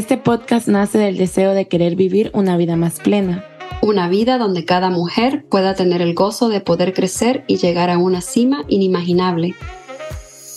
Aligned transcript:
Este 0.00 0.16
podcast 0.16 0.66
nace 0.66 0.96
del 0.96 1.18
deseo 1.18 1.52
de 1.52 1.68
querer 1.68 1.94
vivir 1.94 2.30
una 2.32 2.56
vida 2.56 2.74
más 2.74 3.00
plena. 3.00 3.44
Una 3.82 4.08
vida 4.08 4.38
donde 4.38 4.64
cada 4.64 4.88
mujer 4.88 5.44
pueda 5.50 5.74
tener 5.74 6.00
el 6.00 6.14
gozo 6.14 6.48
de 6.48 6.62
poder 6.62 6.94
crecer 6.94 7.44
y 7.46 7.58
llegar 7.58 7.90
a 7.90 7.98
una 7.98 8.22
cima 8.22 8.64
inimaginable. 8.68 9.54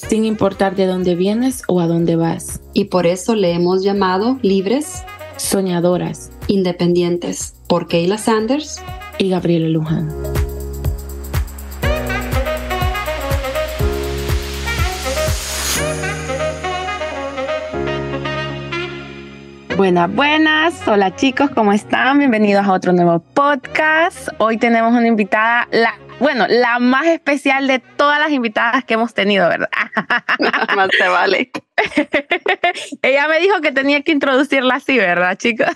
Sin 0.08 0.24
importar 0.24 0.78
de 0.78 0.86
dónde 0.86 1.16
vienes 1.16 1.64
o 1.68 1.82
a 1.82 1.88
dónde 1.88 2.16
vas. 2.16 2.62
Y 2.72 2.86
por 2.86 3.06
eso 3.06 3.36
le 3.36 3.52
hemos 3.52 3.84
llamado 3.84 4.40
libres, 4.42 5.04
soñadoras, 5.36 6.32
independientes, 6.48 7.56
por 7.68 7.90
Kayla 7.90 8.20
Sanders 8.20 8.82
y 9.18 9.28
Gabriela 9.28 9.68
Luján. 9.68 10.33
Buenas, 19.84 20.16
buenas. 20.16 20.88
Hola 20.88 21.14
chicos, 21.14 21.50
¿cómo 21.54 21.74
están? 21.74 22.18
Bienvenidos 22.18 22.66
a 22.66 22.72
otro 22.72 22.94
nuevo 22.94 23.20
podcast. 23.20 24.30
Hoy 24.38 24.56
tenemos 24.56 24.94
una 24.94 25.06
invitada, 25.06 25.68
la, 25.72 26.00
bueno, 26.20 26.46
la 26.48 26.80
más 26.80 27.06
especial 27.08 27.68
de 27.68 27.80
todas 27.80 28.18
las 28.18 28.32
invitadas 28.32 28.86
que 28.86 28.94
hemos 28.94 29.14
tenido, 29.14 29.50
¿verdad? 29.50 29.68
más 30.78 30.88
te 30.88 31.06
vale. 31.06 31.52
Ella 33.02 33.28
me 33.28 33.42
dijo 33.42 33.60
que 33.60 33.74
tenía 33.74 34.02
que 34.04 34.14
introducirla 34.14 34.76
así, 34.76 34.98
¿verdad, 34.98 35.38
chicos? 35.38 35.68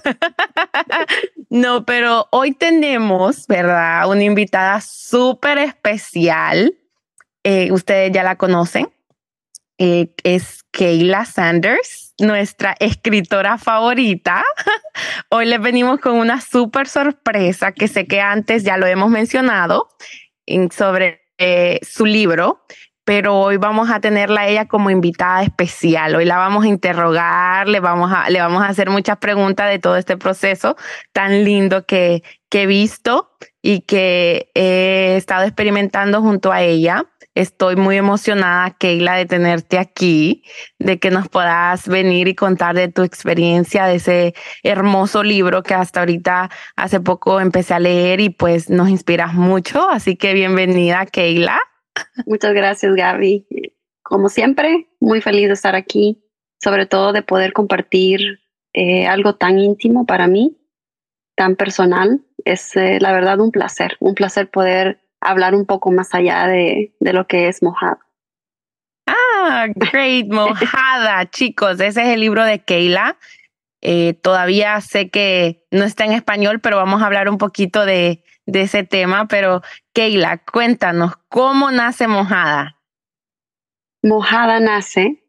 no, 1.50 1.84
pero 1.84 2.30
hoy 2.32 2.54
tenemos, 2.54 3.46
¿verdad? 3.46 4.10
Una 4.10 4.24
invitada 4.24 4.80
súper 4.80 5.58
especial. 5.58 6.74
Eh, 7.44 7.74
ustedes 7.74 8.14
ya 8.14 8.24
la 8.24 8.38
conocen. 8.38 8.90
Eh, 9.78 10.14
es 10.24 10.64
Kayla 10.72 11.26
Sanders 11.26 12.07
nuestra 12.20 12.76
escritora 12.80 13.58
favorita. 13.58 14.44
Hoy 15.30 15.46
les 15.46 15.62
venimos 15.62 16.00
con 16.00 16.16
una 16.16 16.42
súper 16.42 16.88
sorpresa 16.88 17.72
que 17.72 17.88
sé 17.88 18.08
que 18.08 18.22
antes 18.22 18.64
ya 18.64 18.78
lo 18.78 18.86
hemos 18.86 19.10
mencionado 19.10 19.90
sobre 20.72 21.22
eh, 21.38 21.80
su 21.84 22.06
libro, 22.06 22.64
pero 23.04 23.40
hoy 23.40 23.58
vamos 23.58 23.90
a 23.90 24.00
tenerla 24.02 24.42
a 24.42 24.48
ella 24.48 24.68
como 24.68 24.90
invitada 24.90 25.44
especial. 25.44 26.16
Hoy 26.16 26.26
la 26.26 26.38
vamos 26.38 26.66
a 26.66 26.68
interrogar, 26.68 27.68
le 27.68 27.80
vamos 27.80 28.12
a, 28.14 28.30
le 28.30 28.42
vamos 28.42 28.64
a 28.64 28.68
hacer 28.68 28.90
muchas 28.90 29.18
preguntas 29.18 29.70
de 29.70 29.80
todo 29.80 29.98
este 29.98 30.18
proceso 30.18 30.76
tan 31.14 31.44
lindo 31.44 31.86
que, 31.86 32.24
que 32.50 32.64
he 32.64 32.66
visto 32.66 33.32
y 33.62 33.82
que 33.82 34.52
he 34.56 35.16
estado 35.16 35.44
experimentando 35.44 36.22
junto 36.22 36.52
a 36.52 36.62
ella. 36.62 37.06
Estoy 37.38 37.76
muy 37.76 37.98
emocionada, 37.98 38.72
Keila, 38.80 39.14
de 39.14 39.28
tenerte 39.28 39.78
aquí, 39.78 40.44
de 40.80 40.98
que 40.98 41.12
nos 41.12 41.30
puedas 41.30 41.88
venir 41.88 42.28
y 42.28 42.34
contar 42.34 42.76
de 42.76 42.88
tu 42.88 43.04
experiencia, 43.04 43.86
de 43.86 43.98
ese 43.98 44.34
hermoso 44.64 45.22
libro 45.22 45.62
que 45.62 45.76
hasta 45.76 46.00
ahorita 46.00 46.50
hace 46.76 47.00
poco 47.00 47.40
empecé 47.40 47.76
a 47.76 47.80
leer 47.80 48.22
y 48.22 48.32
pues 48.32 48.72
nos 48.72 48.90
inspiras 48.90 49.36
mucho. 49.36 49.88
Así 49.88 50.16
que 50.16 50.34
bienvenida, 50.34 51.06
Keila. 51.06 51.60
Muchas 52.26 52.56
gracias, 52.56 52.96
Gaby. 52.96 53.46
Como 54.02 54.30
siempre, 54.30 54.88
muy 55.00 55.22
feliz 55.22 55.46
de 55.46 55.54
estar 55.54 55.76
aquí, 55.76 56.24
sobre 56.60 56.88
todo 56.88 57.14
de 57.14 57.22
poder 57.22 57.54
compartir 57.54 58.40
eh, 58.74 59.06
algo 59.06 59.36
tan 59.36 59.60
íntimo 59.60 60.08
para 60.08 60.26
mí, 60.26 60.58
tan 61.36 61.56
personal. 61.56 62.20
Es 62.46 62.76
eh, 62.76 62.98
la 63.00 63.12
verdad 63.12 63.40
un 63.40 63.52
placer, 63.52 63.96
un 64.00 64.16
placer 64.16 64.50
poder 64.50 65.07
hablar 65.22 65.56
un 65.56 65.66
poco 65.66 65.92
más 65.92 66.14
allá 66.14 66.48
de, 66.48 66.94
lo 67.00 67.28
que 67.28 67.48
es 67.48 67.62
mojada. 67.64 68.00
Ah, 69.08 69.68
great, 69.76 70.28
mojada, 70.30 71.30
chicos. 71.30 71.80
Ese 71.80 72.02
es 72.02 72.08
el 72.10 72.20
libro 72.20 72.44
de 72.44 72.60
Keila. 72.60 73.18
Eh, 73.82 74.14
todavía 74.14 74.82
sé 74.82 75.10
que 75.10 75.66
no 75.72 75.84
está 75.84 76.06
en 76.06 76.14
español, 76.14 76.60
pero 76.60 76.78
vamos 76.78 77.02
a 77.02 77.06
hablar 77.06 77.30
un 77.30 77.38
poquito 77.38 77.86
de, 77.86 78.24
ese 78.46 78.84
tema. 78.84 79.28
Pero 79.28 79.62
Keila, 79.94 80.40
cuéntanos, 80.40 81.14
¿cómo 81.30 81.72
nace 81.72 82.08
Mojada? 82.08 82.78
Mojada 84.04 84.60
nace 84.60 85.24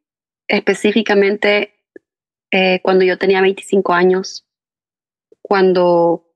específicamente 0.47 1.75
eh, 2.51 2.81
cuando 2.83 3.05
yo 3.05 3.19
tenía 3.19 3.43
25 3.43 3.93
años, 3.93 4.47
cuando 5.43 6.29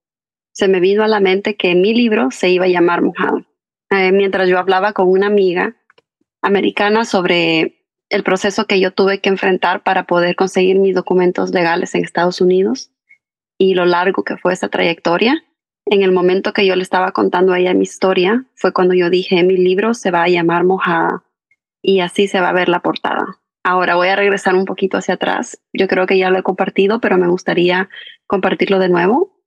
se 0.53 0.69
me 0.69 0.81
vino 0.81 1.03
a 1.03 1.09
la 1.09 1.21
mente 1.21 1.57
que 1.57 1.75
mi 1.75 1.95
libro 1.95 2.31
se 2.31 2.51
iba 2.51 2.67
a 2.67 2.69
llamar 2.69 3.03
Mojado. 3.03 3.45
Eh, 3.93 4.11
mientras 4.11 4.49
yo 4.49 4.59
hablaba 4.59 4.95
con 4.95 5.09
una 5.09 5.27
amiga 5.27 5.77
americana 6.41 7.05
sobre 7.05 7.85
el 8.09 8.23
proceso 8.23 8.67
que 8.67 8.81
yo 8.81 8.91
tuve 8.91 9.21
que 9.21 9.29
enfrentar 9.29 9.83
para 9.83 10.05
poder 10.07 10.35
conseguir 10.35 10.79
mis 10.79 10.95
documentos 10.95 11.51
legales 11.51 11.95
en 11.95 12.03
Estados 12.03 12.41
Unidos 12.41 12.91
y 13.59 13.75
lo 13.75 13.85
largo 13.85 14.25
que 14.25 14.39
fue 14.39 14.55
esa 14.55 14.69
trayectoria. 14.69 15.45
En 15.85 16.03
el 16.03 16.11
momento 16.11 16.55
que 16.55 16.65
yo 16.65 16.75
le 16.75 16.83
estaba 16.83 17.13
contando 17.13 17.53
a 17.53 17.59
ella 17.59 17.75
mi 17.75 17.83
historia, 17.83 18.47
fue 18.55 18.73
cuando 18.73 18.95
yo 18.95 19.11
dije, 19.11 19.43
mi 19.43 19.59
libro 19.59 19.93
se 19.93 20.11
va 20.11 20.23
a 20.23 20.29
llamar 20.29 20.65
Mojada 20.65 21.25
y 21.83 22.01
así 22.01 22.29
se 22.29 22.41
va 22.41 22.49
a 22.49 22.55
ver 22.55 22.71
la 22.71 22.81
portada. 22.81 23.41
Ahora 23.63 23.97
voy 23.97 24.09
a 24.09 24.17
regresar 24.17 24.55
un 24.55 24.65
poquito 24.65 24.97
hacia 24.97 25.15
atrás. 25.15 25.61
Yo 25.73 25.87
creo 25.87 26.07
que 26.07 26.17
ya 26.17 26.31
lo 26.31 26.39
he 26.39 26.43
compartido, 26.43 27.01
pero 27.01 27.19
me 27.19 27.29
gustaría 27.29 27.91
compartirlo 28.27 28.79
de 28.79 28.89
nuevo. 28.89 29.39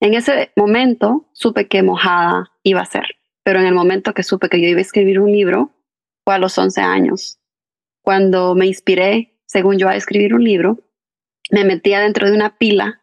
En 0.00 0.14
ese 0.14 0.50
momento 0.56 1.28
supe 1.32 1.68
que 1.68 1.82
mojada 1.82 2.50
iba 2.64 2.80
a 2.80 2.86
ser, 2.86 3.06
pero 3.44 3.60
en 3.60 3.66
el 3.66 3.74
momento 3.74 4.14
que 4.14 4.22
supe 4.22 4.48
que 4.48 4.60
yo 4.60 4.68
iba 4.68 4.78
a 4.78 4.82
escribir 4.82 5.20
un 5.20 5.32
libro 5.32 5.70
fue 6.24 6.34
a 6.34 6.38
los 6.38 6.56
11 6.56 6.80
años. 6.80 7.38
Cuando 8.02 8.54
me 8.54 8.66
inspiré, 8.66 9.34
según 9.46 9.78
yo, 9.78 9.88
a 9.88 9.96
escribir 9.96 10.34
un 10.34 10.44
libro, 10.44 10.80
me 11.50 11.64
metía 11.64 12.00
dentro 12.00 12.28
de 12.28 12.34
una 12.34 12.56
pila, 12.56 13.00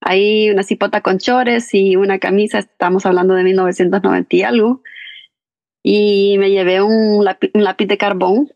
ahí 0.00 0.50
una 0.50 0.62
cipota 0.62 1.00
con 1.00 1.18
chores 1.18 1.74
y 1.74 1.96
una 1.96 2.18
camisa, 2.18 2.58
estamos 2.58 3.06
hablando 3.06 3.34
de 3.34 3.44
1990 3.44 4.36
y 4.36 4.42
algo, 4.42 4.82
y 5.82 6.36
me 6.38 6.50
llevé 6.50 6.82
un 6.82 7.24
lápiz, 7.24 7.50
un 7.54 7.64
lápiz 7.64 7.86
de 7.86 7.98
carbón 7.98 8.52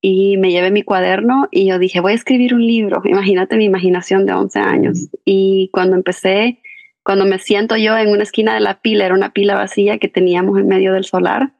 y 0.00 0.36
me 0.36 0.50
llevé 0.50 0.70
mi 0.70 0.82
cuaderno 0.82 1.48
y 1.50 1.66
yo 1.66 1.78
dije, 1.78 2.00
voy 2.00 2.12
a 2.12 2.16
escribir 2.16 2.54
un 2.54 2.66
libro. 2.66 3.00
Imagínate 3.04 3.56
mi 3.56 3.64
imaginación 3.64 4.26
de 4.26 4.32
11 4.34 4.58
años. 4.60 5.08
Y 5.24 5.70
cuando 5.72 5.96
empecé 5.96 6.60
cuando 7.08 7.24
me 7.24 7.38
siento 7.38 7.78
yo 7.78 7.96
en 7.96 8.10
una 8.10 8.22
esquina 8.22 8.52
de 8.52 8.60
la 8.60 8.82
pila, 8.82 9.06
era 9.06 9.14
una 9.14 9.32
pila 9.32 9.54
vacía 9.54 9.96
que 9.96 10.08
teníamos 10.08 10.58
en 10.58 10.68
medio 10.68 10.92
del 10.92 11.04
solar, 11.04 11.54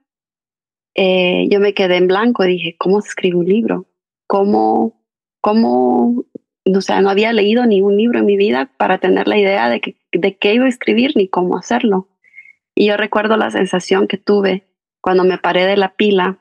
eh, 0.94 1.46
yo 1.48 1.58
me 1.58 1.72
quedé 1.72 1.96
en 1.96 2.06
blanco 2.06 2.44
y 2.44 2.48
dije, 2.48 2.76
¿cómo 2.78 3.00
se 3.00 3.08
escribe 3.08 3.38
un 3.38 3.46
libro? 3.46 3.86
¿Cómo, 4.26 5.02
cómo, 5.40 6.26
o 6.66 6.80
sea, 6.82 7.00
no 7.00 7.08
había 7.08 7.32
leído 7.32 7.64
ni 7.64 7.80
un 7.80 7.96
libro 7.96 8.18
en 8.18 8.26
mi 8.26 8.36
vida 8.36 8.70
para 8.76 8.98
tener 8.98 9.26
la 9.26 9.38
idea 9.38 9.70
de, 9.70 9.80
que, 9.80 9.96
de 10.12 10.36
qué 10.36 10.52
iba 10.52 10.66
a 10.66 10.68
escribir 10.68 11.12
ni 11.16 11.28
cómo 11.28 11.56
hacerlo? 11.56 12.10
Y 12.74 12.88
yo 12.88 12.98
recuerdo 12.98 13.38
la 13.38 13.50
sensación 13.50 14.06
que 14.06 14.18
tuve 14.18 14.66
cuando 15.00 15.24
me 15.24 15.38
paré 15.38 15.64
de 15.64 15.78
la 15.78 15.94
pila 15.94 16.40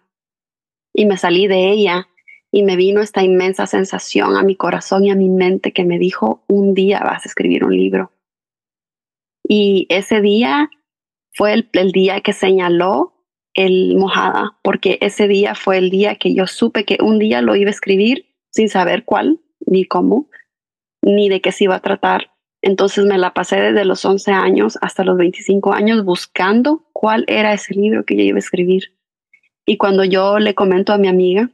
y 0.93 1.05
me 1.05 1.15
salí 1.15 1.47
de 1.47 1.71
ella 1.71 2.09
y 2.51 2.63
me 2.63 2.75
vino 2.75 2.99
esta 2.99 3.23
inmensa 3.23 3.67
sensación 3.67 4.35
a 4.35 4.43
mi 4.43 4.57
corazón 4.57 5.05
y 5.05 5.11
a 5.11 5.15
mi 5.15 5.29
mente 5.29 5.71
que 5.71 5.85
me 5.85 5.97
dijo, 5.97 6.43
un 6.49 6.73
día 6.73 6.99
vas 7.05 7.25
a 7.25 7.29
escribir 7.29 7.63
un 7.63 7.73
libro. 7.73 8.11
Y 9.47 9.87
ese 9.89 10.21
día 10.21 10.69
fue 11.33 11.53
el, 11.53 11.91
día 11.91 12.19
que 12.21 12.33
señaló 12.33 13.13
el 13.53 13.95
mojada, 13.95 14.57
porque 14.61 14.97
ese 15.01 15.27
día 15.27 15.55
fue 15.55 15.77
el 15.77 15.89
día 15.89 16.15
que 16.15 16.33
yo 16.33 16.47
supe 16.47 16.83
que 16.83 16.97
un 17.01 17.17
día 17.17 17.41
lo 17.41 17.55
iba 17.55 17.69
a 17.69 17.71
escribir 17.71 18.35
sin 18.51 18.67
saber 18.67 19.05
cuál, 19.05 19.39
ni 19.65 19.85
cómo, 19.85 20.29
ni 21.01 21.29
de 21.29 21.39
qué 21.41 21.51
se 21.51 21.63
iba 21.65 21.75
a 21.75 21.81
tratar. 21.81 22.31
Entonces 22.61 23.05
me 23.05 23.17
la 23.17 23.33
pasé 23.33 23.61
desde 23.61 23.85
los 23.85 24.03
11 24.03 24.31
años 24.31 24.77
hasta 24.81 25.03
los 25.03 25.17
25 25.17 25.73
años 25.73 26.03
buscando 26.03 26.85
cuál 26.91 27.23
era 27.27 27.53
ese 27.53 27.73
libro 27.73 28.03
que 28.03 28.17
yo 28.17 28.23
iba 28.23 28.35
a 28.35 28.39
escribir. 28.39 28.95
Y 29.65 29.77
cuando 29.77 30.03
yo 30.03 30.39
le 30.39 30.55
comento 30.55 30.91
a 30.91 30.97
mi 30.97 31.07
amiga 31.07 31.49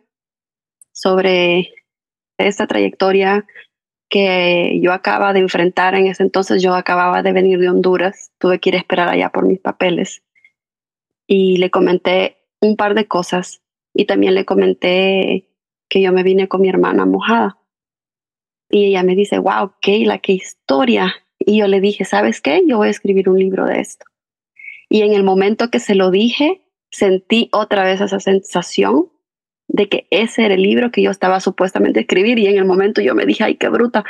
sobre 0.91 1.73
esta 2.37 2.65
trayectoria 2.67 3.45
que 4.13 4.79
yo 4.79 4.93
acababa 4.93 5.33
de 5.33 5.39
enfrentar 5.39 5.95
en 5.95 6.05
ese 6.05 6.21
entonces. 6.21 6.61
Yo 6.61 6.75
acababa 6.75 7.23
de 7.23 7.33
venir 7.33 7.57
de 7.57 7.67
Honduras, 7.67 8.31
tuve 8.37 8.59
que 8.59 8.69
ir 8.69 8.75
a 8.75 8.77
esperar 8.77 9.09
allá 9.09 9.31
por 9.31 9.47
mis 9.47 9.59
papeles. 9.59 10.21
Y 11.25 11.57
le 11.57 11.71
comenté 11.71 12.37
un 12.61 12.75
par 12.75 12.93
de 12.93 13.07
cosas 13.07 13.63
y 13.91 14.05
también 14.05 14.35
le 14.35 14.45
comenté 14.45 15.49
que 15.89 15.99
yo 15.99 16.11
me 16.11 16.21
vine 16.21 16.47
con 16.47 16.61
mi 16.61 16.69
hermana 16.69 17.07
mojada. 17.07 17.57
Y 18.69 18.85
ella 18.85 19.01
me 19.01 19.15
dice, 19.15 19.39
wow, 19.39 19.73
Keila, 19.81 20.19
qué 20.19 20.33
historia. 20.33 21.15
Y 21.39 21.57
yo 21.57 21.67
le 21.67 21.81
dije, 21.81 22.05
¿sabes 22.05 22.39
qué? 22.39 22.61
Yo 22.67 22.77
voy 22.77 22.89
a 22.89 22.91
escribir 22.91 23.29
un 23.29 23.39
libro 23.39 23.65
de 23.65 23.79
esto. 23.79 24.05
Y 24.89 25.01
en 25.01 25.13
el 25.13 25.23
momento 25.23 25.71
que 25.71 25.79
se 25.79 25.95
lo 25.95 26.11
dije, 26.11 26.61
sentí 26.91 27.49
otra 27.51 27.83
vez 27.83 27.99
esa 27.99 28.19
sensación 28.19 29.11
de 29.67 29.89
que 29.89 30.07
ese 30.11 30.45
era 30.45 30.53
el 30.53 30.61
libro 30.61 30.91
que 30.91 31.01
yo 31.01 31.11
estaba 31.11 31.39
supuestamente 31.39 32.01
escribir 32.01 32.39
y 32.39 32.47
en 32.47 32.57
el 32.57 32.65
momento 32.65 33.01
yo 33.01 33.15
me 33.15 33.25
dije, 33.25 33.43
ay, 33.43 33.55
qué 33.55 33.69
bruta, 33.69 34.03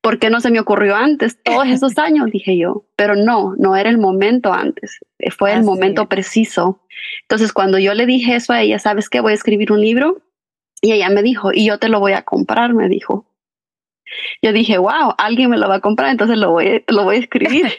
¿por 0.00 0.18
qué 0.18 0.30
no 0.30 0.40
se 0.40 0.50
me 0.50 0.60
ocurrió 0.60 0.96
antes? 0.96 1.38
Todos 1.44 1.66
esos 1.68 1.98
años, 1.98 2.30
dije 2.30 2.56
yo, 2.56 2.84
pero 2.96 3.14
no, 3.14 3.54
no 3.58 3.76
era 3.76 3.90
el 3.90 3.98
momento 3.98 4.52
antes, 4.52 4.98
eh, 5.18 5.30
fue 5.30 5.52
el 5.52 5.62
momento 5.62 6.08
preciso. 6.08 6.82
Entonces, 7.22 7.52
cuando 7.52 7.78
yo 7.78 7.94
le 7.94 8.06
dije 8.06 8.36
eso 8.36 8.52
a 8.52 8.62
ella, 8.62 8.78
¿sabes 8.78 9.08
qué? 9.08 9.20
Voy 9.20 9.32
a 9.32 9.34
escribir 9.34 9.72
un 9.72 9.80
libro 9.80 10.22
y 10.80 10.92
ella 10.92 11.08
me 11.10 11.22
dijo, 11.22 11.52
y 11.52 11.66
yo 11.66 11.78
te 11.78 11.88
lo 11.88 12.00
voy 12.00 12.12
a 12.12 12.22
comprar, 12.22 12.74
me 12.74 12.88
dijo. 12.88 13.26
Yo 14.42 14.52
dije, 14.52 14.78
wow, 14.78 15.14
alguien 15.18 15.50
me 15.50 15.58
lo 15.58 15.68
va 15.68 15.76
a 15.76 15.80
comprar, 15.80 16.10
entonces 16.10 16.38
lo 16.38 16.52
voy, 16.52 16.84
lo 16.88 17.04
voy 17.04 17.16
a 17.16 17.18
escribir. 17.20 17.72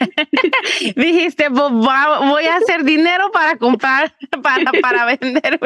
Dijiste, 0.96 1.50
pues, 1.50 1.70
voy 1.70 2.44
a 2.44 2.56
hacer 2.56 2.84
dinero 2.84 3.30
para 3.32 3.56
comprar, 3.56 4.14
para, 4.42 4.70
para 4.80 5.06
vender 5.06 5.58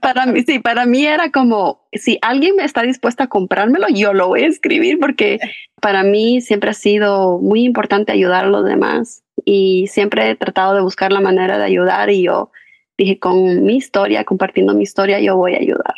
Para 0.00 0.26
mí, 0.26 0.42
sí, 0.42 0.58
para 0.58 0.86
mí 0.86 1.06
era 1.06 1.30
como, 1.30 1.86
si 1.92 2.18
alguien 2.22 2.56
me 2.56 2.64
está 2.64 2.82
dispuesto 2.82 3.22
a 3.22 3.28
comprármelo, 3.28 3.88
yo 3.88 4.12
lo 4.12 4.28
voy 4.28 4.42
a 4.42 4.46
escribir 4.46 4.98
porque 4.98 5.38
para 5.80 6.02
mí 6.02 6.40
siempre 6.40 6.70
ha 6.70 6.74
sido 6.74 7.38
muy 7.38 7.64
importante 7.64 8.12
ayudar 8.12 8.44
a 8.44 8.48
los 8.48 8.64
demás 8.64 9.22
y 9.44 9.86
siempre 9.88 10.30
he 10.30 10.36
tratado 10.36 10.74
de 10.74 10.80
buscar 10.80 11.12
la 11.12 11.20
manera 11.20 11.58
de 11.58 11.64
ayudar 11.64 12.10
y 12.10 12.22
yo 12.22 12.50
dije, 12.98 13.18
con 13.18 13.64
mi 13.64 13.76
historia, 13.76 14.24
compartiendo 14.24 14.74
mi 14.74 14.82
historia, 14.82 15.20
yo 15.20 15.36
voy 15.36 15.54
a 15.54 15.58
ayudar. 15.58 15.94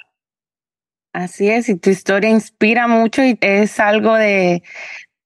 Así 1.18 1.50
es, 1.50 1.68
y 1.68 1.74
tu 1.74 1.90
historia 1.90 2.30
inspira 2.30 2.86
mucho 2.86 3.24
y 3.24 3.36
es 3.40 3.80
algo 3.80 4.14
de, 4.14 4.62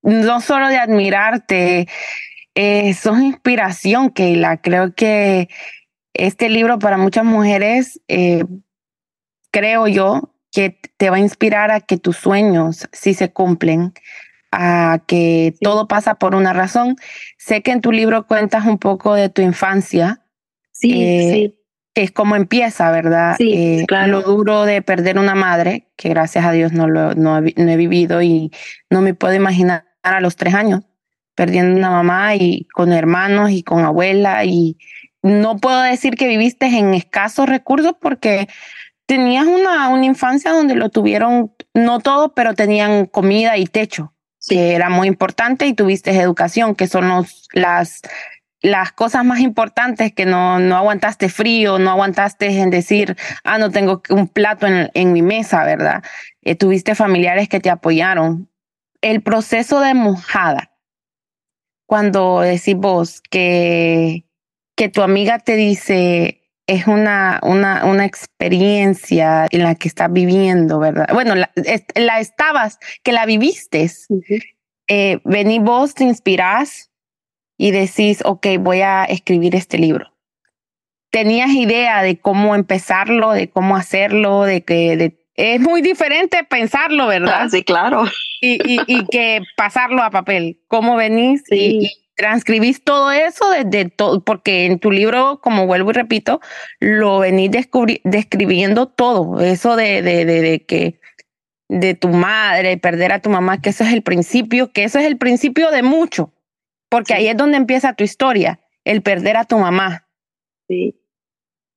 no 0.01 0.41
solo 0.41 0.69
de 0.69 0.79
admirarte, 0.79 1.87
eh, 2.55 2.95
sos 2.95 3.21
inspiración, 3.21 4.09
Keila. 4.09 4.57
Creo 4.57 4.95
que 4.95 5.51
este 6.15 6.49
libro 6.49 6.79
para 6.79 6.97
muchas 6.97 7.27
mujeres, 7.27 8.01
eh, 8.09 8.43
creo 9.51 9.87
yo, 9.87 10.35
que 10.51 10.81
te 10.97 11.11
va 11.11 11.17
a 11.17 11.21
inspirar 11.21 11.71
a 11.71 11.81
que 11.81 11.99
tus 11.99 12.17
sueños 12.17 12.89
sí 12.93 13.13
se 13.13 13.31
cumplen, 13.31 13.93
a 14.51 15.03
que 15.07 15.55
todo 15.61 15.89
pasa 15.89 16.15
por 16.15 16.35
una 16.35 16.55
razón. 16.55 16.97
Sé 17.37 17.63
que 17.63 17.71
en 17.71 17.83
tu 17.83 17.93
libro 17.93 18.27
cuentas 18.27 18.65
un 18.65 18.79
poco 18.79 19.15
de 19.15 19.29
tu 19.29 19.43
infancia. 19.43 20.25
Sí, 20.73 21.03
eh, 21.03 21.31
sí 21.33 21.62
es 21.95 22.11
como 22.11 22.37
empieza, 22.37 22.91
¿verdad? 22.91 23.37
Sí, 23.37 23.53
eh, 23.53 23.85
claro. 23.87 24.13
Lo 24.13 24.23
duro 24.23 24.65
de 24.65 24.83
perder 24.83 25.19
una 25.19 25.35
madre, 25.35 25.89
que 25.97 26.09
gracias 26.09 26.45
a 26.45 26.53
Dios 26.53 26.73
no, 26.73 26.89
lo, 26.89 27.15
no, 27.15 27.39
he 27.39 27.77
vivido 27.77 28.23
y 28.23 28.51
no 28.91 29.03
me 29.03 29.15
puedo 29.15 29.35
imaginar 29.35 29.85
a 30.03 30.21
los 30.21 30.37
tres 30.37 30.55
años 30.55 30.83
perdiendo 31.35 31.79
una 31.79 31.91
mamá 31.91 32.35
y 32.35 32.67
con 32.75 32.93
hermanos 32.93 33.51
y 33.51 33.63
con 33.63 33.85
abuela 33.85 34.45
y 34.45 34.77
no 35.23 35.57
puedo 35.57 35.81
decir 35.81 36.15
que 36.17 36.29
viviste 36.29 36.67
en 36.67 36.95
escasos 36.95 37.49
recursos 37.49 37.95
porque 38.01 38.49
tenías 39.07 39.47
una, 39.47 39.89
una 39.89 40.05
infancia 40.05 40.53
donde 40.53 40.75
lo 40.75 40.91
tuvieron, 40.91 41.53
no 41.75 42.01
todo, 42.01 42.35
pero 42.35 42.55
tenían 42.55 43.07
comida 43.07 43.57
y 43.57 43.67
techo, 43.67 44.13
que 44.47 44.75
era 44.75 44.91
muy 44.91 45.09
importante 45.09 45.67
y 45.67 45.75
tuviste 45.75 46.11
educación, 46.11 46.75
que 46.75 46.87
son 46.87 47.09
los, 47.09 47.49
las, 47.53 48.03
las 48.63 48.93
cosas 48.93 49.25
más 49.25 49.41
importantes 49.41 50.13
que 50.13 50.25
no, 50.25 50.61
no 50.61 50.77
aguantaste 50.77 51.29
frío, 51.29 51.79
no 51.79 51.91
aguantaste 51.91 52.47
en 52.61 52.71
decir, 52.71 53.17
ah, 53.43 53.59
no 53.59 53.71
tengo 53.71 54.03
un 54.11 54.29
plato 54.29 54.67
en, 54.67 54.91
en 54.95 55.13
mi 55.13 55.21
mesa, 55.21 55.65
¿verdad? 55.65 56.03
Eh, 56.43 56.55
tuviste 56.55 56.95
familiares 56.95 57.49
que 57.49 57.61
te 57.61 57.71
apoyaron. 57.71 58.49
El 59.01 59.21
proceso 59.21 59.81
de 59.81 59.95
mojada, 59.95 60.71
cuando 61.87 62.41
decís 62.41 62.77
vos 62.77 63.21
que, 63.21 64.25
que 64.77 64.89
tu 64.89 65.03
amiga 65.03 65.41
te 65.41 65.57
dice, 65.57 66.43
es 66.69 66.87
una, 66.87 67.41
una, 67.43 67.85
una 67.85 68.05
experiencia 68.05 69.47
en 69.51 69.65
la 69.65 69.75
que 69.75 69.89
estás 69.89 70.13
viviendo, 70.13 70.79
¿verdad? 70.79 71.09
Bueno, 71.13 71.35
la, 71.35 71.51
la 71.97 72.21
estabas, 72.21 72.79
que 73.03 73.11
la 73.11 73.27
viviste. 73.27 73.91
eh, 74.87 75.21
vení 75.25 75.59
vos, 75.59 75.95
te 75.95 76.05
inspirás 76.05 76.92
y 77.63 77.71
decís, 77.71 78.23
ok, 78.25 78.45
voy 78.59 78.81
a 78.81 79.05
escribir 79.05 79.55
este 79.55 79.79
libro? 79.79 80.13
¿Tenías 81.13 81.51
idea 81.51 82.03
de 82.03 82.19
cómo 82.19 82.57
empezarlo, 82.57 83.31
de 83.31 83.51
cómo 83.51 83.77
hacerlo, 83.77 84.43
de 84.43 84.65
que 84.65 85.15
es 85.37 85.61
muy 85.61 85.81
diferente 85.81 86.43
pensarlo, 86.43 87.07
¿verdad? 87.07 87.43
Ah, 87.43 87.49
sí, 87.49 87.63
claro. 87.63 88.07
Y, 88.41 88.59
y, 88.65 89.07
que 89.07 89.43
pasarlo 89.57 90.03
a 90.03 90.11
papel. 90.11 90.59
¿Cómo 90.67 90.97
venís 90.97 91.45
y, 91.53 91.89
transcribís 92.17 92.83
todo 92.83 93.13
eso 93.13 93.49
desde 93.51 93.89
todo? 93.89 94.25
Porque 94.25 94.67
en 94.67 94.81
tu 94.81 94.91
libro, 94.91 95.39
como 95.41 95.69
vuelvo 95.69 95.91
y 95.91 95.93
repito, 95.93 96.41
lo 96.81 97.21
venís 97.21 97.53
describiendo 98.03 98.89
todo. 98.89 99.41
Eso 99.41 99.77
de, 99.77 100.03
de, 100.03 100.25
de, 100.25 100.41
de 100.41 100.65
que 100.67 100.99
de 101.69 101.95
tu 101.95 102.09
madre, 102.09 102.77
perder 102.77 103.13
a 103.13 103.21
tu 103.21 103.31
mamá, 103.31 103.61
que 103.61 103.71
eso 103.71 103.85
es 103.85 103.93
el 103.93 104.03
principio, 104.03 104.73
que 104.73 104.83
eso 104.83 104.99
es 104.99 105.07
el 105.07 105.17
principio 105.17 105.71
de 105.71 105.85
mucho 105.85 106.33
porque 106.93 107.15
ahí 107.15 107.27
es 107.27 107.37
donde 107.39 107.57
empieza 107.57 107.95
tu 107.95 108.05
historia, 108.05 108.61
el 108.85 109.01
perder 109.01 109.39
a 109.39 109.47
tu 109.47 109.57
mamá. 109.57 110.07
Sí. 110.69 111.01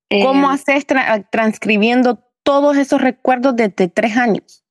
¿Cómo 0.09 0.51
eh, 0.51 0.55
haces 0.55 0.85
transcribiendo 1.31 2.21
todos 2.43 2.75
esos 2.75 3.01
recuerdos 3.01 3.55
desde 3.55 3.87
tres 3.87 4.17
años? 4.17 4.65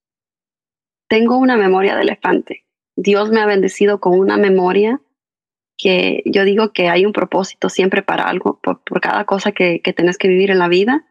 Tengo 1.08 1.38
una 1.38 1.56
memoria 1.56 1.96
de 1.96 2.02
elefante. 2.02 2.67
Dios 2.94 3.31
me 3.31 3.41
ha 3.41 3.46
bendecido 3.46 4.00
con 4.00 4.19
una 4.19 4.37
memoria 4.37 5.00
que 5.79 6.23
yo 6.26 6.44
digo 6.44 6.75
que 6.75 6.91
hay 6.91 7.06
un 7.06 7.14
propósito 7.14 7.70
siempre 7.70 8.02
para 8.02 8.25
algo, 8.25 8.61
por, 8.62 8.82
cada 9.00 9.25
cosa 9.25 9.52
que, 9.52 9.81
que 9.81 9.94
tenés 9.94 10.19
que 10.19 10.29
vivir 10.29 10.50
en 10.50 10.58
la 10.58 10.69
vida. 10.69 11.06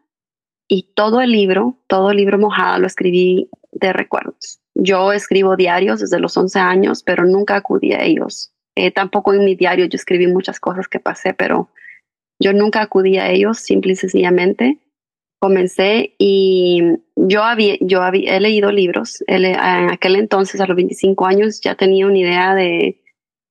Y 0.68 0.92
todo 0.94 1.20
el 1.20 1.32
libro, 1.32 1.76
todo 1.88 2.12
el 2.12 2.18
libro 2.18 2.38
mojado 2.38 2.78
lo 2.78 2.86
escribí 2.86 3.50
de 3.72 3.92
recuerdos. 3.92 4.60
Yo 4.76 5.12
escribo 5.12 5.56
diarios 5.56 5.98
desde 5.98 6.20
los 6.20 6.36
11 6.36 6.60
años, 6.60 7.02
pero 7.02 7.24
nunca 7.24 7.56
acudí 7.56 7.94
a 7.94 8.04
ellos 8.04 8.53
eh, 8.76 8.90
tampoco 8.90 9.32
en 9.32 9.44
mi 9.44 9.54
diario 9.54 9.86
yo 9.86 9.96
escribí 9.96 10.26
muchas 10.26 10.58
cosas 10.58 10.88
que 10.88 10.98
pasé, 10.98 11.32
pero 11.32 11.68
yo 12.40 12.52
nunca 12.52 12.82
acudí 12.82 13.18
a 13.18 13.30
ellos, 13.30 13.58
simple 13.58 13.92
y 13.92 13.96
sencillamente. 13.96 14.78
Comencé 15.40 16.14
y 16.18 16.82
yo, 17.14 17.42
había, 17.42 17.76
yo 17.80 18.02
había, 18.02 18.36
he 18.36 18.40
leído 18.40 18.72
libros. 18.72 19.22
en 19.26 19.54
aquel 19.90 20.16
entonces, 20.16 20.60
a 20.60 20.66
los 20.66 20.76
25 20.76 21.26
años, 21.26 21.60
ya 21.60 21.76
tenía 21.76 22.06
una 22.06 22.18
idea 22.18 22.54
de, 22.54 23.00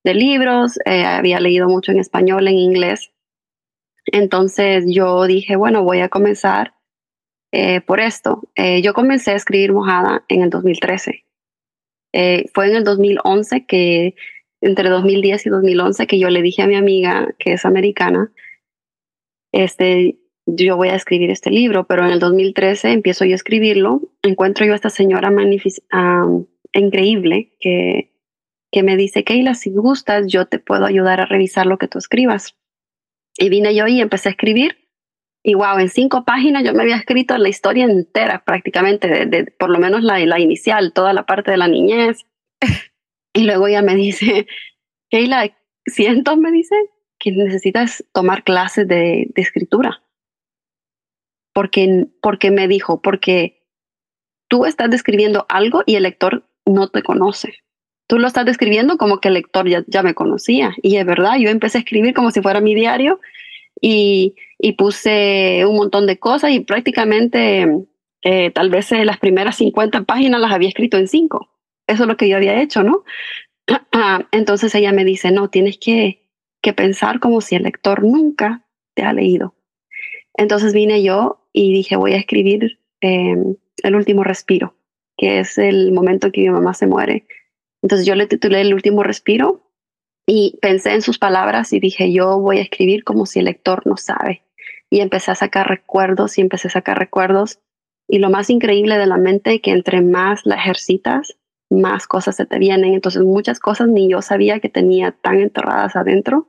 de 0.04 0.14
libros, 0.14 0.78
eh, 0.84 1.04
había 1.04 1.40
leído 1.40 1.68
mucho 1.68 1.92
en 1.92 2.00
español, 2.00 2.46
en 2.48 2.58
inglés. 2.58 3.10
Entonces 4.06 4.84
yo 4.86 5.24
dije, 5.24 5.56
bueno, 5.56 5.82
voy 5.82 6.00
a 6.00 6.10
comenzar 6.10 6.74
eh, 7.52 7.80
por 7.80 8.00
esto. 8.00 8.42
yo 8.82 8.92
comencé 8.92 9.30
a 9.30 9.36
escribir 9.36 9.72
Mojada 9.72 10.24
en 10.28 10.42
el 10.42 10.50
2013. 10.50 11.24
fue 12.52 12.68
en 12.68 12.76
el 12.76 12.84
2011 12.84 13.64
que 13.66 14.14
entre 14.64 14.88
2010 14.88 15.46
y 15.46 15.50
2011 15.50 16.06
que 16.06 16.18
yo 16.18 16.30
le 16.30 16.42
dije 16.42 16.62
a 16.62 16.66
mi 16.66 16.76
amiga, 16.76 17.34
que 17.38 17.52
es 17.52 17.64
americana, 17.64 18.32
este, 19.52 20.18
yo 20.46 20.76
voy 20.76 20.88
a 20.88 20.96
escribir 20.96 21.30
este 21.30 21.50
libro, 21.50 21.86
pero 21.86 22.04
en 22.04 22.12
el 22.12 22.18
2013 22.18 22.92
empiezo 22.92 23.24
yo 23.24 23.32
a 23.32 23.36
escribirlo, 23.36 24.00
encuentro 24.22 24.64
yo 24.64 24.72
a 24.72 24.76
esta 24.76 24.90
señora 24.90 25.30
increíble 26.72 27.52
que, 27.60 28.12
que 28.72 28.82
me 28.82 28.96
dice, 28.96 29.22
Keila, 29.22 29.54
si 29.54 29.70
gustas, 29.70 30.26
yo 30.26 30.46
te 30.46 30.58
puedo 30.58 30.86
ayudar 30.86 31.20
a 31.20 31.26
revisar 31.26 31.66
lo 31.66 31.78
que 31.78 31.86
tú 31.86 31.98
escribas. 31.98 32.56
Y 33.36 33.48
vine 33.48 33.74
yo 33.74 33.86
y 33.86 34.00
empecé 34.00 34.28
a 34.28 34.32
escribir. 34.32 34.78
Y 35.42 35.54
wow, 35.54 35.78
en 35.78 35.88
cinco 35.90 36.24
páginas 36.24 36.64
yo 36.64 36.72
me 36.72 36.82
había 36.82 36.96
escrito 36.96 37.36
la 37.36 37.50
historia 37.50 37.84
entera 37.84 38.44
prácticamente, 38.44 39.52
por 39.58 39.70
lo 39.70 39.78
menos 39.78 40.02
la 40.02 40.40
inicial, 40.40 40.92
toda 40.94 41.12
la 41.12 41.26
parte 41.26 41.50
de 41.50 41.58
la 41.58 41.68
niñez, 41.68 42.24
y 43.34 43.42
luego 43.42 43.66
ella 43.66 43.82
me 43.82 43.96
dice, 43.96 44.46
Keila, 45.10 45.54
siento, 45.84 46.36
me 46.36 46.50
dice, 46.52 46.76
que 47.18 47.32
necesitas 47.32 48.04
tomar 48.12 48.44
clases 48.44 48.86
de, 48.88 49.30
escritura. 49.34 50.02
Porque, 51.52 52.06
porque 52.22 52.50
me 52.50 52.68
dijo, 52.68 53.02
porque 53.02 53.62
tú 54.48 54.66
estás 54.66 54.90
describiendo 54.90 55.46
algo 55.48 55.82
y 55.84 55.96
el 55.96 56.04
lector 56.04 56.48
no 56.64 56.88
te 56.88 57.02
conoce. 57.02 57.54
Tú 58.06 58.18
lo 58.18 58.26
estás 58.26 58.44
describiendo 58.44 58.98
como 58.98 59.20
que 59.20 59.28
el 59.28 59.34
lector 59.34 59.68
ya, 59.68 59.84
ya 59.86 60.02
me 60.02 60.14
conocía. 60.14 60.74
Y 60.82 60.96
es 60.96 61.06
verdad, 61.06 61.36
yo 61.38 61.50
empecé 61.50 61.78
a 61.78 61.80
escribir 61.80 62.14
como 62.14 62.30
si 62.30 62.40
fuera 62.40 62.60
mi 62.60 62.74
diario 62.74 63.20
y, 63.80 64.36
y 64.58 64.72
puse 64.72 65.64
un 65.66 65.76
montón 65.76 66.06
de 66.06 66.18
cosas 66.18 66.52
y 66.52 66.60
prácticamente 66.60 67.66
eh, 68.22 68.50
tal 68.50 68.70
vez 68.70 68.90
las 68.92 69.18
primeras 69.18 69.56
50 69.56 70.02
páginas 70.02 70.40
las 70.40 70.52
había 70.52 70.68
escrito 70.68 70.98
en 70.98 71.08
cinco 71.08 71.53
eso 71.86 72.02
es 72.04 72.08
lo 72.08 72.16
que 72.16 72.28
yo 72.28 72.36
había 72.36 72.60
hecho, 72.60 72.82
¿no? 72.82 73.04
Entonces 74.32 74.74
ella 74.74 74.92
me 74.92 75.04
dice, 75.04 75.30
no, 75.30 75.50
tienes 75.50 75.78
que, 75.78 76.28
que 76.62 76.72
pensar 76.72 77.20
como 77.20 77.40
si 77.40 77.56
el 77.56 77.64
lector 77.64 78.02
nunca 78.02 78.66
te 78.94 79.02
ha 79.02 79.12
leído. 79.12 79.54
Entonces 80.34 80.72
vine 80.72 81.02
yo 81.02 81.46
y 81.52 81.72
dije, 81.72 81.96
voy 81.96 82.12
a 82.12 82.18
escribir 82.18 82.80
em, 83.00 83.56
El 83.82 83.94
último 83.94 84.24
respiro, 84.24 84.74
que 85.16 85.40
es 85.40 85.58
el 85.58 85.92
momento 85.92 86.32
que 86.32 86.42
mi 86.42 86.50
mamá 86.50 86.74
se 86.74 86.86
muere. 86.86 87.26
Entonces 87.82 88.06
yo 88.06 88.14
le 88.14 88.26
titulé 88.26 88.60
El 88.62 88.74
último 88.74 89.02
respiro 89.02 89.70
y 90.26 90.58
pensé 90.62 90.94
en 90.94 91.02
sus 91.02 91.18
palabras 91.18 91.72
y 91.72 91.80
dije, 91.80 92.12
yo 92.12 92.40
voy 92.40 92.58
a 92.58 92.62
escribir 92.62 93.04
como 93.04 93.26
si 93.26 93.40
el 93.40 93.44
lector 93.44 93.86
no 93.86 93.96
sabe. 93.96 94.42
Y 94.90 95.00
empecé 95.00 95.30
a 95.30 95.34
sacar 95.34 95.68
recuerdos 95.68 96.38
y 96.38 96.40
empecé 96.40 96.68
a 96.68 96.72
sacar 96.72 96.98
recuerdos. 96.98 97.60
Y 98.08 98.18
lo 98.18 98.30
más 98.30 98.48
increíble 98.50 98.96
de 98.96 99.06
la 99.06 99.18
mente 99.18 99.54
es 99.54 99.60
que 99.60 99.70
entre 99.70 100.00
más 100.00 100.46
la 100.46 100.56
ejercitas, 100.56 101.36
más 101.80 102.06
cosas 102.06 102.36
se 102.36 102.46
te 102.46 102.58
vienen. 102.58 102.94
Entonces 102.94 103.22
muchas 103.22 103.60
cosas 103.60 103.88
ni 103.88 104.08
yo 104.08 104.22
sabía 104.22 104.60
que 104.60 104.68
tenía 104.68 105.12
tan 105.12 105.40
enterradas 105.40 105.96
adentro 105.96 106.48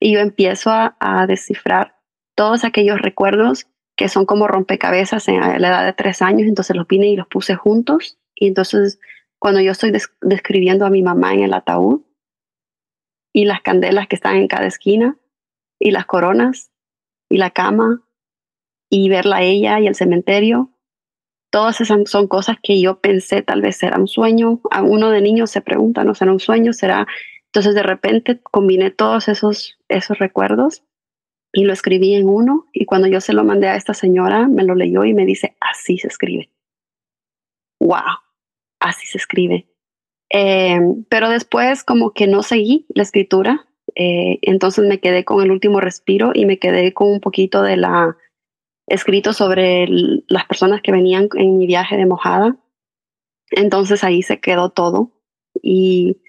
y 0.00 0.12
yo 0.12 0.20
empiezo 0.20 0.70
a, 0.72 1.26
descifrar 1.26 1.96
todos 2.34 2.64
aquellos 2.64 3.00
recuerdos 3.00 3.66
que 3.96 4.08
son 4.08 4.26
como 4.26 4.48
rompecabezas 4.48 5.28
en 5.28 5.40
la 5.40 5.68
edad 5.68 5.84
de 5.84 5.92
tres 5.92 6.22
años. 6.22 6.48
Entonces 6.48 6.74
los 6.74 6.86
vine 6.86 7.08
y 7.08 7.16
los 7.16 7.28
puse 7.28 7.54
juntos 7.54 8.18
y 8.34 8.48
entonces 8.48 8.98
cuando 9.38 9.60
yo 9.60 9.72
estoy 9.72 9.92
describiendo 10.20 10.86
a 10.86 10.90
mi 10.90 11.02
mamá 11.02 11.34
en 11.34 11.40
el 11.40 11.54
ataúd 11.54 12.02
y 13.32 13.44
las 13.44 13.60
candelas 13.62 14.06
que 14.08 14.16
están 14.16 14.36
en 14.36 14.48
cada 14.48 14.66
esquina 14.66 15.16
y 15.78 15.90
las 15.90 16.06
coronas 16.06 16.70
y 17.28 17.38
la 17.38 17.50
cama 17.50 18.02
y 18.88 19.08
verla 19.08 19.36
a 19.36 19.42
ella 19.42 19.80
y 19.80 19.86
el 19.86 19.94
cementerio. 19.94 20.71
Todas 21.52 21.82
esas 21.82 22.08
son 22.08 22.28
cosas 22.28 22.56
que 22.62 22.80
yo 22.80 22.98
pensé 22.98 23.42
tal 23.42 23.60
vez 23.60 23.82
era 23.82 23.98
un 23.98 24.08
sueño. 24.08 24.62
A 24.70 24.82
uno 24.82 25.10
de 25.10 25.20
niños 25.20 25.50
se 25.50 25.60
pregunta, 25.60 26.02
¿no 26.02 26.14
será 26.14 26.32
un 26.32 26.40
sueño? 26.40 26.72
¿Será? 26.72 27.06
Entonces 27.44 27.74
de 27.74 27.82
repente 27.82 28.40
combiné 28.40 28.90
todos 28.90 29.28
esos, 29.28 29.78
esos 29.90 30.18
recuerdos 30.18 30.82
y 31.52 31.64
lo 31.64 31.74
escribí 31.74 32.14
en 32.14 32.26
uno 32.26 32.68
y 32.72 32.86
cuando 32.86 33.06
yo 33.06 33.20
se 33.20 33.34
lo 33.34 33.44
mandé 33.44 33.68
a 33.68 33.76
esta 33.76 33.92
señora, 33.92 34.48
me 34.48 34.64
lo 34.64 34.74
leyó 34.74 35.04
y 35.04 35.12
me 35.12 35.26
dice, 35.26 35.54
así 35.60 35.98
se 35.98 36.08
escribe. 36.08 36.48
¡Wow! 37.78 38.00
Así 38.80 39.06
se 39.06 39.18
escribe. 39.18 39.66
Eh, 40.30 40.80
pero 41.10 41.28
después 41.28 41.84
como 41.84 42.12
que 42.12 42.28
no 42.28 42.42
seguí 42.42 42.86
la 42.94 43.02
escritura, 43.02 43.66
eh, 43.94 44.38
entonces 44.40 44.86
me 44.86 45.00
quedé 45.00 45.26
con 45.26 45.42
el 45.42 45.50
último 45.50 45.82
respiro 45.82 46.32
y 46.32 46.46
me 46.46 46.58
quedé 46.58 46.94
con 46.94 47.12
un 47.12 47.20
poquito 47.20 47.62
de 47.62 47.76
la 47.76 48.16
escrito 48.86 49.32
sobre 49.32 49.86
las 50.28 50.46
personas 50.46 50.82
que 50.82 50.92
venían 50.92 51.28
en 51.34 51.58
mi 51.58 51.66
viaje 51.66 51.96
de 51.96 52.06
mojada. 52.06 52.56
Entonces 53.50 54.04
ahí 54.04 54.22
se 54.22 54.40
quedó 54.40 54.70
todo 54.70 55.12
y 55.62 56.22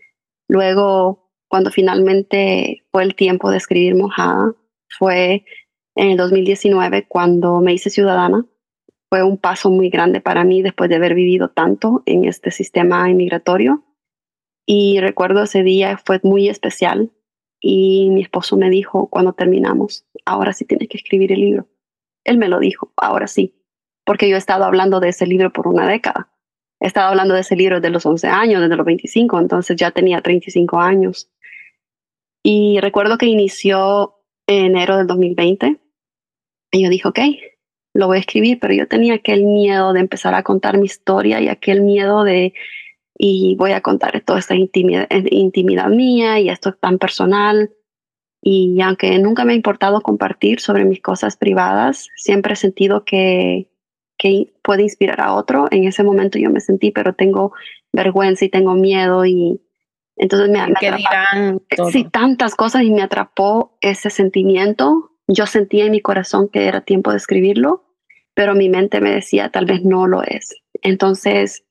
luego 0.47 1.31
cuando 1.47 1.71
finalmente 1.71 2.83
fue 2.91 3.03
el 3.03 3.15
tiempo 3.15 3.51
de 3.51 3.57
escribir 3.57 3.95
mojada, 3.95 4.55
fue 4.89 5.45
en 5.95 6.09
el 6.09 6.17
2019 6.17 7.07
cuando 7.07 7.61
me 7.61 7.73
hice 7.73 7.89
ciudadana. 7.89 8.45
Fue 9.09 9.21
un 9.21 9.37
paso 9.37 9.69
muy 9.69 9.89
grande 9.89 10.21
para 10.21 10.43
mí 10.43 10.63
después 10.63 10.89
de 10.89 10.95
haber 10.95 11.13
vivido 11.13 11.49
tanto 11.49 12.01
en 12.07 12.25
este 12.25 12.49
sistema 12.49 13.07
inmigratorio. 13.09 13.83
Y 14.65 14.99
recuerdo 14.99 15.43
ese 15.43 15.61
día 15.61 16.01
fue 16.03 16.19
muy 16.23 16.49
especial 16.49 17.11
y 17.59 18.09
mi 18.09 18.23
esposo 18.23 18.57
me 18.57 18.69
dijo 18.69 19.07
cuando 19.07 19.33
terminamos, 19.33 20.05
ahora 20.25 20.53
sí 20.53 20.65
tienes 20.65 20.89
que 20.89 20.97
escribir 20.97 21.31
el 21.31 21.41
libro. 21.41 21.67
Él 22.23 22.37
me 22.37 22.47
lo 22.47 22.59
dijo, 22.59 22.91
ahora 22.95 23.27
sí, 23.27 23.55
porque 24.05 24.29
yo 24.29 24.35
he 24.35 24.39
estado 24.39 24.65
hablando 24.65 24.99
de 24.99 25.09
ese 25.09 25.25
libro 25.25 25.51
por 25.51 25.67
una 25.67 25.87
década. 25.87 26.29
He 26.79 26.87
estado 26.87 27.07
hablando 27.09 27.33
de 27.33 27.41
ese 27.41 27.55
libro 27.55 27.77
desde 27.77 27.91
los 27.91 28.05
11 28.05 28.27
años, 28.27 28.61
desde 28.61 28.75
los 28.75 28.85
25, 28.85 29.39
entonces 29.39 29.75
ya 29.75 29.91
tenía 29.91 30.21
35 30.21 30.79
años. 30.79 31.29
Y 32.43 32.79
recuerdo 32.81 33.17
que 33.17 33.25
inició 33.25 34.15
enero 34.47 34.97
del 34.97 35.07
2020. 35.07 35.79
Y 36.71 36.83
yo 36.83 36.89
dije, 36.89 37.07
ok, 37.07 37.19
lo 37.93 38.07
voy 38.07 38.17
a 38.17 38.19
escribir, 38.19 38.59
pero 38.59 38.73
yo 38.73 38.87
tenía 38.87 39.13
aquel 39.13 39.45
miedo 39.45 39.93
de 39.93 40.01
empezar 40.01 40.33
a 40.33 40.43
contar 40.43 40.77
mi 40.77 40.85
historia 40.85 41.39
y 41.39 41.47
aquel 41.47 41.81
miedo 41.81 42.23
de, 42.23 42.53
y 43.17 43.55
voy 43.55 43.71
a 43.71 43.81
contar 43.81 44.19
toda 44.21 44.39
esta 44.39 44.55
intimidad, 44.55 45.07
intimidad 45.09 45.89
mía 45.89 46.39
y 46.39 46.49
esto 46.49 46.73
tan 46.73 46.97
personal. 46.97 47.71
Y 48.45 48.81
aunque 48.81 49.17
nunca 49.19 49.45
me 49.45 49.53
ha 49.53 49.55
importado 49.55 50.01
compartir 50.01 50.59
sobre 50.59 50.83
mis 50.83 51.01
cosas 51.01 51.37
privadas, 51.37 52.09
siempre 52.17 52.53
he 52.53 52.57
sentido 52.57 53.05
que, 53.05 53.71
que 54.17 54.53
puede 54.61 54.83
inspirar 54.83 55.21
a 55.21 55.33
otro. 55.33 55.67
En 55.71 55.85
ese 55.85 56.03
momento 56.03 56.37
yo 56.37 56.49
me 56.49 56.59
sentí, 56.59 56.91
pero 56.91 57.13
tengo 57.13 57.53
vergüenza 57.93 58.43
y 58.43 58.49
tengo 58.49 58.73
miedo 58.73 59.25
y, 59.25 59.61
entonces 60.15 60.49
me, 60.49 60.59
me 60.67 60.97
dirán 60.97 61.61
sí, 61.91 62.03
tantas 62.05 62.55
cosas 62.55 62.83
y 62.83 62.91
me 62.91 63.01
atrapó 63.01 63.77
ese 63.81 64.09
sentimiento. 64.09 65.11
Yo 65.27 65.45
sentía 65.45 65.85
en 65.85 65.91
mi 65.91 66.01
corazón 66.01 66.49
que 66.49 66.67
era 66.67 66.81
tiempo 66.81 67.11
de 67.11 67.17
escribirlo, 67.17 67.85
pero 68.33 68.55
mi 68.55 68.69
mente 68.69 69.01
me 69.01 69.11
decía 69.11 69.49
tal 69.49 69.65
vez 69.65 69.83
no 69.83 70.07
lo 70.07 70.21
es. 70.21 70.61
Entonces, 70.81 71.65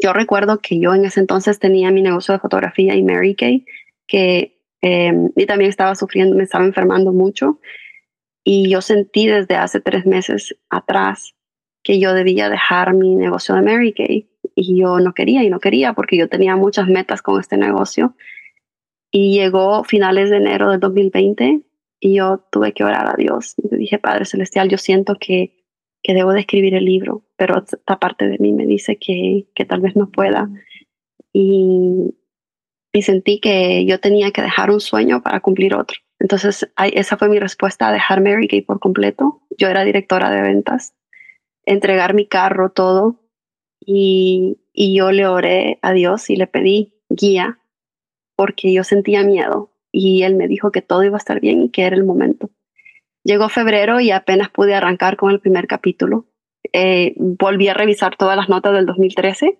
yo 0.00 0.12
recuerdo 0.12 0.58
que 0.58 0.78
yo 0.78 0.94
en 0.94 1.04
ese 1.06 1.20
entonces 1.20 1.58
tenía 1.58 1.90
mi 1.90 2.02
negocio 2.02 2.34
de 2.34 2.40
fotografía 2.40 2.94
y 2.94 3.02
Mary 3.02 3.34
Kay, 3.34 3.64
que 4.06 4.55
eh, 4.82 5.12
y 5.34 5.46
también 5.46 5.70
estaba 5.70 5.94
sufriendo, 5.94 6.36
me 6.36 6.44
estaba 6.44 6.64
enfermando 6.64 7.12
mucho. 7.12 7.60
Y 8.44 8.70
yo 8.70 8.80
sentí 8.80 9.26
desde 9.26 9.56
hace 9.56 9.80
tres 9.80 10.06
meses 10.06 10.56
atrás 10.70 11.34
que 11.82 11.98
yo 11.98 12.14
debía 12.14 12.48
dejar 12.48 12.94
mi 12.94 13.14
negocio 13.14 13.54
de 13.54 13.62
Mary 13.62 13.92
Kay 13.92 14.28
y 14.54 14.78
yo 14.78 15.00
no 15.00 15.14
quería 15.14 15.42
y 15.42 15.50
no 15.50 15.60
quería 15.60 15.92
porque 15.92 16.16
yo 16.16 16.28
tenía 16.28 16.56
muchas 16.56 16.88
metas 16.88 17.22
con 17.22 17.40
este 17.40 17.56
negocio. 17.56 18.14
Y 19.10 19.38
llegó 19.38 19.84
finales 19.84 20.30
de 20.30 20.36
enero 20.36 20.70
del 20.70 20.80
2020 20.80 21.62
y 22.00 22.14
yo 22.14 22.44
tuve 22.50 22.72
que 22.72 22.84
orar 22.84 23.08
a 23.08 23.16
Dios. 23.16 23.54
Y 23.56 23.68
le 23.68 23.78
dije, 23.78 23.98
Padre 23.98 24.24
Celestial, 24.24 24.68
yo 24.68 24.78
siento 24.78 25.16
que, 25.18 25.64
que 26.02 26.14
debo 26.14 26.32
de 26.32 26.40
escribir 26.40 26.74
el 26.74 26.84
libro, 26.84 27.24
pero 27.36 27.62
esta 27.62 27.98
parte 27.98 28.28
de 28.28 28.38
mí 28.38 28.52
me 28.52 28.66
dice 28.66 28.96
que, 28.96 29.46
que 29.54 29.64
tal 29.64 29.80
vez 29.80 29.96
no 29.96 30.10
pueda. 30.10 30.48
Y, 31.32 32.14
y 32.96 33.02
sentí 33.02 33.40
que 33.40 33.84
yo 33.84 34.00
tenía 34.00 34.30
que 34.30 34.40
dejar 34.40 34.70
un 34.70 34.80
sueño 34.80 35.22
para 35.22 35.40
cumplir 35.40 35.74
otro. 35.74 35.98
Entonces, 36.18 36.66
esa 36.78 37.18
fue 37.18 37.28
mi 37.28 37.38
respuesta 37.38 37.88
a 37.88 37.92
dejar 37.92 38.22
Mary 38.22 38.48
Kay 38.48 38.62
por 38.62 38.80
completo. 38.80 39.42
Yo 39.58 39.68
era 39.68 39.84
directora 39.84 40.30
de 40.30 40.40
ventas, 40.40 40.94
entregar 41.66 42.14
mi 42.14 42.26
carro, 42.26 42.70
todo, 42.70 43.20
y, 43.80 44.56
yo 44.74 45.12
le 45.12 45.26
oré 45.26 45.78
a 45.82 45.92
Dios 45.92 46.30
y 46.30 46.36
le 46.36 46.46
pedí 46.46 46.94
guía 47.10 47.58
porque 48.34 48.72
yo 48.72 48.82
sentía 48.82 49.22
miedo 49.22 49.70
y 49.92 50.22
él 50.22 50.34
me 50.34 50.48
dijo 50.48 50.70
que 50.70 50.80
todo 50.80 51.04
iba 51.04 51.16
a 51.16 51.18
estar 51.18 51.40
bien 51.40 51.64
y 51.64 51.70
que 51.70 51.82
era 51.82 51.96
el 51.96 52.04
momento. 52.04 52.48
Llegó 53.24 53.50
febrero 53.50 54.00
y 54.00 54.10
apenas 54.10 54.48
pude 54.48 54.74
arrancar 54.74 55.16
con 55.16 55.30
el 55.30 55.40
primer 55.40 55.66
capítulo. 55.66 56.26
Eh, 56.72 57.14
volví 57.16 57.68
a 57.68 57.74
revisar 57.74 58.16
todas 58.16 58.36
las 58.38 58.48
notas 58.48 58.72
del 58.72 58.86
2013 58.86 59.58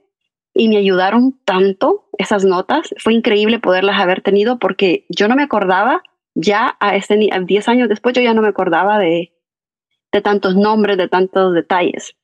y 0.56 0.68
me 0.68 0.78
ayudaron 0.78 1.38
tanto 1.44 2.08
esas 2.18 2.44
notas. 2.44 2.94
Fue 2.98 3.12
increíble 3.12 3.58
poderlas 3.58 4.00
haber 4.00 4.22
tenido 4.22 4.58
porque 4.58 5.04
yo 5.08 5.28
no 5.28 5.36
me 5.36 5.42
acordaba 5.42 6.02
ya 6.34 6.76
a 6.80 6.96
este 6.96 7.16
10 7.16 7.68
años 7.68 7.88
después 7.88 8.14
yo 8.14 8.22
ya 8.22 8.34
no 8.34 8.42
me 8.42 8.48
acordaba 8.48 8.98
de, 8.98 9.32
de 10.12 10.20
tantos 10.20 10.56
nombres, 10.56 10.96
de 10.96 11.08
tantos 11.08 11.54
detalles. 11.54 12.14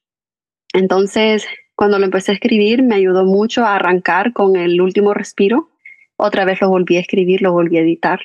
Entonces, 0.72 1.46
cuando 1.74 1.98
lo 1.98 2.06
empecé 2.06 2.32
a 2.32 2.34
escribir, 2.34 2.82
me 2.82 2.94
ayudó 2.94 3.24
mucho 3.24 3.64
a 3.64 3.76
arrancar 3.76 4.32
con 4.32 4.56
el 4.56 4.80
último 4.80 5.12
respiro. 5.12 5.70
Otra 6.16 6.44
vez 6.44 6.60
lo 6.60 6.70
volví 6.70 6.96
a 6.96 7.00
escribir, 7.00 7.42
lo 7.42 7.52
volví 7.52 7.76
a 7.76 7.82
editar. 7.82 8.20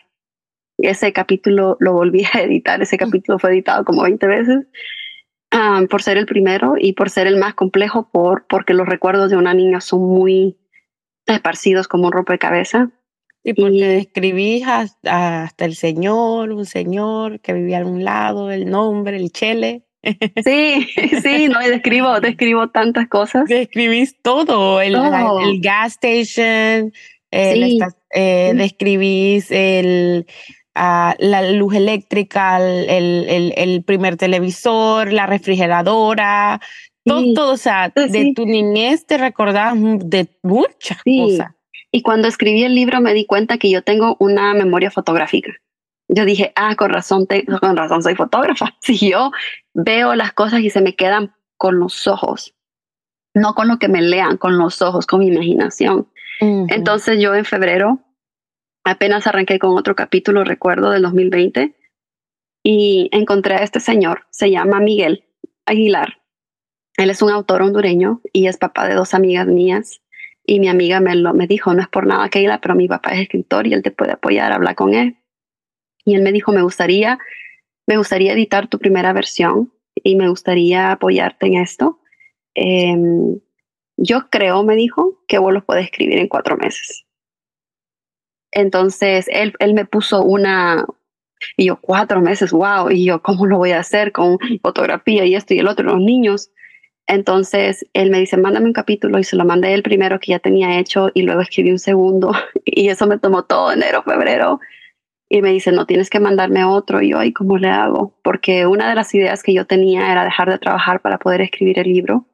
Ese 0.78 1.12
capítulo 1.12 1.76
lo 1.80 1.94
volví 1.94 2.24
a 2.34 2.40
editar, 2.42 2.82
ese 2.82 2.98
capítulo 2.98 3.40
fue 3.40 3.52
editado 3.52 3.84
como 3.84 4.04
20 4.04 4.28
veces. 4.28 4.68
Ah, 5.52 5.82
por 5.90 6.04
ser 6.04 6.18
el 6.18 6.26
primero 6.26 6.76
y 6.78 6.94
por 6.94 7.10
ser 7.10 7.26
el 7.28 7.38
más 7.38 7.54
complejo, 7.54 8.10
por, 8.12 8.46
porque 8.48 8.74
los 8.74 8.88
recuerdos 8.88 9.30
de 9.30 9.38
una 9.38 9.54
niña 9.54 9.80
son 9.80 10.02
muy 10.02 10.58
esparcidos 11.26 11.88
como 11.88 12.08
un 12.08 12.12
rompecabezas. 12.12 12.90
Y 13.44 13.54
porque 13.54 13.88
describís 13.88 14.68
hasta, 14.68 15.44
hasta, 15.44 15.64
el 15.64 15.76
señor, 15.76 16.52
un 16.52 16.66
señor 16.66 17.40
que 17.40 17.54
vivía 17.54 17.80
a 17.80 17.86
un 17.86 18.04
lado, 18.04 18.52
el 18.52 18.70
nombre, 18.70 19.16
el 19.16 19.32
chele. 19.32 19.84
Sí, 20.44 20.88
sí, 21.24 21.48
no, 21.48 21.60
describo, 21.62 22.20
describo 22.20 22.70
tantas 22.70 23.08
cosas. 23.08 23.46
Describís 23.48 24.22
todo, 24.22 24.82
el, 24.82 24.96
el 24.96 25.62
gas 25.62 25.98
station, 26.04 26.92
eh, 27.32 27.80
eh, 28.14 28.54
describís 28.54 29.50
el, 29.52 30.26
uh, 30.78 31.14
la 31.20 31.52
luz 31.52 31.76
eléctrica, 31.76 32.60
el, 32.60 33.54
el, 33.56 33.84
primer 33.84 34.18
televisor, 34.18 35.12
la 35.12 35.26
refrigeradora, 35.26 36.62
todo, 37.04 37.54
o 37.54 37.58
sea, 37.58 37.90
de 37.90 38.34
tu 38.36 38.46
niñez 38.46 39.06
te 39.06 39.18
recordás 39.18 39.76
de 39.78 40.28
muchas 40.44 41.02
cosas. 41.04 41.52
Y 41.92 42.02
cuando 42.02 42.28
escribí 42.28 42.64
el 42.64 42.76
libro 42.76 43.02
me 43.02 43.14
di 43.14 43.26
cuenta 43.26 43.58
que 43.58 43.70
yo 43.70 43.82
tengo 43.82 44.18
una 44.20 44.54
memoria 44.54 44.92
fotográfica 44.92 45.52
yo 46.10 46.26
dije, 46.26 46.54
ah, 46.56 46.76
con 46.76 46.90
razón, 46.90 47.28
con 47.60 47.78
razón 47.78 48.04
soy 48.04 48.16
fotógrafa. 48.16 48.76
Si 48.82 48.98
yo 48.98 49.32
veo 49.74 50.16
las 50.16 50.34
cosas 50.34 50.62
y 50.62 50.70
se 50.70 50.82
me 50.82 50.96
quedan 50.96 51.34
con 51.58 51.80
los 51.80 52.08
ojos, 52.08 52.54
no 53.34 53.54
con 53.54 53.68
lo 53.68 53.78
que 53.78 53.88
me 53.88 54.02
lean, 54.02 54.38
con 54.38 54.58
los 54.58 54.82
ojos, 54.82 55.06
con 55.06 55.20
mi 55.20 55.28
imaginación. 55.28 56.08
Entonces 56.40 57.20
yo 57.20 57.34
en 57.34 57.46
febrero 57.46 58.00
apenas 58.88 59.28
arranqué 59.28 59.60
con 59.60 59.78
otro 59.78 59.96
capítulo, 59.96 60.44
recuerdo, 60.44 60.92
del 60.92 61.02
2020, 61.02 61.76
y 62.64 63.10
encontré 63.12 63.56
a 63.56 63.64
este 63.64 63.80
señor, 63.80 64.26
se 64.30 64.50
llama 64.50 64.80
Miguel 64.80 65.26
Aguilar. 65.66 66.22
Él 66.98 67.10
es 67.10 67.22
un 67.22 67.30
autor 67.30 67.62
hondureño 67.62 68.22
y 68.34 68.48
es 68.48 68.58
papá 68.58 68.88
de 68.88 68.96
dos 68.96 69.14
amigas 69.14 69.48
mías. 69.48 70.02
Y 70.46 70.60
mi 70.60 70.70
amiga 70.70 71.02
me, 71.02 71.16
lo, 71.16 71.34
me 71.34 71.48
dijo, 71.48 71.74
no 71.74 71.82
es 71.82 71.90
por 71.90 72.08
nada, 72.08 72.30
Keila, 72.30 72.62
pero 72.62 72.76
mi 72.76 72.88
papá 72.88 73.12
es 73.12 73.22
escritor 73.22 73.68
y 73.68 73.74
él 73.74 73.84
te 73.84 73.92
puede 73.92 74.14
apoyar, 74.14 74.54
habla 74.54 74.74
con 74.74 74.94
él. 74.94 75.18
Y 76.06 76.16
él 76.16 76.22
me 76.22 76.32
dijo, 76.32 76.54
me 76.54 76.62
gustaría, 76.62 77.20
me 77.86 77.98
gustaría 77.98 78.34
editar 78.34 78.68
tu 78.70 78.80
primera 78.80 79.12
versión 79.12 79.74
y 79.96 80.16
me 80.16 80.30
gustaría 80.30 80.94
apoyarte 80.94 81.48
en 81.48 81.56
esto. 81.56 82.00
Em, 82.56 83.40
yo 83.98 84.30
creo, 84.30 84.64
me 84.64 84.76
dijo, 84.76 85.22
que 85.28 85.38
vos 85.38 85.54
lo 85.54 85.66
puedes 85.66 85.86
escribir 85.86 86.20
en 86.20 86.30
cuatro 86.30 86.56
meses. 86.56 87.07
Entonces, 88.52 89.28
él, 89.32 89.54
él 89.60 89.74
me 89.74 89.86
puso 89.86 90.24
una, 90.24 90.86
y 91.58 91.68
yo, 91.68 91.80
cuatro 91.80 92.22
meses, 92.22 92.52
wow, 92.52 92.90
y 92.90 93.06
yo, 93.06 93.22
¿cómo 93.22 93.46
lo 93.46 93.58
voy 93.58 93.72
a 93.72 93.80
hacer 93.80 94.12
con 94.12 94.38
fotografía 94.62 95.26
y 95.26 95.36
esto 95.36 95.54
y 95.54 95.60
el 95.60 95.68
otro, 95.68 95.86
los 95.86 96.00
niños? 96.00 96.50
Entonces 97.08 97.86
él 97.94 98.12
me 98.12 98.20
dice, 98.20 98.36
mándame 98.36 98.68
un 98.68 98.74
capítulo 98.74 99.18
y 99.18 99.24
se 99.24 99.38
lo 99.38 99.46
mandé 99.46 99.74
el 99.74 99.82
primero 99.82 100.20
que 100.20 100.32
ya 100.34 100.40
tenía 100.40 100.78
hecho 100.78 101.10
y 101.14 101.22
luego 101.22 101.42
escribí 101.42 101.72
un 101.72 101.80
segundo 101.80 102.34
y 102.66 102.90
eso 102.90 103.08
me 103.08 103.18
tomó 103.18 103.44
todo 103.44 103.72
enero, 103.72 104.04
febrero. 104.04 104.60
Y 105.30 105.42
me 105.42 105.52
dice, 105.52 105.74
no 105.74 105.86
tienes 105.86 106.10
que 106.10 106.22
mandarme 106.22 106.64
otro. 106.64 107.02
Y 107.02 107.10
yo, 107.10 107.22
¿y 107.22 107.34
cómo 107.34 107.58
le 107.58 107.70
hago? 107.70 108.14
Porque 108.24 108.66
una 108.66 108.88
de 108.88 108.96
las 108.96 109.14
ideas 109.14 109.44
que 109.44 109.54
yo 109.54 109.66
tenía 109.66 110.10
era 110.12 110.24
dejar 110.24 110.50
de 110.50 110.58
trabajar 110.58 111.02
para 111.02 111.18
poder 111.18 111.42
escribir 111.42 111.80
el 111.80 111.88
libro. 111.88 112.26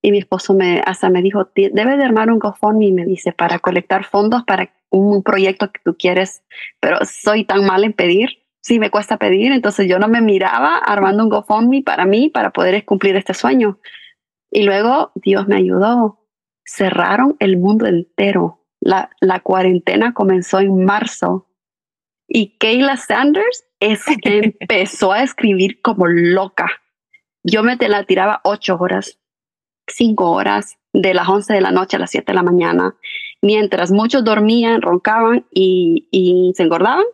Y 0.00 0.12
mi 0.12 0.18
esposo 0.18 0.54
me, 0.54 0.80
hasta 0.86 1.10
me 1.10 1.22
dijo, 1.22 1.50
debe 1.56 1.96
de 1.96 2.04
armar 2.04 2.30
un 2.30 2.38
GoFundMe, 2.38 2.92
me 2.92 3.04
dice, 3.04 3.32
para 3.32 3.58
colectar 3.58 4.04
fondos 4.04 4.44
para 4.44 4.70
un 4.90 5.22
proyecto 5.22 5.70
que 5.72 5.80
tú 5.84 5.96
quieres. 5.98 6.42
Pero 6.80 6.98
soy 7.04 7.44
tan 7.44 7.64
mal 7.64 7.84
en 7.84 7.92
pedir 7.92 8.46
sí 8.66 8.80
me 8.80 8.90
cuesta 8.90 9.16
pedir, 9.16 9.52
entonces 9.52 9.88
yo 9.88 10.00
no 10.00 10.08
me 10.08 10.20
miraba 10.20 10.78
armando 10.78 11.22
un 11.22 11.28
GoFundMe 11.28 11.84
para 11.84 12.04
mí, 12.04 12.30
para 12.30 12.50
poder 12.50 12.84
cumplir 12.84 13.14
este 13.14 13.32
sueño. 13.32 13.78
Y 14.50 14.64
luego 14.64 15.12
Dios 15.14 15.46
me 15.46 15.54
ayudó. 15.54 16.26
Cerraron 16.64 17.36
el 17.38 17.58
mundo 17.58 17.86
entero. 17.86 18.64
La, 18.80 19.10
la 19.20 19.38
cuarentena 19.38 20.14
comenzó 20.14 20.58
en 20.58 20.84
marzo 20.84 21.48
y 22.26 22.58
Kayla 22.58 22.96
Sanders 22.96 23.64
es, 23.78 24.02
empezó 24.24 25.12
a 25.12 25.22
escribir 25.22 25.80
como 25.80 26.08
loca. 26.08 26.68
Yo 27.44 27.62
me 27.62 27.76
te 27.76 27.88
la 27.88 28.02
tiraba 28.02 28.40
ocho 28.42 28.76
horas, 28.80 29.20
cinco 29.86 30.32
horas, 30.32 30.76
de 30.92 31.14
las 31.14 31.28
once 31.28 31.52
de 31.52 31.60
la 31.60 31.70
noche 31.70 31.96
a 31.96 32.00
las 32.00 32.10
siete 32.10 32.32
de 32.32 32.36
la 32.36 32.42
mañana, 32.42 32.96
mientras 33.42 33.90
muchos 33.90 34.24
dormían, 34.24 34.82
roncaban 34.82 35.46
y, 35.52 36.08
y 36.10 36.52
se 36.56 36.62
engordaban 36.62 37.04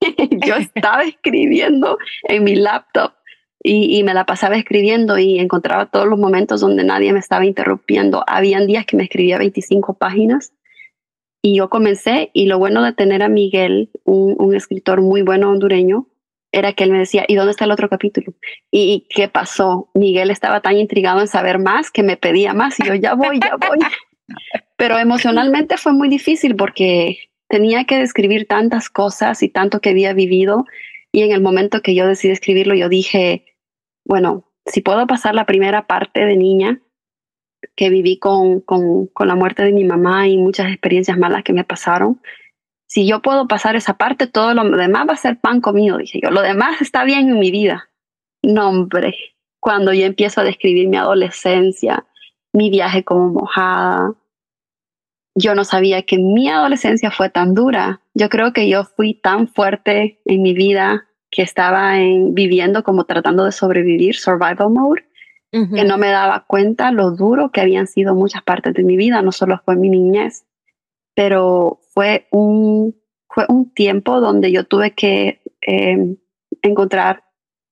yo 0.46 0.56
estaba 0.74 1.02
escribiendo 1.02 1.98
en 2.24 2.44
mi 2.44 2.56
laptop 2.56 3.12
y, 3.62 4.02
me 4.04 4.14
la 4.14 4.24
pasaba 4.24 4.56
escribiendo 4.56 5.18
y 5.18 5.40
encontraba 5.40 5.86
todos 5.86 6.06
los 6.06 6.18
momentos 6.18 6.60
donde 6.60 6.84
nadie 6.84 7.12
me 7.12 7.18
estaba 7.18 7.44
interrumpiendo. 7.44 8.22
Habían 8.26 8.68
días 8.68 8.86
que 8.86 8.96
me 8.96 9.02
escribía 9.02 9.36
25 9.36 9.94
páginas 9.94 10.52
y 11.42 11.56
yo 11.56 11.68
comencé 11.68 12.30
y 12.32 12.46
lo 12.46 12.58
bueno 12.58 12.82
de 12.82 12.92
tener 12.92 13.22
a 13.22 13.28
Miguel, 13.28 13.90
un, 14.04 14.54
escritor 14.54 15.02
muy 15.02 15.22
bueno 15.22 15.50
hondureño, 15.50 16.06
era 16.52 16.72
que 16.72 16.84
él 16.84 16.92
me 16.92 17.00
decía, 17.00 17.24
¿y 17.26 17.34
dónde 17.34 17.50
está 17.50 17.64
el 17.64 17.72
otro 17.72 17.88
capítulo? 17.88 18.32
¿Y 18.70 19.06
qué 19.10 19.28
pasó? 19.28 19.90
Miguel 19.92 20.30
estaba 20.30 20.60
tan 20.60 20.76
intrigado 20.78 21.20
en 21.20 21.28
saber 21.28 21.58
más 21.58 21.90
que 21.90 22.02
me 22.02 22.16
pedía 22.16 22.54
más 22.54 22.78
y 22.80 22.86
yo 22.86 22.94
ya 22.94 23.14
voy, 23.14 23.40
ya 23.40 23.56
voy. 23.56 23.78
Pero 24.76 24.98
emocionalmente 24.98 25.76
fue 25.76 25.92
muy 25.92 26.08
difícil 26.08 26.56
porque 26.56 27.18
tenía 27.48 27.84
que 27.84 27.98
describir 27.98 28.46
tantas 28.46 28.90
cosas 28.90 29.42
y 29.42 29.48
tanto 29.48 29.80
que 29.80 29.90
había 29.90 30.12
vivido. 30.12 30.66
Y 31.12 31.22
en 31.22 31.32
el 31.32 31.40
momento 31.40 31.80
que 31.80 31.94
yo 31.94 32.06
decidí 32.06 32.32
escribirlo, 32.32 32.74
yo 32.74 32.88
dije, 32.88 33.56
bueno, 34.04 34.50
si 34.66 34.80
puedo 34.80 35.06
pasar 35.06 35.34
la 35.34 35.46
primera 35.46 35.86
parte 35.86 36.24
de 36.24 36.36
niña 36.36 36.80
que 37.74 37.90
viví 37.90 38.18
con, 38.18 38.60
con, 38.60 39.06
con 39.08 39.28
la 39.28 39.34
muerte 39.34 39.64
de 39.64 39.72
mi 39.72 39.84
mamá 39.84 40.28
y 40.28 40.36
muchas 40.36 40.68
experiencias 40.68 41.18
malas 41.18 41.42
que 41.42 41.52
me 41.52 41.64
pasaron, 41.64 42.20
si 42.86 43.06
yo 43.06 43.20
puedo 43.20 43.46
pasar 43.46 43.76
esa 43.76 43.98
parte, 43.98 44.26
todo 44.26 44.54
lo 44.54 44.64
demás 44.76 45.06
va 45.08 45.12
a 45.12 45.16
ser 45.16 45.38
pan 45.38 45.60
comido, 45.60 45.98
dije 45.98 46.20
yo. 46.22 46.30
Lo 46.30 46.40
demás 46.40 46.80
está 46.80 47.04
bien 47.04 47.28
en 47.28 47.38
mi 47.38 47.50
vida. 47.50 47.90
No, 48.42 48.70
hombre, 48.70 49.14
cuando 49.60 49.92
yo 49.92 50.06
empiezo 50.06 50.40
a 50.40 50.44
describir 50.44 50.88
mi 50.88 50.96
adolescencia, 50.96 52.06
mi 52.52 52.70
viaje 52.70 53.04
como 53.04 53.28
mojada, 53.28 54.14
yo 55.38 55.54
no 55.54 55.64
sabía 55.64 56.02
que 56.02 56.18
mi 56.18 56.48
adolescencia 56.48 57.10
fue 57.10 57.30
tan 57.30 57.54
dura. 57.54 58.00
Yo 58.14 58.28
creo 58.28 58.52
que 58.52 58.68
yo 58.68 58.84
fui 58.84 59.14
tan 59.14 59.46
fuerte 59.46 60.20
en 60.24 60.42
mi 60.42 60.52
vida 60.52 61.06
que 61.30 61.42
estaba 61.42 62.00
en, 62.00 62.34
viviendo 62.34 62.82
como 62.82 63.04
tratando 63.04 63.44
de 63.44 63.52
sobrevivir, 63.52 64.16
survival 64.16 64.70
mode, 64.70 65.04
que 65.50 65.84
no 65.84 65.96
me 65.96 66.08
daba 66.08 66.44
cuenta 66.46 66.90
lo 66.90 67.12
duro 67.12 67.50
que 67.52 67.62
habían 67.62 67.86
sido 67.86 68.14
muchas 68.14 68.42
partes 68.42 68.74
de 68.74 68.84
mi 68.84 68.98
vida, 68.98 69.22
no 69.22 69.32
solo 69.32 69.62
fue 69.64 69.76
mi 69.76 69.88
niñez, 69.88 70.44
pero 71.14 71.80
fue 71.94 72.26
un, 72.30 72.94
fue 73.28 73.46
un 73.48 73.72
tiempo 73.72 74.20
donde 74.20 74.52
yo 74.52 74.64
tuve 74.64 74.94
que 74.94 75.40
em, 75.62 76.16
encontrar 76.60 77.24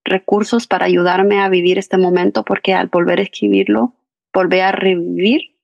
recursos 0.04 0.66
para 0.66 0.86
ayudarme 0.86 1.40
a 1.40 1.50
vivir 1.50 1.78
este 1.78 1.98
momento, 1.98 2.44
porque 2.44 2.72
al 2.72 2.86
volver 2.86 3.18
a 3.18 3.24
escribirlo, 3.24 3.95
volví 4.36 4.60
a 4.60 4.70
revivir 4.70 5.56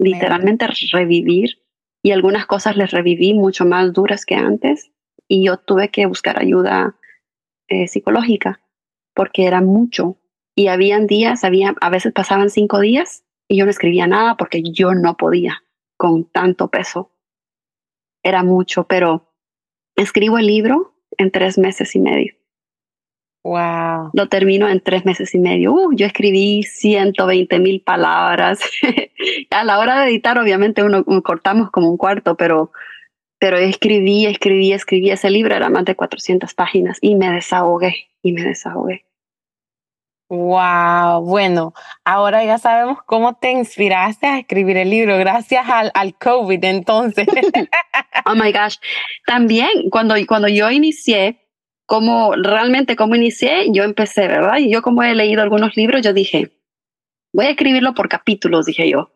literalmente 0.00 0.66
revivir 0.92 1.62
y 2.02 2.10
algunas 2.10 2.46
cosas 2.46 2.76
les 2.76 2.90
reviví 2.90 3.32
mucho 3.32 3.64
más 3.64 3.92
duras 3.92 4.24
que 4.24 4.34
antes 4.34 4.90
y 5.28 5.44
yo 5.44 5.56
tuve 5.56 5.90
que 5.90 6.06
buscar 6.06 6.40
ayuda 6.40 6.96
eh, 7.68 7.86
psicológica 7.86 8.60
porque 9.14 9.46
era 9.46 9.60
mucho 9.60 10.16
y 10.56 10.66
habían 10.66 11.06
días, 11.06 11.44
había, 11.44 11.76
a 11.80 11.90
veces 11.90 12.12
pasaban 12.12 12.50
cinco 12.50 12.80
días 12.80 13.24
y 13.46 13.56
yo 13.56 13.64
no 13.64 13.70
escribía 13.70 14.08
nada 14.08 14.36
porque 14.36 14.62
yo 14.64 14.94
no 14.94 15.16
podía 15.16 15.62
con 15.96 16.24
tanto 16.24 16.68
peso. 16.68 17.12
Era 18.24 18.42
mucho, 18.42 18.84
pero 18.88 19.32
escribo 19.94 20.38
el 20.38 20.46
libro 20.46 20.96
en 21.16 21.30
tres 21.30 21.56
meses 21.56 21.94
y 21.94 22.00
medio. 22.00 22.34
Wow. 23.48 24.10
Lo 24.12 24.28
termino 24.28 24.68
en 24.68 24.80
tres 24.80 25.06
meses 25.06 25.34
y 25.34 25.38
medio. 25.38 25.72
Uh, 25.72 25.92
yo 25.94 26.04
escribí 26.04 26.64
120 26.64 27.58
mil 27.60 27.80
palabras. 27.80 28.60
a 29.50 29.64
la 29.64 29.78
hora 29.78 30.00
de 30.02 30.10
editar, 30.10 30.38
obviamente, 30.38 30.82
uno, 30.82 31.02
cortamos 31.22 31.70
como 31.70 31.88
un 31.88 31.96
cuarto, 31.96 32.36
pero, 32.36 32.72
pero 33.38 33.56
escribí, 33.56 34.26
escribí, 34.26 34.72
escribí. 34.72 35.10
Ese 35.10 35.30
libro 35.30 35.54
era 35.54 35.70
más 35.70 35.86
de 35.86 35.96
400 35.96 36.52
páginas 36.52 36.98
y 37.00 37.14
me 37.14 37.30
desahogué 37.30 38.08
y 38.22 38.32
me 38.32 38.42
desahogué. 38.42 39.06
Wow, 40.28 41.22
bueno, 41.22 41.72
ahora 42.04 42.44
ya 42.44 42.58
sabemos 42.58 42.98
cómo 43.06 43.36
te 43.36 43.52
inspiraste 43.52 44.26
a 44.26 44.38
escribir 44.40 44.76
el 44.76 44.90
libro, 44.90 45.16
gracias 45.16 45.66
al, 45.70 45.90
al 45.94 46.18
COVID 46.18 46.62
entonces. 46.64 47.26
oh 48.26 48.34
my 48.34 48.52
gosh. 48.52 48.76
También 49.26 49.88
cuando, 49.90 50.16
cuando 50.26 50.48
yo 50.48 50.70
inicié, 50.70 51.47
como 51.88 52.34
realmente 52.34 52.96
como 52.96 53.16
inicié, 53.16 53.72
yo 53.72 53.82
empecé, 53.82 54.28
¿verdad? 54.28 54.58
Y 54.58 54.70
yo 54.70 54.82
como 54.82 55.02
he 55.02 55.14
leído 55.14 55.40
algunos 55.40 55.74
libros, 55.74 56.02
yo 56.02 56.12
dije, 56.12 56.50
voy 57.32 57.46
a 57.46 57.50
escribirlo 57.50 57.94
por 57.94 58.10
capítulos, 58.10 58.66
dije 58.66 58.90
yo. 58.90 59.10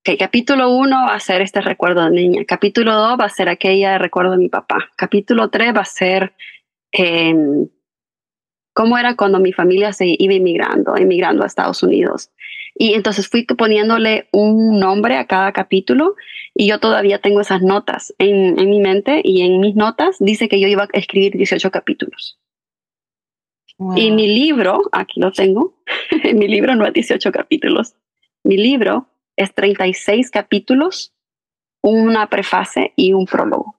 Okay, 0.00 0.16
capítulo 0.16 0.70
uno 0.70 0.96
va 1.06 1.14
a 1.14 1.20
ser 1.20 1.42
este 1.42 1.60
recuerdo 1.60 2.02
de 2.06 2.12
niña. 2.12 2.44
Capítulo 2.46 2.94
dos 2.94 3.20
va 3.20 3.26
a 3.26 3.28
ser 3.28 3.50
aquella 3.50 3.98
recuerdo 3.98 4.30
de 4.30 4.38
mi 4.38 4.48
papá. 4.48 4.88
Capítulo 4.96 5.50
tres 5.50 5.74
va 5.76 5.82
a 5.82 5.84
ser 5.84 6.32
eh, 6.92 7.34
cómo 8.72 8.96
era 8.96 9.14
cuando 9.14 9.38
mi 9.38 9.52
familia 9.52 9.92
se 9.92 10.06
iba 10.18 10.32
inmigrando, 10.32 10.96
inmigrando 10.96 11.42
a 11.42 11.46
Estados 11.46 11.82
Unidos. 11.82 12.30
Y 12.74 12.94
entonces 12.94 13.28
fui 13.28 13.44
poniéndole 13.44 14.30
un 14.32 14.80
nombre 14.80 15.18
a 15.18 15.26
cada 15.26 15.52
capítulo 15.52 16.14
y 16.58 16.68
yo 16.68 16.80
todavía 16.80 17.18
tengo 17.18 17.42
esas 17.42 17.60
notas 17.60 18.14
en, 18.18 18.58
en 18.58 18.70
mi 18.70 18.80
mente 18.80 19.20
y 19.22 19.42
en 19.42 19.60
mis 19.60 19.74
notas 19.74 20.16
dice 20.20 20.48
que 20.48 20.58
yo 20.58 20.68
iba 20.68 20.84
a 20.84 20.88
escribir 20.98 21.36
18 21.36 21.70
capítulos. 21.70 22.38
Y 23.94 24.10
mi 24.10 24.26
libro, 24.26 24.80
aquí 24.90 25.20
lo 25.20 25.32
tengo, 25.32 25.74
mi 26.34 26.48
libro 26.48 26.74
no 26.74 26.86
es 26.86 26.94
18 26.94 27.30
capítulos, 27.30 27.94
mi 28.42 28.56
libro 28.56 29.06
es 29.36 29.52
36 29.52 30.30
capítulos, 30.30 31.12
una 31.82 32.30
prefase 32.30 32.94
y 32.96 33.12
un 33.12 33.26
prólogo. 33.26 33.76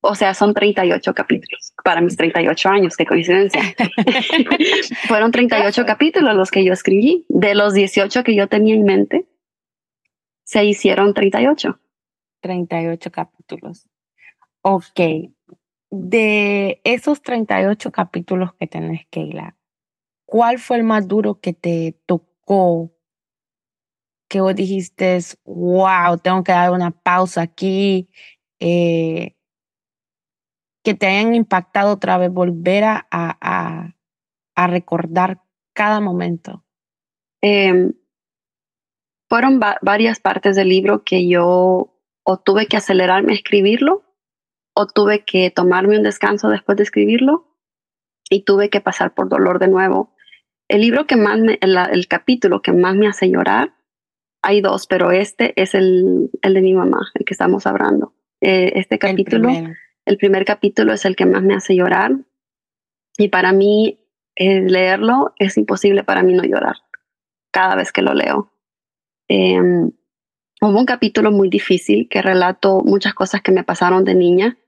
O 0.00 0.14
sea, 0.14 0.34
son 0.34 0.54
38 0.54 1.12
capítulos 1.14 1.72
para 1.82 2.00
mis 2.00 2.16
38 2.16 2.68
años, 2.68 2.96
qué 2.96 3.06
coincidencia. 3.06 3.60
Fueron 5.08 5.32
38 5.32 5.84
capítulos 5.84 6.36
los 6.36 6.52
que 6.52 6.64
yo 6.64 6.72
escribí. 6.72 7.26
De 7.28 7.56
los 7.56 7.74
18 7.74 8.22
que 8.22 8.36
yo 8.36 8.46
tenía 8.46 8.76
en 8.76 8.84
mente, 8.84 9.26
se 10.44 10.64
hicieron 10.64 11.12
38. 11.12 11.76
38 12.40 13.10
capítulos. 13.10 13.86
Ok. 14.62 15.00
De 15.90 16.80
esos 16.84 17.22
38 17.22 17.90
capítulos 17.92 18.54
que 18.54 18.66
tenés, 18.66 19.06
Keila, 19.10 19.56
¿cuál 20.26 20.58
fue 20.58 20.76
el 20.78 20.84
más 20.84 21.08
duro 21.08 21.40
que 21.40 21.52
te 21.52 21.98
tocó? 22.06 22.92
Que 24.28 24.40
vos 24.40 24.54
dijiste, 24.54 25.18
wow, 25.44 26.18
tengo 26.18 26.44
que 26.44 26.52
dar 26.52 26.70
una 26.72 26.90
pausa 26.90 27.42
aquí. 27.42 28.10
Eh, 28.60 29.34
que 30.84 30.94
te 30.94 31.06
hayan 31.06 31.34
impactado 31.34 31.92
otra 31.92 32.18
vez, 32.18 32.30
volver 32.30 32.84
a, 32.84 33.06
a, 33.10 33.94
a 34.54 34.66
recordar 34.66 35.42
cada 35.72 36.00
momento? 36.00 36.64
Em, 37.40 37.92
fueron 39.28 39.60
varias 39.82 40.18
partes 40.18 40.56
del 40.56 40.70
libro 40.70 41.04
que 41.04 41.28
yo 41.28 41.94
o 42.30 42.36
tuve 42.36 42.66
que 42.66 42.76
acelerarme 42.76 43.32
a 43.32 43.36
escribirlo 43.36 44.04
o 44.74 44.86
tuve 44.86 45.24
que 45.24 45.50
tomarme 45.50 45.96
un 45.96 46.02
descanso 46.02 46.50
después 46.50 46.76
de 46.76 46.82
escribirlo 46.82 47.56
y 48.28 48.44
tuve 48.44 48.68
que 48.68 48.82
pasar 48.82 49.14
por 49.14 49.30
dolor 49.30 49.58
de 49.58 49.68
nuevo. 49.68 50.14
El 50.68 50.82
libro 50.82 51.06
que 51.06 51.16
más 51.16 51.40
me, 51.40 51.58
el, 51.62 52.06
capítulo 52.06 52.60
que 52.60 52.74
más 52.74 52.94
me 52.96 53.08
hace 53.08 53.30
llorar, 53.30 53.72
hay 54.42 54.60
dos, 54.60 54.86
pero 54.86 55.10
este 55.10 55.54
es 55.56 55.74
el, 55.74 56.30
el 56.42 56.52
de 56.52 56.60
mi 56.60 56.74
mamá, 56.74 57.00
el 57.14 57.24
que 57.24 57.32
estamos 57.32 57.66
hablando. 57.66 58.12
Eh, 58.42 58.72
este 58.74 58.98
capítulo 58.98 59.48
el 60.04 60.16
primer 60.18 60.44
capítulo 60.44 60.92
es 60.92 61.06
el 61.06 61.16
que 61.16 61.24
más 61.24 61.42
me 61.42 61.54
hace 61.54 61.74
llorar 61.74 62.12
y 63.16 63.28
para 63.28 63.54
mí 63.54 64.06
leerlo 64.36 65.32
es 65.38 65.56
imposible 65.56 66.04
para 66.04 66.22
mí 66.22 66.34
no 66.34 66.44
llorar. 66.44 66.76
cada 67.50 67.74
vez 67.74 67.90
que 67.90 68.02
lo 68.02 68.12
leo. 68.12 68.52
Em, 69.28 69.92
hubo 70.60 70.78
un 70.78 70.86
capítulo 70.86 71.30
muy 71.32 71.48
difícil 71.48 72.08
que 72.08 72.22
relato 72.22 72.80
muchas 72.84 73.14
cosas 73.14 73.42
que 73.42 73.52
me 73.52 73.64
pasaron 73.64 74.04
de 74.04 74.14
niña 74.14 74.58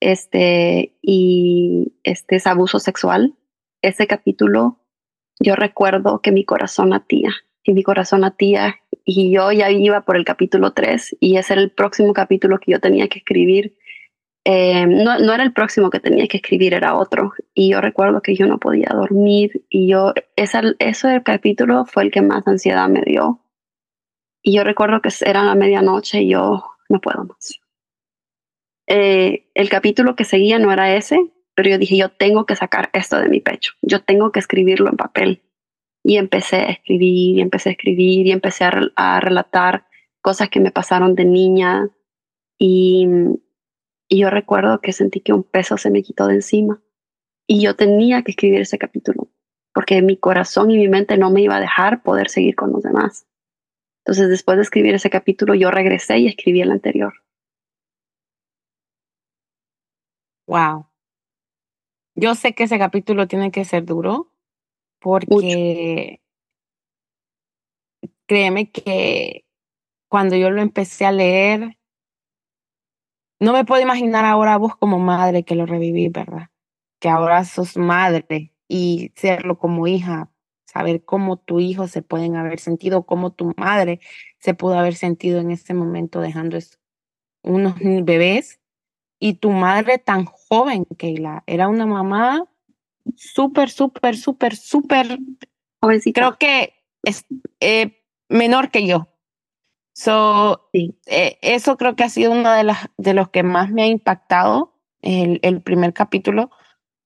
este, 0.00 0.96
y 1.02 1.94
este 2.02 2.36
es 2.36 2.46
abuso 2.46 2.78
sexual. 2.78 3.34
Ese 3.82 4.06
capítulo 4.06 4.78
yo 5.40 5.56
recuerdo 5.56 6.20
que 6.20 6.32
mi 6.32 6.44
corazón 6.44 6.90
latía 6.90 7.30
y 7.62 7.72
mi 7.72 7.82
corazón 7.82 8.20
latía 8.20 8.76
y 9.04 9.32
yo 9.32 9.52
ya 9.52 9.70
iba 9.70 10.02
por 10.02 10.16
el 10.16 10.24
capítulo 10.24 10.72
3 10.72 11.16
y 11.20 11.36
ese 11.36 11.54
era 11.54 11.62
el 11.62 11.70
próximo 11.70 12.12
capítulo 12.12 12.58
que 12.58 12.72
yo 12.72 12.80
tenía 12.80 13.08
que 13.08 13.18
escribir. 13.18 13.76
Eh, 14.46 14.86
no, 14.86 15.18
no, 15.18 15.32
era 15.32 15.42
el 15.42 15.54
próximo 15.54 15.88
que 15.88 16.00
tenía 16.00 16.26
que 16.28 16.36
escribir, 16.36 16.74
era 16.74 16.94
otro. 16.94 17.32
Y 17.54 17.70
yo 17.70 17.80
recuerdo 17.80 18.20
que 18.20 18.34
yo 18.34 18.46
no 18.46 18.58
podía 18.58 18.90
dormir 18.92 19.64
y 19.70 19.88
yo, 19.88 20.12
esa, 20.36 20.62
ese 20.78 21.22
capítulo 21.24 21.86
fue 21.86 22.04
el 22.04 22.10
que 22.10 22.22
más 22.22 22.46
ansiedad 22.46 22.88
me 22.88 23.02
dio. 23.02 23.40
Y 24.46 24.52
yo 24.52 24.62
recuerdo 24.62 25.00
que 25.00 25.08
era 25.24 25.42
la 25.42 25.54
medianoche 25.54 26.20
y 26.20 26.32
yo 26.32 26.62
no 26.90 27.00
puedo 27.00 27.24
más. 27.24 27.58
Eh, 28.86 29.48
el 29.54 29.70
capítulo 29.70 30.14
que 30.16 30.24
seguía 30.24 30.58
no 30.58 30.70
era 30.70 30.94
ese, 30.94 31.32
pero 31.54 31.70
yo 31.70 31.78
dije, 31.78 31.96
yo 31.96 32.10
tengo 32.10 32.44
que 32.44 32.54
sacar 32.54 32.90
esto 32.92 33.18
de 33.18 33.30
mi 33.30 33.40
pecho, 33.40 33.72
yo 33.80 34.02
tengo 34.02 34.32
que 34.32 34.40
escribirlo 34.40 34.90
en 34.90 34.98
papel. 34.98 35.42
Y 36.02 36.18
empecé 36.18 36.56
a 36.56 36.66
escribir 36.66 37.38
y 37.38 37.40
empecé 37.40 37.70
a 37.70 37.72
escribir 37.72 38.26
y 38.26 38.32
empecé 38.32 38.64
a, 38.64 39.20
relatar 39.20 39.86
cosas 40.20 40.50
que 40.50 40.60
me 40.60 40.70
pasaron 40.70 41.14
de 41.14 41.24
niña. 41.24 41.88
Y, 42.58 43.08
y 44.08 44.18
yo 44.18 44.28
recuerdo 44.28 44.82
que 44.82 44.92
sentí 44.92 45.20
que 45.20 45.32
un 45.32 45.44
peso 45.44 45.78
se 45.78 45.90
me 45.90 46.02
quitó 46.02 46.26
de 46.26 46.34
encima. 46.34 46.82
Y 47.46 47.62
yo 47.62 47.74
tenía 47.74 48.20
que 48.22 48.32
escribir 48.32 48.60
ese 48.60 48.76
capítulo, 48.76 49.30
porque 49.72 50.02
mi 50.02 50.18
corazón 50.18 50.70
y 50.70 50.76
mi 50.76 50.88
mente 50.88 51.16
no 51.16 51.30
me 51.30 51.40
iba 51.40 51.56
a 51.56 51.60
dejar 51.60 52.02
poder 52.02 52.28
seguir 52.28 52.54
con 52.54 52.72
los 52.72 52.82
demás. 52.82 53.26
Entonces, 54.04 54.28
después 54.28 54.58
de 54.58 54.62
escribir 54.64 54.94
ese 54.94 55.08
capítulo, 55.08 55.54
yo 55.54 55.70
regresé 55.70 56.18
y 56.18 56.26
escribí 56.26 56.60
el 56.60 56.70
anterior. 56.70 57.14
Wow. 60.46 60.86
Yo 62.14 62.34
sé 62.34 62.54
que 62.54 62.64
ese 62.64 62.78
capítulo 62.78 63.26
tiene 63.26 63.50
que 63.50 63.64
ser 63.64 63.86
duro 63.86 64.30
porque 65.00 66.20
créeme 68.26 68.70
que 68.70 69.46
cuando 70.08 70.36
yo 70.36 70.50
lo 70.50 70.60
empecé 70.60 71.06
a 71.06 71.12
leer, 71.12 71.78
no 73.40 73.54
me 73.54 73.64
puedo 73.64 73.82
imaginar 73.82 74.26
ahora 74.26 74.58
vos 74.58 74.76
como 74.76 74.98
madre 74.98 75.44
que 75.44 75.54
lo 75.54 75.64
reviví, 75.64 76.08
¿verdad? 76.08 76.50
Que 77.00 77.08
ahora 77.08 77.44
sos 77.44 77.78
madre 77.78 78.52
y 78.68 79.12
serlo 79.16 79.58
como 79.58 79.86
hija, 79.86 80.30
saber 80.74 81.04
cómo 81.04 81.36
tu 81.36 81.60
hijo 81.60 81.86
se 81.86 82.02
pueden 82.02 82.34
haber 82.34 82.58
sentido, 82.58 83.04
cómo 83.06 83.30
tu 83.32 83.54
madre 83.56 84.00
se 84.40 84.54
pudo 84.54 84.76
haber 84.76 84.96
sentido 84.96 85.38
en 85.38 85.52
ese 85.52 85.72
momento 85.72 86.20
dejando 86.20 86.58
unos 87.42 87.74
bebés 87.78 88.60
y 89.20 89.34
tu 89.34 89.50
madre 89.50 89.98
tan 89.98 90.24
joven, 90.24 90.84
Keila, 90.98 91.44
era 91.46 91.68
una 91.68 91.86
mamá 91.86 92.44
súper, 93.14 93.70
súper, 93.70 94.16
súper, 94.16 94.56
súper 94.56 95.18
jovencita. 95.80 96.20
Creo 96.20 96.38
que 96.38 96.74
es 97.04 97.24
eh, 97.60 98.02
menor 98.28 98.72
que 98.72 98.84
yo. 98.86 99.08
So, 99.92 100.68
eh, 100.72 101.38
eso 101.40 101.76
creo 101.76 101.94
que 101.94 102.02
ha 102.02 102.08
sido 102.08 102.32
uno 102.32 102.50
de, 102.52 102.64
las, 102.64 102.88
de 102.98 103.14
los 103.14 103.28
que 103.28 103.44
más 103.44 103.70
me 103.70 103.84
ha 103.84 103.86
impactado 103.86 104.74
el, 105.02 105.38
el 105.42 105.62
primer 105.62 105.92
capítulo, 105.92 106.50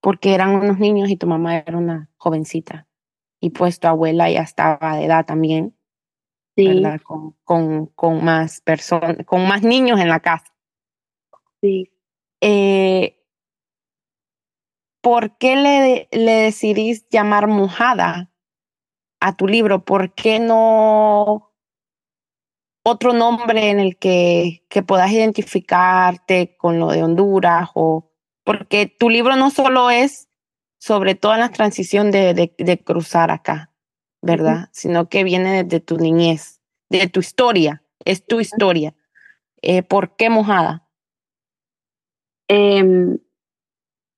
porque 0.01 0.33
eran 0.33 0.55
unos 0.55 0.79
niños 0.79 1.11
y 1.11 1.17
tu 1.17 1.27
mamá 1.27 1.59
era 1.59 1.77
una 1.77 2.09
jovencita. 2.17 2.88
Y 3.41 3.51
pues 3.51 3.79
tu 3.79 3.87
abuela 3.87 4.31
ya 4.31 4.43
estaba 4.43 4.97
de 4.97 5.05
edad 5.05 5.25
también, 5.25 5.77
¿verdad? 6.57 7.01
Con, 7.03 7.37
con, 7.45 7.87
con 7.87 8.25
más 8.25 8.61
personas, 8.61 9.19
con 9.27 9.47
más 9.47 9.63
niños 9.63 10.01
en 10.01 10.09
la 10.09 10.21
casa. 10.21 10.53
Sí. 11.61 11.93
Eh, 12.41 13.15
¿Por 15.01 15.39
qué 15.39 15.57
le, 15.57 16.09
le 16.11 16.33
decidís 16.33 17.09
llamar 17.09 17.47
mojada 17.47 18.33
a 19.21 19.37
tu 19.37 19.47
libro? 19.47 19.85
¿Por 19.85 20.15
qué 20.15 20.41
no 20.41 21.53
otro 22.85 23.13
nombre 23.13 23.71
en 23.71 23.81
el 23.81 23.97
que, 23.97 24.65
que 24.69 24.83
puedas 24.83 25.11
identificarte 25.13 26.57
con 26.57 26.81
lo 26.81 26.89
de 26.89 27.05
Honduras? 27.05 27.71
O, 27.75 28.11
porque 28.45 28.87
tu 28.87 29.09
libro 29.09 29.37
no 29.37 29.51
solo 29.51 29.91
es 29.91 30.28
sobre 30.79 31.15
toda 31.15 31.39
la 31.39 31.51
transición 31.51 32.11
de, 32.11 32.53
de, 32.57 32.79
cruzar 32.79 33.31
acá, 33.31 33.73
¿verdad? 34.23 34.69
Sino 34.73 35.09
que 35.09 35.25
viene 35.25 35.65
de 35.65 35.81
tu 35.81 35.97
niñez, 35.97 36.61
de 36.89 37.09
tu 37.09 37.21
historia, 37.21 37.83
es 38.05 38.25
tu 38.25 38.41
historia. 38.41 38.95
Eh, 39.61 39.83
¿Por 39.83 40.17
qué 40.17 40.31
mojada? 40.31 40.89
Em, 42.49 43.19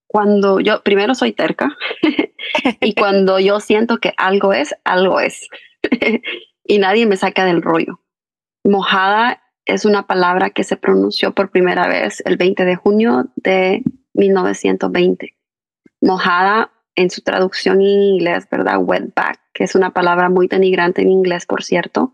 cuando 0.06 0.60
yo, 0.60 0.82
primero 0.82 1.14
soy 1.14 1.32
terca, 1.32 1.76
y 2.80 2.94
cuando 2.94 3.38
yo 3.38 3.60
siento 3.60 3.98
que 3.98 4.12
algo 4.16 4.52
es, 4.52 4.74
algo 4.84 5.20
es. 5.20 5.48
y 6.64 6.78
nadie 6.78 7.06
me 7.06 7.16
saca 7.16 7.44
del 7.44 7.62
rollo. 7.62 8.00
Mojada 8.64 9.42
es 9.64 9.84
una 9.84 10.06
palabra 10.06 10.50
que 10.50 10.64
se 10.64 10.76
pronunció 10.76 11.34
por 11.34 11.50
primera 11.50 11.88
vez 11.88 12.22
el 12.26 12.36
20 12.36 12.64
de 12.64 12.76
junio 12.76 13.30
de 13.36 13.82
1920. 14.14 15.36
Mojada 16.00 16.70
en 16.94 17.10
su 17.10 17.22
traducción 17.22 17.80
en 17.80 18.02
inglés, 18.02 18.46
¿verdad? 18.50 18.78
Wetback, 18.78 19.40
que 19.52 19.64
es 19.64 19.74
una 19.74 19.92
palabra 19.92 20.28
muy 20.28 20.48
denigrante 20.48 21.02
en 21.02 21.10
inglés, 21.10 21.46
por 21.46 21.62
cierto. 21.62 22.12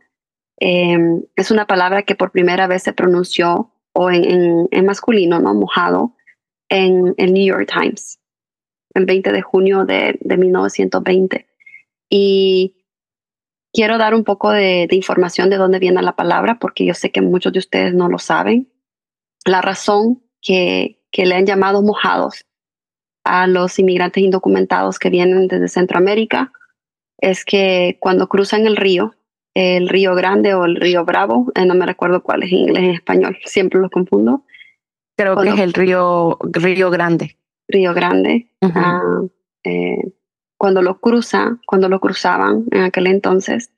Em, 0.59 1.23
es 1.35 1.51
una 1.51 1.67
palabra 1.67 2.03
que 2.03 2.15
por 2.15 2.31
primera 2.31 2.67
vez 2.67 2.83
se 2.83 2.93
pronunció 2.93 3.73
o 3.93 4.11
en, 4.11 4.69
en, 4.71 4.87
masculino, 4.87 5.39
¿no? 5.41 5.55
Mojado, 5.55 6.15
en 6.69 7.15
el 7.17 7.33
New 7.33 7.47
York 7.47 7.71
Times, 7.73 8.21
el 8.95 9.07
20 9.07 9.33
de 9.33 9.43
junio 9.43 9.85
de, 9.85 10.19
de 10.21 10.37
1920. 10.37 11.47
Y 12.11 12.77
quiero 13.73 13.99
dar 13.99 14.15
un 14.15 14.25
poco 14.25 14.51
de, 14.51 14.87
de, 14.89 14.97
información 14.97 15.51
de 15.51 15.57
dónde 15.57 15.79
viene 15.79 16.03
la 16.03 16.17
palabra, 16.17 16.59
porque 16.59 16.85
yo 16.85 16.95
sé 16.95 17.11
que 17.11 17.23
muchos 17.23 17.53
de 17.53 17.59
ustedes 17.59 17.95
no 17.95 18.09
lo 18.09 18.19
saben. 18.19 18.71
La 19.45 19.63
razón 19.63 20.23
que, 20.41 21.03
que 21.11 21.27
le 21.27 21.35
han 21.35 21.47
llamado 21.47 21.83
mojados 21.83 22.45
a 23.27 23.47
los 23.47 23.79
inmigrantes 23.79 24.23
indocumentados 24.23 24.99
que 24.99 25.11
vienen 25.11 25.49
desde 25.49 25.69
Centroamérica 25.69 26.53
es 27.19 27.45
que 27.45 27.97
cuando 28.01 28.29
cruzan 28.29 28.67
el 28.67 28.77
río, 28.77 29.15
el 29.55 29.89
río 29.89 30.15
Grande 30.15 30.55
o 30.55 30.65
el 30.65 30.77
río 30.77 31.05
Bravo, 31.05 31.51
eh, 31.55 31.65
no 31.65 31.75
me 31.75 31.87
recuerdo 31.87 32.23
cuál 32.23 32.43
es 32.43 32.53
en 32.53 32.59
inglés 32.59 32.83
y 32.83 32.87
en 32.87 32.95
español, 32.95 33.39
siempre 33.45 33.81
lo 33.81 33.91
confundo. 33.91 34.45
Creo 35.17 35.37
que 35.37 35.49
es 35.49 35.59
el 35.59 35.73
río, 35.73 36.39
río 36.53 36.91
Grande. 36.91 37.39
Río 37.69 37.95
Grande. 37.95 38.51
Ah, 38.63 39.23
eh, 39.65 40.13
cuando 40.59 40.83
lo 40.83 41.01
cruza, 41.01 41.59
cuando 41.67 41.89
lo 41.89 42.01
cruzaban 42.01 42.67
en 42.71 42.83
aquel 42.83 43.07
entonces, 43.07 43.73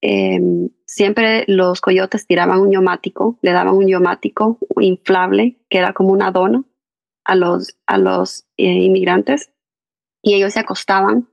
em, 0.00 0.70
siempre 0.86 1.44
los 1.46 1.80
coyotes 1.80 2.26
tiraban 2.26 2.60
un 2.60 2.70
neumático, 2.70 3.38
le 3.42 3.52
daban 3.52 3.74
un 3.74 3.86
neumático 3.86 4.58
inflable 4.80 5.56
que 5.68 5.78
era 5.78 5.92
como 5.92 6.10
una 6.10 6.32
dona 6.32 6.64
a 7.24 7.34
los, 7.34 7.76
a 7.86 7.98
los 7.98 8.44
eh, 8.56 8.64
inmigrantes 8.64 9.52
y 10.22 10.34
ellos 10.34 10.52
se 10.52 10.60
acostaban 10.60 11.28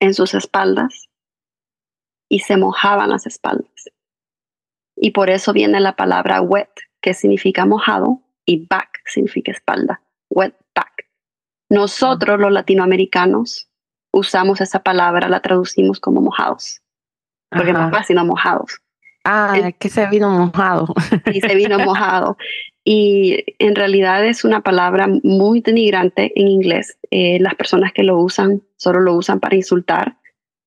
en 0.00 0.14
sus 0.14 0.34
espaldas 0.34 1.08
y 2.28 2.40
se 2.40 2.56
mojaban 2.56 3.10
las 3.10 3.26
espaldas. 3.26 3.90
Y 4.96 5.10
por 5.10 5.30
eso 5.30 5.52
viene 5.52 5.80
la 5.80 5.96
palabra 5.96 6.40
wet, 6.40 6.70
que 7.02 7.14
significa 7.14 7.66
mojado, 7.66 8.22
y 8.46 8.66
back 8.66 9.00
significa 9.04 9.52
espalda, 9.52 10.00
wet 10.30 10.56
back. 10.74 11.08
Nosotros 11.68 12.40
los 12.40 12.52
latinoamericanos 12.52 13.68
usamos 14.12 14.60
esa 14.60 14.82
palabra, 14.82 15.28
la 15.28 15.40
traducimos 15.40 16.00
como 16.00 16.22
mojados, 16.22 16.80
porque 17.50 17.72
no 17.72 17.90
es 17.96 18.06
sino 18.06 18.24
mojados. 18.24 18.80
Ah, 19.24 19.58
es 19.58 19.74
que 19.76 19.88
se 19.88 20.06
vino 20.06 20.30
mojado. 20.30 20.94
Y 21.32 21.40
se 21.40 21.54
vino 21.54 21.78
mojado. 21.80 22.36
Y 22.88 23.42
en 23.58 23.74
realidad 23.74 24.24
es 24.24 24.44
una 24.44 24.62
palabra 24.62 25.08
muy 25.24 25.60
denigrante 25.60 26.32
en 26.40 26.46
inglés. 26.46 26.96
Eh, 27.10 27.40
las 27.40 27.56
personas 27.56 27.92
que 27.92 28.04
lo 28.04 28.16
usan 28.20 28.62
solo 28.76 29.00
lo 29.00 29.14
usan 29.14 29.40
para 29.40 29.56
insultar 29.56 30.18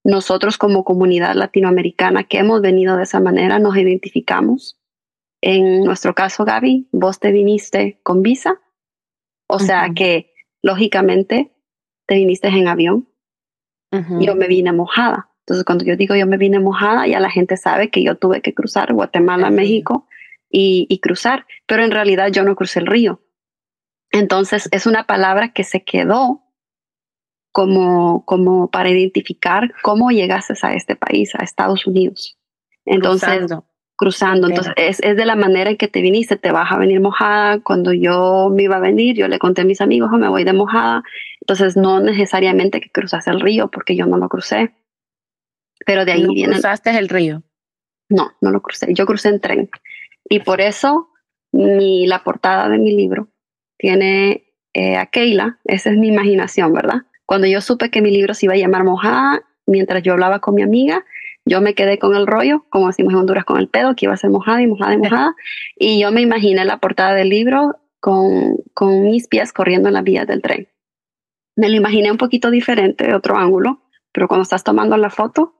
nosotros 0.03 0.57
como 0.57 0.83
comunidad 0.83 1.35
latinoamericana 1.35 2.25
que 2.25 2.39
hemos 2.39 2.59
venido 2.59 2.97
de 2.97 3.03
esa 3.03 3.21
manera 3.21 3.57
nos 3.59 3.77
identificamos. 3.77 4.77
En 5.41 5.85
nuestro 5.85 6.13
caso, 6.13 6.43
Gaby, 6.43 6.89
vos 6.91 7.21
te 7.21 7.31
viniste 7.31 8.01
con 8.03 8.21
visa, 8.21 8.59
o 9.47 9.59
sea 9.59 9.91
que 9.95 10.33
lógicamente 10.61 11.53
te 12.05 12.15
viniste 12.15 12.49
en 12.49 12.67
avión. 12.67 13.07
Yo 14.19 14.35
me 14.35 14.47
vine 14.47 14.73
mojada. 14.73 15.29
Entonces, 15.45 15.63
cuando 15.63 15.85
yo 15.85 15.95
digo 15.95 16.15
yo 16.15 16.27
me 16.27 16.37
vine 16.37 16.59
mojada, 16.59 17.07
ya 17.07 17.21
la 17.21 17.29
gente 17.29 17.55
sabe 17.55 17.89
que 17.89 18.03
yo 18.03 18.15
tuve 18.15 18.41
que 18.41 18.53
cruzar 18.53 18.93
Guatemala, 18.93 19.49
México 19.51 20.05
y, 20.49 20.87
y 20.89 20.99
cruzar, 20.99 21.45
pero 21.65 21.83
en 21.83 21.91
realidad 21.91 22.29
yo 22.31 22.43
no 22.43 22.55
crucé 22.55 22.79
el 22.79 22.87
río. 22.87 23.21
Entonces, 24.11 24.67
es 24.71 24.87
una 24.87 25.05
palabra 25.05 25.53
que 25.53 25.63
se 25.63 25.83
quedó 25.83 26.43
como, 27.51 28.25
como 28.25 28.69
para 28.69 28.89
identificar 28.89 29.73
cómo 29.81 30.11
llegaste 30.11 30.53
a 30.61 30.73
este 30.73 30.95
país, 30.95 31.33
a 31.35 31.43
Estados 31.43 31.85
Unidos. 31.85 32.37
Entonces, 32.85 33.51
cruzando. 33.95 34.47
Entonces, 34.47 34.73
es, 34.77 34.99
es, 35.01 35.17
de 35.17 35.25
la 35.25 35.35
manera 35.35 35.69
en 35.69 35.77
que 35.77 35.87
te 35.87 36.01
viniste, 36.01 36.37
te 36.37 36.51
vas 36.51 36.71
a 36.71 36.77
venir 36.77 37.01
mojada. 37.01 37.59
Cuando 37.59 37.91
yo 37.93 38.49
me 38.51 38.63
iba 38.63 38.77
a 38.77 38.79
venir, 38.79 39.15
yo 39.15 39.27
le 39.27 39.39
conté 39.39 39.61
a 39.61 39.65
mis 39.65 39.81
amigos, 39.81 40.09
oh, 40.13 40.17
me 40.17 40.29
voy 40.29 40.43
de 40.43 40.53
mojada. 40.53 41.03
Entonces, 41.41 41.75
no 41.75 41.99
necesariamente 41.99 42.81
que 42.81 42.89
cruzaste 42.89 43.29
el 43.29 43.41
río, 43.41 43.69
porque 43.69 43.95
yo 43.95 44.05
no 44.05 44.17
lo 44.17 44.29
crucé. 44.29 44.73
Pero 45.85 46.05
de 46.05 46.13
ahí 46.13 46.23
¿No 46.23 46.33
viene. 46.33 46.53
¿Cruzaste 46.53 46.97
el 46.97 47.09
río? 47.09 47.43
No, 48.09 48.31
no 48.41 48.51
lo 48.51 48.61
crucé. 48.61 48.93
Yo 48.93 49.05
crucé 49.05 49.29
en 49.29 49.39
tren. 49.39 49.69
Y 50.29 50.39
por 50.39 50.61
eso 50.61 51.09
mi, 51.51 52.07
la 52.07 52.23
portada 52.23 52.69
de 52.69 52.77
mi 52.77 52.95
libro 52.95 53.27
tiene 53.77 54.53
eh, 54.73 54.95
a 54.95 55.07
Keila. 55.07 55.59
Esa 55.65 55.89
es 55.89 55.97
mi 55.97 56.07
imaginación, 56.07 56.71
¿verdad? 56.73 57.01
Cuando 57.25 57.47
yo 57.47 57.61
supe 57.61 57.89
que 57.89 58.01
mi 58.01 58.11
libro 58.11 58.33
se 58.33 58.45
iba 58.45 58.53
a 58.53 58.57
llamar 58.57 58.83
Mojada, 58.83 59.41
mientras 59.65 60.03
yo 60.03 60.13
hablaba 60.13 60.39
con 60.39 60.55
mi 60.55 60.61
amiga, 60.61 61.05
yo 61.45 61.61
me 61.61 61.73
quedé 61.73 61.97
con 61.97 62.15
el 62.15 62.27
rollo, 62.27 62.65
como 62.69 62.87
decimos 62.87 63.13
en 63.13 63.19
Honduras, 63.19 63.45
con 63.45 63.57
el 63.57 63.69
pedo, 63.69 63.95
que 63.95 64.05
iba 64.05 64.13
a 64.13 64.17
ser 64.17 64.29
mojada 64.29 64.61
y 64.61 64.67
mojada 64.67 64.93
y 64.93 64.97
mojada. 64.97 65.35
y 65.77 65.99
yo 65.99 66.11
me 66.11 66.21
imaginé 66.21 66.63
la 66.65 66.77
portada 66.77 67.13
del 67.13 67.29
libro 67.29 67.75
con, 67.99 68.57
con 68.73 69.03
mis 69.03 69.27
pies 69.27 69.51
corriendo 69.51 69.89
en 69.89 69.95
las 69.95 70.03
vías 70.03 70.27
del 70.27 70.41
tren. 70.41 70.67
Me 71.55 71.69
lo 71.69 71.75
imaginé 71.75 72.11
un 72.11 72.17
poquito 72.17 72.51
diferente, 72.51 73.07
de 73.07 73.15
otro 73.15 73.37
ángulo, 73.37 73.81
pero 74.11 74.27
cuando 74.27 74.43
estás 74.43 74.63
tomando 74.63 74.95
la 74.97 75.09
foto, 75.09 75.55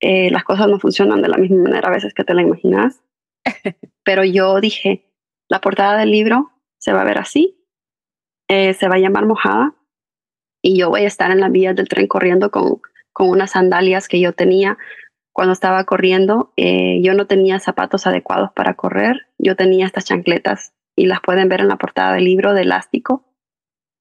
eh, 0.00 0.30
las 0.30 0.44
cosas 0.44 0.68
no 0.68 0.78
funcionan 0.78 1.22
de 1.22 1.28
la 1.28 1.36
misma 1.36 1.62
manera 1.62 1.88
a 1.88 1.92
veces 1.92 2.14
que 2.14 2.24
te 2.24 2.34
la 2.34 2.42
imaginas. 2.42 3.02
pero 4.04 4.24
yo 4.24 4.60
dije, 4.60 5.10
la 5.48 5.60
portada 5.60 5.98
del 5.98 6.10
libro 6.10 6.52
se 6.78 6.92
va 6.92 7.02
a 7.02 7.04
ver 7.04 7.18
así, 7.18 7.58
eh, 8.48 8.74
se 8.74 8.88
va 8.88 8.96
a 8.96 9.00
llamar 9.00 9.26
mojada 9.26 9.74
y 10.62 10.78
yo 10.78 10.90
voy 10.90 11.02
a 11.02 11.06
estar 11.06 11.30
en 11.30 11.40
las 11.40 11.52
vías 11.52 11.76
del 11.76 11.88
tren 11.88 12.06
corriendo 12.06 12.50
con, 12.50 12.80
con 13.12 13.28
unas 13.28 13.52
sandalias 13.52 14.08
que 14.08 14.20
yo 14.20 14.32
tenía 14.32 14.78
cuando 15.32 15.52
estaba 15.52 15.84
corriendo. 15.84 16.52
Eh, 16.56 17.00
yo 17.02 17.14
no 17.14 17.26
tenía 17.26 17.58
zapatos 17.58 18.06
adecuados 18.06 18.50
para 18.54 18.74
correr, 18.74 19.26
yo 19.38 19.56
tenía 19.56 19.86
estas 19.86 20.04
chancletas 20.04 20.72
y 20.96 21.06
las 21.06 21.20
pueden 21.20 21.48
ver 21.48 21.60
en 21.60 21.68
la 21.68 21.76
portada 21.76 22.14
del 22.14 22.24
libro 22.24 22.54
de 22.54 22.62
elástico. 22.62 23.24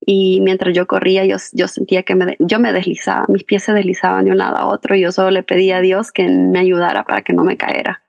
Y 0.02 0.41
mientras 0.41 0.73
yo 0.73 0.88
corría, 0.88 1.25
yo, 1.25 1.38
yo 1.54 1.67
sentía 1.67 2.04
que 2.04 2.15
yo 2.39 2.60
me 2.60 2.73
deslizaba, 2.73 3.25
mis 3.28 3.43
pies 3.43 3.63
se 3.63 3.73
deslizaban 3.73 4.25
de 4.25 4.32
un 4.32 4.38
lado 4.38 4.58
a 4.58 4.67
otro 4.67 4.95
y 4.95 5.02
yo 5.02 5.12
solo 5.12 5.30
le 5.30 5.43
pedía 5.43 5.78
a 5.78 5.82
Dios 5.82 6.12
que 6.12 6.28
me 6.28 6.60
ayudara 6.60 7.04
para 7.04 7.21
que 7.21 7.34
no 7.34 7.43
me 7.43 7.58
caera. 7.58 8.02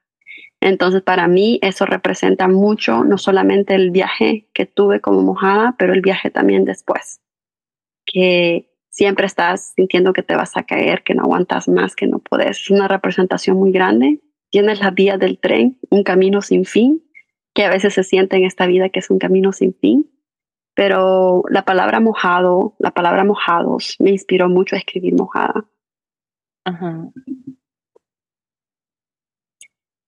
Entonces, 0.60 1.02
para 1.02 1.26
mí 1.26 1.58
eso 1.62 1.86
representa 1.86 2.48
mucho, 2.48 3.04
no 3.04 3.18
solamente 3.18 3.74
el 3.74 3.90
viaje 3.90 4.48
que 4.52 4.66
tuve 4.66 5.00
como 5.00 5.22
mojada, 5.22 5.74
pero 5.78 5.94
el 5.94 6.02
viaje 6.02 6.30
también 6.30 6.64
después 6.64 7.20
que 8.10 8.70
siempre 8.90 9.26
estás 9.26 9.72
sintiendo 9.76 10.12
que 10.12 10.22
te 10.22 10.34
vas 10.34 10.56
a 10.56 10.64
caer, 10.64 11.02
que 11.04 11.14
no 11.14 11.22
aguantas 11.22 11.68
más, 11.68 11.94
que 11.94 12.06
no 12.06 12.18
puedes. 12.18 12.62
Es 12.62 12.70
una 12.70 12.88
representación 12.88 13.56
muy 13.56 13.70
grande. 13.72 14.20
Tienes 14.50 14.80
la 14.80 14.90
vía 14.90 15.16
del 15.16 15.38
tren, 15.38 15.78
un 15.90 16.02
camino 16.02 16.42
sin 16.42 16.64
fin, 16.64 17.04
que 17.54 17.64
a 17.64 17.70
veces 17.70 17.94
se 17.94 18.02
siente 18.02 18.36
en 18.36 18.44
esta 18.44 18.66
vida 18.66 18.88
que 18.88 18.98
es 18.98 19.10
un 19.10 19.18
camino 19.18 19.52
sin 19.52 19.74
fin. 19.74 20.10
Pero 20.74 21.44
la 21.48 21.64
palabra 21.64 22.00
mojado, 22.00 22.74
la 22.78 22.90
palabra 22.90 23.24
mojados, 23.24 23.96
me 24.00 24.10
inspiró 24.10 24.48
mucho 24.48 24.74
a 24.74 24.78
escribir 24.78 25.14
mojada. 25.14 25.64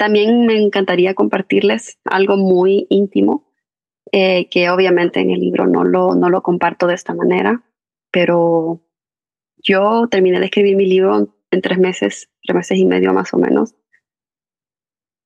También 0.02 0.46
me 0.46 0.60
encantaría 0.60 1.14
compartirles 1.14 2.00
algo 2.02 2.36
muy 2.36 2.88
íntimo, 2.90 3.54
eh, 4.10 4.48
que 4.48 4.68
obviamente 4.68 5.20
en 5.20 5.30
el 5.30 5.38
libro 5.38 5.68
no 5.68 5.84
lo, 5.84 6.16
no 6.16 6.28
lo 6.28 6.42
comparto 6.42 6.88
de 6.88 6.94
esta 6.94 7.14
manera, 7.14 7.62
pero 8.10 8.80
yo 9.58 10.08
terminé 10.10 10.40
de 10.40 10.46
escribir 10.46 10.74
mi 10.74 10.86
libro 10.86 11.32
en 11.52 11.62
tres 11.62 11.78
meses, 11.78 12.28
tres 12.42 12.56
meses 12.56 12.78
y 12.78 12.84
medio 12.84 13.12
más 13.12 13.32
o 13.32 13.38
menos. 13.38 13.76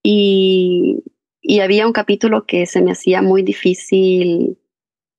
Y, 0.03 1.03
y 1.41 1.61
había 1.61 1.87
un 1.87 1.95
capítulo 1.95 2.45
que 2.45 2.67
se 2.67 2.83
me 2.83 2.93
hacía 2.93 3.23
muy 3.23 3.43
difícil 3.43 4.59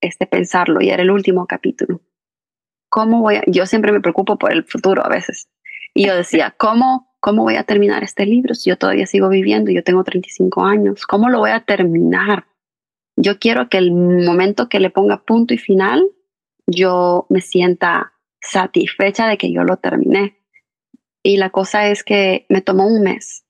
este, 0.01 0.27
pensarlo 0.27 0.81
y 0.81 0.91
era 0.91 1.01
el 1.01 1.09
último 1.09 1.47
capítulo. 1.47 2.01
¿Cómo 2.89 3.21
voy 3.21 3.37
a, 3.37 3.43
yo 3.47 3.65
siempre 3.65 3.91
me 3.91 4.01
preocupo 4.01 4.37
por 4.37 4.53
el 4.53 4.65
futuro 4.65 5.03
a 5.03 5.09
veces. 5.09 5.49
Y 5.95 6.05
yo 6.05 6.15
decía, 6.15 6.51
¿cómo, 6.59 7.06
¿cómo 7.19 7.43
voy 7.43 7.55
a 7.55 7.63
terminar 7.63 8.03
este 8.03 8.25
libro 8.25 8.53
si 8.53 8.69
yo 8.69 8.77
todavía 8.77 9.05
sigo 9.05 9.29
viviendo? 9.29 9.71
Yo 9.71 9.83
tengo 9.83 10.03
35 10.03 10.63
años. 10.63 11.05
¿Cómo 11.05 11.29
lo 11.29 11.39
voy 11.39 11.51
a 11.51 11.61
terminar? 11.61 12.45
Yo 13.15 13.39
quiero 13.39 13.69
que 13.69 13.77
el 13.77 13.91
momento 13.91 14.69
que 14.69 14.79
le 14.79 14.89
ponga 14.89 15.23
punto 15.23 15.53
y 15.53 15.57
final 15.57 16.03
yo 16.67 17.25
me 17.29 17.41
sienta 17.41 18.13
satisfecha 18.41 19.27
de 19.27 19.37
que 19.37 19.51
yo 19.51 19.63
lo 19.63 19.77
terminé. 19.77 20.37
Y 21.23 21.37
la 21.37 21.49
cosa 21.49 21.89
es 21.89 22.03
que 22.03 22.45
me 22.49 22.61
tomó 22.61 22.87
un 22.87 23.01
mes 23.01 23.43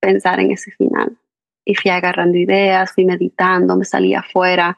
pensar 0.00 0.40
en 0.40 0.50
ese 0.50 0.72
final. 0.72 1.16
Y 1.64 1.74
fui 1.76 1.90
agarrando 1.90 2.36
ideas, 2.36 2.92
fui 2.92 3.04
meditando, 3.04 3.76
me 3.76 3.84
salía 3.84 4.20
afuera. 4.20 4.76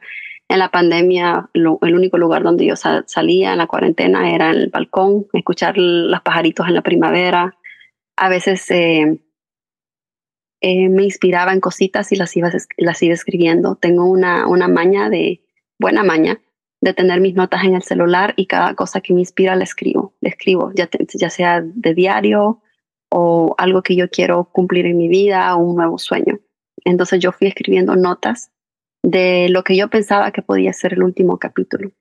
En 0.49 0.59
la 0.59 0.71
pandemia, 0.71 1.49
el 1.55 1.95
único 1.95 2.19
lugar 2.19 2.43
donde 2.43 2.67
yo 2.67 2.77
salía 2.77 3.53
en 3.53 3.59
la 3.59 3.67
cuarentena 3.67 4.35
era 4.35 4.51
en 4.51 4.57
el 4.57 4.69
balcón, 4.69 5.27
escuchar 5.33 5.79
los 5.79 6.21
pajaritos 6.21 6.69
en 6.69 6.75
la 6.75 6.83
primavera. 6.83 7.57
A 8.17 8.29
veces 8.29 8.71
eh, 8.71 9.21
eh, 10.61 10.89
me 10.89 11.05
inspiraba 11.05 11.53
en 11.53 11.61
cositas 11.61 12.13
y 12.13 12.17
las 12.17 12.37
iba, 12.37 12.51
las 12.77 13.03
iba 13.03 13.15
escribiendo. 13.15 13.77
Tengo 13.77 14.05
una, 14.07 14.47
una 14.47 14.69
maña 14.69 15.11
de, 15.11 15.45
buena 15.79 16.03
maña, 16.03 16.41
de 16.81 16.95
tener 16.95 17.21
mis 17.21 17.35
notas 17.35 17.65
en 17.65 17.75
el 17.75 17.83
celular 17.83 18.35
y 18.37 18.47
cada 18.47 18.75
cosa 18.75 19.01
que 19.01 19.15
me 19.15 19.21
inspira 19.21 19.57
la 19.57 19.65
escribo, 19.65 20.15
la 20.21 20.31
escribo, 20.31 20.73
ya, 20.75 20.89
ya 21.15 21.31
sea 21.31 21.63
de 21.63 21.95
diario 21.95 22.63
o 23.11 23.55
algo 23.59 23.83
que 23.83 23.97
yo 23.97 24.11
quiero 24.11 24.45
cumplir 24.45 24.87
en 24.87 24.99
mi 24.99 25.09
vida 25.09 25.55
o 25.57 25.59
un 25.59 25.77
nuevo 25.77 25.99
sueño. 25.99 26.41
Entonces 26.85 27.21
yo 27.21 27.33
fui 27.33 27.49
escribiendo 27.49 27.97
notas 27.97 28.51
de 29.03 29.49
lo 29.51 29.65
que 29.65 29.77
yo 29.77 29.89
pensaba 29.89 30.33
que 30.33 30.43
podía 30.43 30.73
ser 30.73 30.95
el 30.95 31.03
último 31.03 31.39
capítulo. 31.39 31.93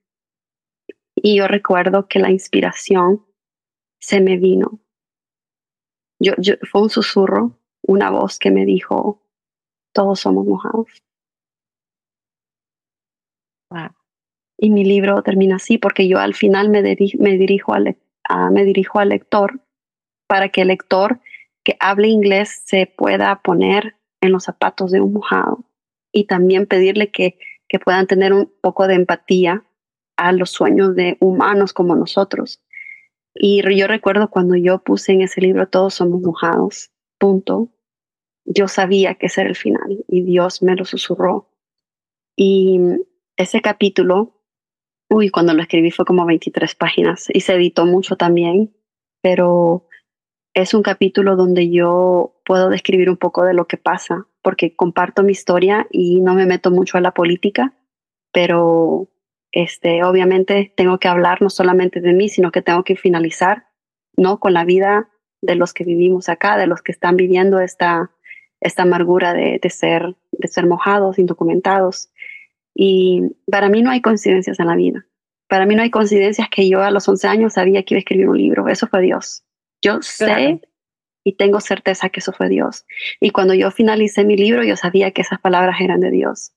Y 1.15 1.37
yo 1.37 1.47
recuerdo 1.47 2.07
que 2.07 2.19
la 2.19 2.31
inspiración 2.31 3.25
se 3.99 4.21
me 4.21 4.37
vino. 4.37 4.79
Yo, 6.23 6.33
yo, 6.37 6.53
fue 6.71 6.81
un 6.81 6.89
susurro, 6.89 7.51
una 7.81 8.09
voz 8.09 8.39
que 8.39 8.49
me 8.49 8.65
dijo, 8.65 9.21
todos 9.93 10.21
somos 10.21 10.45
mojados. 10.45 11.03
Y 14.57 14.69
mi 14.69 14.85
libro 14.85 15.21
termina 15.23 15.57
así 15.57 15.77
porque 15.77 16.07
yo 16.07 16.19
al 16.19 16.35
final 16.35 16.69
me, 16.69 16.81
me, 16.81 17.37
dirijo, 17.37 17.73
al, 17.73 17.97
me 18.51 18.63
dirijo 18.63 18.99
al 18.99 19.09
lector 19.09 19.59
para 20.27 20.49
que 20.49 20.61
el 20.61 20.69
lector 20.69 21.19
que 21.63 21.75
hable 21.79 22.07
inglés 22.07 22.61
se 22.65 22.85
pueda 22.85 23.41
poner 23.41 23.95
en 24.21 24.31
los 24.31 24.45
zapatos 24.45 24.91
de 24.91 25.01
un 25.01 25.13
mojado 25.13 25.65
y 26.13 26.25
también 26.25 26.65
pedirle 26.65 27.11
que, 27.11 27.37
que 27.67 27.79
puedan 27.79 28.07
tener 28.07 28.31
un 28.31 28.51
poco 28.61 28.87
de 28.87 28.95
empatía 28.95 29.65
a 30.15 30.31
los 30.31 30.51
sueños 30.51 30.95
de 30.95 31.17
humanos 31.19 31.73
como 31.73 31.95
nosotros. 31.95 32.61
Y 33.35 33.61
yo 33.75 33.87
recuerdo 33.87 34.29
cuando 34.29 34.55
yo 34.55 34.79
puse 34.83 35.13
en 35.13 35.21
ese 35.21 35.41
libro 35.41 35.67
Todos 35.67 35.95
somos 35.95 36.21
mojados, 36.21 36.91
punto, 37.17 37.69
yo 38.45 38.67
sabía 38.67 39.15
que 39.15 39.27
ese 39.27 39.41
era 39.41 39.49
el 39.49 39.55
final 39.55 40.03
y 40.07 40.23
Dios 40.23 40.61
me 40.61 40.75
lo 40.75 40.85
susurró. 40.85 41.49
Y 42.35 42.79
ese 43.37 43.61
capítulo 43.61 44.33
Uy, 45.13 45.29
cuando 45.29 45.53
lo 45.53 45.61
escribí 45.61 45.91
fue 45.91 46.05
como 46.05 46.25
23 46.25 46.73
páginas 46.73 47.27
y 47.31 47.41
se 47.41 47.53
editó 47.53 47.85
mucho 47.85 48.15
también, 48.15 48.75
pero 49.21 49.87
es 50.55 50.73
un 50.73 50.81
capítulo 50.81 51.35
donde 51.35 51.69
yo 51.69 52.41
puedo 52.43 52.69
describir 52.69 53.11
un 53.11 53.17
poco 53.17 53.43
de 53.43 53.53
lo 53.53 53.67
que 53.67 53.77
pasa, 53.77 54.27
porque 54.41 54.75
comparto 54.75 55.21
mi 55.21 55.31
historia 55.31 55.85
y 55.91 56.19
no 56.21 56.33
me 56.33 56.47
meto 56.47 56.71
mucho 56.71 56.97
a 56.97 57.01
la 57.01 57.13
política, 57.13 57.75
pero 58.31 59.07
este, 59.53 60.03
obviamente 60.03 60.73
tengo 60.75 60.97
que 60.97 61.07
hablar 61.07 61.41
no 61.41 61.49
solamente 61.49 62.01
de 62.01 62.13
mí, 62.13 62.27
sino 62.27 62.51
que 62.51 62.63
tengo 62.63 62.83
que 62.83 62.95
finalizar, 62.95 63.67
¿no? 64.17 64.39
Con 64.39 64.53
la 64.53 64.65
vida 64.65 65.09
de 65.41 65.55
los 65.55 65.73
que 65.73 65.83
vivimos 65.83 66.27
acá, 66.27 66.57
de 66.57 66.65
los 66.65 66.81
que 66.81 66.91
están 66.91 67.15
viviendo 67.15 67.59
esta, 67.59 68.11
esta 68.59 68.81
amargura 68.81 69.33
de, 69.33 69.59
de 69.61 69.69
ser, 69.69 70.15
de 70.31 70.47
ser 70.47 70.65
mojados, 70.65 71.19
indocumentados. 71.19 72.09
Y 72.73 73.35
para 73.45 73.69
mí 73.69 73.83
no 73.83 73.91
hay 73.91 74.01
coincidencias 74.01 74.59
en 74.59 74.67
la 74.67 74.75
vida. 74.75 75.05
Para 75.47 75.67
mí 75.67 75.75
no 75.75 75.83
hay 75.83 75.91
coincidencias 75.91 76.49
que 76.49 76.67
yo 76.67 76.81
a 76.81 76.89
los 76.89 77.07
11 77.07 77.27
años 77.27 77.53
sabía 77.53 77.83
que 77.83 77.93
iba 77.93 77.99
a 77.99 77.99
escribir 77.99 78.29
un 78.29 78.37
libro. 78.37 78.67
Eso 78.67 78.87
fue 78.87 79.01
Dios. 79.01 79.43
Yo 79.83 80.01
sé 80.01 80.61
y 81.23 81.33
tengo 81.33 81.59
certeza 81.59 82.09
que 82.09 82.21
eso 82.21 82.31
fue 82.33 82.49
Dios. 82.49 82.85
Y 83.21 83.29
cuando 83.29 83.53
yo 83.53 83.69
finalicé 83.69 84.25
mi 84.25 84.35
libro, 84.35 84.63
yo 84.63 84.75
sabía 84.75 85.11
que 85.11 85.21
esas 85.21 85.39
palabras 85.39 85.79
eran 85.79 85.99
de 85.99 86.09
Dios. 86.09 86.53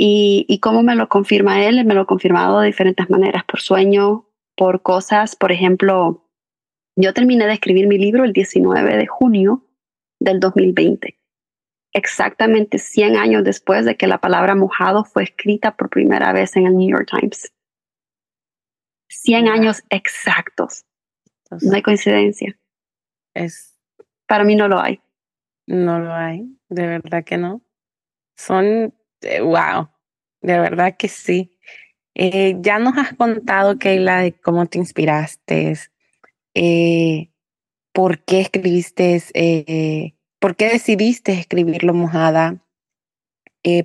Y, 0.00 0.46
y 0.48 0.60
cómo 0.60 0.84
me 0.84 0.94
lo 0.94 1.08
confirma 1.08 1.64
Él, 1.64 1.84
me 1.84 1.94
lo 1.94 2.02
ha 2.02 2.06
confirmado 2.06 2.60
de 2.60 2.68
diferentes 2.68 3.10
maneras, 3.10 3.42
por 3.44 3.60
sueño, 3.60 4.28
por 4.56 4.82
cosas. 4.82 5.34
Por 5.34 5.50
ejemplo, 5.50 6.24
yo 6.96 7.12
terminé 7.12 7.46
de 7.46 7.54
escribir 7.54 7.88
mi 7.88 7.98
libro 7.98 8.24
el 8.24 8.32
19 8.32 8.96
de 8.96 9.06
junio 9.06 9.66
del 10.20 10.38
2020 10.38 11.18
exactamente 11.92 12.78
100 12.78 13.16
años 13.16 13.44
después 13.44 13.84
de 13.84 13.96
que 13.96 14.06
la 14.06 14.18
palabra 14.18 14.54
mojado 14.54 15.04
fue 15.04 15.24
escrita 15.24 15.76
por 15.76 15.90
primera 15.90 16.32
vez 16.32 16.56
en 16.56 16.66
el 16.66 16.76
New 16.76 16.90
York 16.90 17.08
Times. 17.10 17.52
100 19.08 19.48
años 19.48 19.82
exactos. 19.90 20.84
no 21.50 21.74
hay 21.74 21.82
coincidencia. 21.82 22.58
Es. 23.34 23.76
Para 24.26 24.44
mí 24.44 24.54
no 24.54 24.68
lo 24.68 24.80
hay. 24.80 25.00
No 25.66 25.98
lo 25.98 26.12
hay, 26.12 26.56
de 26.68 26.86
verdad 26.86 27.24
que 27.24 27.36
no. 27.36 27.62
Son, 28.36 28.94
wow, 29.22 29.88
de 30.40 30.58
verdad 30.58 30.96
que 30.96 31.08
sí. 31.08 31.58
Eh, 32.14 32.56
ya 32.60 32.78
nos 32.78 32.98
has 32.98 33.14
contado, 33.14 33.78
Keila, 33.78 34.20
de 34.20 34.32
cómo 34.32 34.66
te 34.66 34.78
inspiraste, 34.78 35.74
eh, 36.54 37.30
por 37.92 38.24
qué 38.24 38.40
escribiste, 38.40 39.22
eh, 39.34 40.14
por 40.40 40.56
qué 40.56 40.68
decidiste 40.68 41.32
escribirlo 41.32 41.94
mojada, 41.94 42.64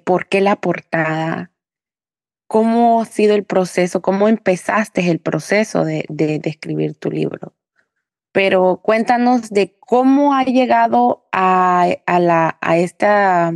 por 0.05 0.27
qué 0.27 0.39
la 0.39 0.55
portada, 0.55 1.51
cómo 2.47 3.01
ha 3.01 3.05
sido 3.05 3.35
el 3.35 3.43
proceso, 3.43 4.01
cómo 4.01 4.27
empezaste 4.27 5.09
el 5.09 5.19
proceso 5.19 5.85
de, 5.85 6.05
de, 6.09 6.39
escribir 6.45 6.95
tu 6.95 7.11
libro. 7.11 7.53
Pero 8.31 8.81
cuéntanos 8.83 9.49
de 9.49 9.75
cómo 9.79 10.33
ha 10.33 10.43
llegado 10.43 11.27
a, 11.31 11.87
a, 12.05 12.19
la, 12.19 12.57
a 12.61 12.77
esta, 12.77 13.53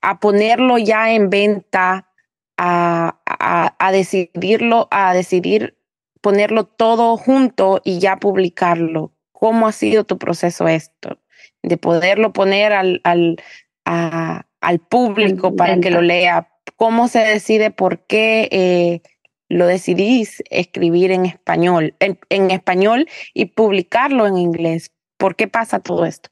a 0.00 0.20
ponerlo 0.20 0.78
ya 0.78 1.12
en 1.12 1.30
venta, 1.30 2.08
a, 2.56 3.90
decidirlo, 3.92 4.88
a 4.90 5.14
decidir 5.14 5.78
ponerlo 6.20 6.64
todo 6.64 7.16
junto 7.16 7.80
y 7.84 7.98
ya 7.98 8.16
publicarlo. 8.16 9.12
¿Cómo 9.32 9.66
ha 9.66 9.72
sido 9.72 10.04
tu 10.04 10.18
proceso 10.18 10.68
esto? 10.68 11.18
De 11.62 11.76
poderlo 11.76 12.32
poner 12.32 12.72
al, 12.72 13.00
al, 13.04 13.38
al 13.84 14.78
público 14.80 15.56
para 15.56 15.78
que 15.80 15.90
lo 15.90 16.02
lea. 16.02 16.48
¿Cómo 16.76 17.08
se 17.08 17.20
decide 17.20 17.70
por 17.70 18.06
qué 18.06 18.48
eh, 18.50 19.02
lo 19.48 19.66
decidís 19.66 20.42
escribir 20.50 21.10
en 21.10 21.26
español, 21.26 21.94
en, 21.98 22.50
español 22.50 23.08
y 23.34 23.46
publicarlo 23.46 24.26
en 24.26 24.38
inglés? 24.38 24.92
¿Por 25.18 25.36
qué 25.36 25.48
pasa 25.48 25.80
todo 25.80 26.04
esto? 26.06 26.30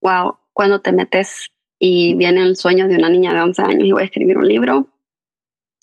Wow, 0.00 0.38
cuando 0.52 0.80
te 0.80 0.92
metes 0.92 1.48
y 1.78 2.14
viene 2.14 2.42
el 2.42 2.56
sueño 2.56 2.88
de 2.88 2.96
una 2.96 3.08
niña 3.08 3.32
de 3.32 3.40
11 3.40 3.62
años 3.62 3.84
y 3.84 3.92
voy 3.92 4.02
a 4.02 4.06
escribir 4.06 4.38
un 4.38 4.48
libro, 4.48 4.88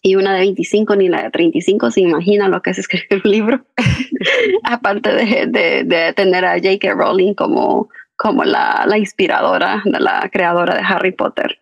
y 0.01 0.15
una 0.17 0.34
de 0.34 0.41
25 0.41 0.95
ni 0.97 1.10
la 1.10 1.23
de 1.23 1.31
35 1.31 1.89
se 1.89 2.01
imagina 2.01 2.47
lo 2.47 2.62
que 2.62 2.69
es 2.69 2.77
escribir 2.77 3.21
un 3.25 3.31
libro, 3.31 3.65
aparte 4.63 5.12
de, 5.13 5.84
de, 5.84 6.13
tener 6.13 6.45
a 6.45 6.60
J.K. 6.60 6.93
Rowling 6.93 7.34
como, 7.34 7.89
como 8.15 8.43
la, 8.43 8.86
la, 8.88 8.99
inspiradora, 8.99 9.81
la 9.86 10.29
creadora 10.31 10.75
de 10.75 10.81
Harry 10.81 11.12
Potter. 11.12 11.60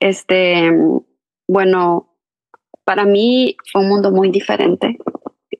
Este, 0.00 0.70
bueno, 1.46 2.14
para 2.84 3.04
mí 3.04 3.56
fue 3.72 3.82
un 3.82 3.88
mundo 3.88 4.10
muy 4.10 4.30
diferente. 4.30 4.98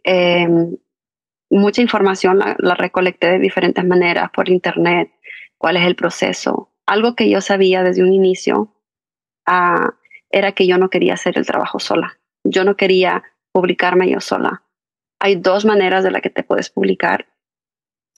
Em, 0.04 0.76
mucha 1.50 1.82
información 1.82 2.38
la, 2.38 2.74
recolecté 2.74 3.32
de 3.32 3.38
diferentes 3.38 3.84
maneras 3.84 4.30
por 4.34 4.48
internet, 4.48 5.10
cuál 5.56 5.76
es 5.76 5.86
el 5.86 5.96
proceso. 5.96 6.67
Algo 6.88 7.14
que 7.14 7.30
yo 7.30 7.40
sabía 7.40 7.82
desde 7.82 8.02
un 8.02 8.12
inicio 8.12 8.74
ah, 9.46 9.94
era 10.30 10.52
que 10.52 10.66
yo 10.66 10.78
no 10.78 10.90
quería 10.90 11.14
hacer 11.14 11.38
el 11.38 11.46
trabajo 11.46 11.78
sola 11.78 12.18
yo 12.44 12.64
no 12.64 12.76
quería 12.76 13.22
publicarme 13.52 14.10
yo 14.10 14.20
sola. 14.20 14.62
Hay 15.20 15.36
dos 15.36 15.64
maneras 15.64 16.04
de 16.04 16.10
la 16.10 16.20
que 16.20 16.30
te 16.30 16.42
puedes 16.42 16.70
publicar. 16.70 17.26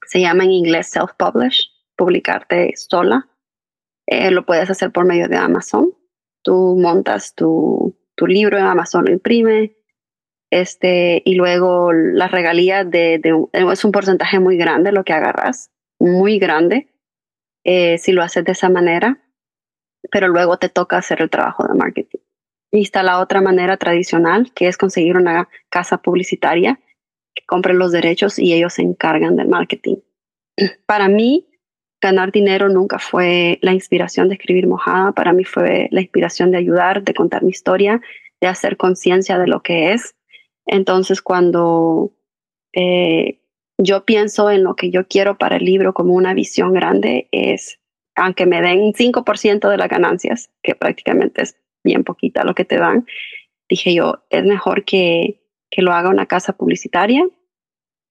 Se 0.07 0.21
llama 0.21 0.45
en 0.45 0.51
inglés 0.51 0.95
self-publish, 0.95 1.71
publicarte 1.97 2.73
sola. 2.77 3.29
Eh, 4.07 4.31
lo 4.31 4.45
puedes 4.45 4.71
hacer 4.71 4.91
por 4.93 5.05
medio 5.05 5.29
de 5.29 5.37
Amazon. 5.37 5.95
Tú 6.43 6.77
montas 6.79 7.35
tu, 7.35 7.97
tu 8.15 8.27
libro 8.27 8.59
en 8.59 8.65
Amazon, 8.65 9.05
lo 9.05 9.13
imprime, 9.13 9.77
este, 10.51 11.23
y 11.25 11.35
luego 11.35 11.93
la 11.93 12.29
regalía 12.29 12.83
de, 12.83 13.19
de, 13.19 13.47
es 13.53 13.85
un 13.85 13.93
porcentaje 13.93 14.41
muy 14.41 14.57
grande 14.57 14.91
lo 14.91 15.05
que 15.05 15.13
agarras, 15.13 15.71
muy 15.99 16.39
grande, 16.39 16.89
eh, 17.65 17.99
si 17.99 18.13
lo 18.13 18.23
haces 18.23 18.45
de 18.45 18.53
esa 18.53 18.69
manera, 18.69 19.19
pero 20.11 20.29
luego 20.29 20.59
te 20.59 20.69
toca 20.69 20.99
hacer 20.99 21.21
el 21.23 21.31
trabajo 21.31 21.67
de 21.67 21.75
marketing. 21.75 22.21
Y 22.73 22.83
está 22.83 23.03
la 23.03 23.21
otra 23.21 23.41
manera 23.41 23.77
tradicional, 23.77 24.53
que 24.55 24.69
es 24.69 24.77
conseguir 24.77 25.17
una 25.17 25.49
casa 25.69 25.99
publicitaria 25.99 26.81
que 27.35 27.45
compre 27.47 27.75
los 27.75 27.93
derechos 27.93 28.39
y 28.39 28.53
ellos 28.55 28.75
se 28.75 28.83
encargan 28.83 29.37
del 29.37 29.49
marketing. 29.49 29.97
Para 30.87 31.09
mí, 31.09 31.47
ganar 32.01 32.33
dinero 32.33 32.69
nunca 32.69 32.99
fue 32.99 33.59
la 33.63 33.73
inspiración 33.73 34.29
de 34.29 34.35
escribir 34.35 34.67
mojada, 34.67 35.13
para 35.13 35.33
mí 35.33 35.45
fue 35.45 35.89
la 35.91 36.01
inspiración 36.01 36.51
de 36.51 36.57
ayudar, 36.57 37.03
de 37.03 37.13
contar 37.13 37.43
mi 37.43 37.51
historia, 37.51 38.01
de 38.41 38.49
hacer 38.49 38.77
conciencia 38.79 39.39
de 39.39 39.47
lo 39.47 39.63
que 39.63 39.93
es. 39.93 40.15
Entonces, 40.65 41.21
cuando 41.21 42.15
eh, 42.73 43.40
yo 43.83 44.05
pienso 44.05 44.51
en 44.51 44.63
lo 44.63 44.77
que 44.77 44.91
yo 44.91 45.07
quiero 45.07 45.39
para 45.39 45.57
el 45.57 45.65
libro 45.65 45.93
como 45.93 46.15
una 46.15 46.35
visión 46.35 46.73
grande, 46.73 47.29
es, 47.33 47.81
aunque 48.15 48.47
me 48.47 48.61
den 48.61 48.93
5% 48.93 49.69
de 49.69 49.77
las 49.77 49.89
ganancias, 49.89 50.51
que 50.63 50.75
prácticamente 50.75 51.43
es 51.43 51.57
bien 51.83 52.05
poquita 52.05 52.45
lo 52.45 52.55
que 52.55 52.65
te 52.65 52.77
dan, 52.77 53.07
dije 53.69 53.95
yo, 53.95 54.25
es 54.31 54.45
mejor 54.45 54.85
que, 54.85 55.41
que 55.71 55.83
lo 55.83 55.93
haga 55.93 56.11
una 56.11 56.27
casa 56.27 56.53
publicitaria 56.53 57.27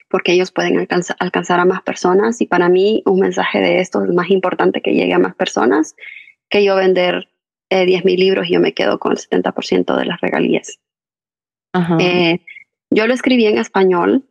porque 0.09 0.31
ellos 0.31 0.51
pueden 0.51 0.87
alcanzar 1.19 1.59
a 1.59 1.65
más 1.65 1.83
personas 1.83 2.41
y 2.41 2.47
para 2.47 2.67
mí 2.67 3.03
un 3.05 3.19
mensaje 3.19 3.59
de 3.59 3.79
esto 3.79 4.03
es 4.03 4.11
más 4.11 4.31
importante 4.31 4.81
que 4.81 4.93
llegue 4.93 5.13
a 5.13 5.19
más 5.19 5.35
personas 5.35 5.95
que 6.49 6.63
yo 6.63 6.75
vender 6.75 7.29
eh, 7.69 7.85
10 7.85 8.05
mil 8.05 8.19
libros 8.19 8.47
y 8.47 8.53
yo 8.53 8.59
me 8.59 8.73
quedo 8.73 8.97
con 8.97 9.11
el 9.11 9.19
70% 9.19 9.95
de 9.95 10.05
las 10.05 10.19
regalías. 10.19 10.79
Eh, 11.99 12.39
yo 12.89 13.05
lo 13.05 13.13
escribí 13.13 13.45
en 13.45 13.59
español 13.59 14.25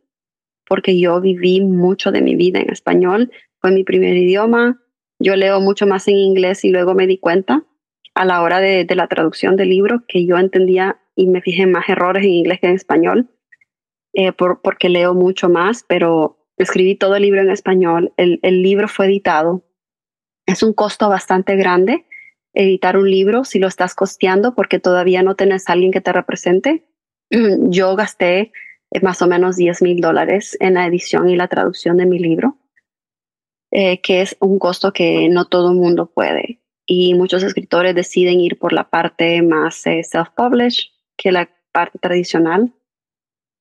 porque 0.69 0.97
yo 0.97 1.19
viví 1.19 1.59
mucho 1.59 2.13
de 2.13 2.21
mi 2.21 2.35
vida 2.35 2.59
en 2.59 2.69
español, 2.69 3.31
fue 3.59 3.71
mi 3.71 3.83
primer 3.83 4.15
idioma, 4.15 4.79
yo 5.19 5.35
leo 5.35 5.59
mucho 5.59 5.85
más 5.85 6.07
en 6.07 6.15
inglés 6.15 6.63
y 6.63 6.69
luego 6.69 6.95
me 6.95 7.07
di 7.07 7.17
cuenta 7.17 7.65
a 8.15 8.23
la 8.23 8.41
hora 8.41 8.59
de, 8.59 8.85
la 8.95 9.07
traducción 9.07 9.57
del 9.57 9.69
libro 9.69 10.03
que 10.07 10.25
yo 10.25 10.37
entendía 10.37 10.99
y 11.15 11.27
me 11.27 11.41
fijé 11.41 11.65
más 11.65 11.89
errores 11.89 12.23
en 12.23 12.31
inglés 12.31 12.59
que 12.61 12.67
en 12.67 12.75
español, 12.75 13.29
eh, 14.13 14.31
porque 14.31 14.89
leo 14.89 15.13
mucho 15.13 15.49
más, 15.49 15.83
pero 15.87 16.37
escribí 16.57 16.95
todo 16.95 17.15
el 17.15 17.23
libro 17.23 17.41
en 17.41 17.49
español. 17.49 18.13
El, 18.17 18.39
libro 18.61 18.87
fue 18.87 19.07
editado. 19.07 19.63
Es 20.45 20.63
un 20.63 20.73
costo 20.73 21.09
bastante 21.09 21.55
grande 21.55 22.05
editar 22.53 22.97
un 22.97 23.09
libro 23.09 23.43
si 23.43 23.59
lo 23.59 23.67
estás 23.67 23.93
costeando 23.93 24.55
porque 24.55 24.79
todavía 24.79 25.21
no 25.21 25.35
tienes 25.35 25.69
a 25.69 25.73
alguien 25.73 25.91
que 25.91 26.01
te 26.01 26.11
represente. 26.11 26.85
Yo 27.29 27.95
gasté 27.95 28.51
más 29.01 29.21
o 29.21 29.27
menos 29.27 29.55
10 29.55 29.81
mil 29.81 30.01
dólares 30.01 30.57
en 30.59 30.75
la 30.75 30.85
edición 30.85 31.29
y 31.29 31.35
la 31.35 31.47
traducción 31.47 31.97
de 31.97 32.05
mi 32.05 32.19
libro, 32.19 32.57
eh, 33.71 34.01
que 34.01 34.21
es 34.21 34.35
un 34.39 34.59
costo 34.59 34.93
que 34.93 35.29
no 35.29 35.45
todo 35.45 35.71
el 35.71 35.77
mundo 35.77 36.07
puede 36.07 36.59
y 36.91 37.13
muchos 37.13 37.43
escritores 37.43 37.93
deciden 37.93 38.39
ir 38.39 38.57
por 38.57 38.73
la 38.73 38.89
parte 38.89 39.43
más 39.43 39.85
eh, 39.85 40.01
self-publish 40.03 40.89
que 41.15 41.31
la 41.31 41.47
parte 41.71 41.99
tradicional. 41.99 42.73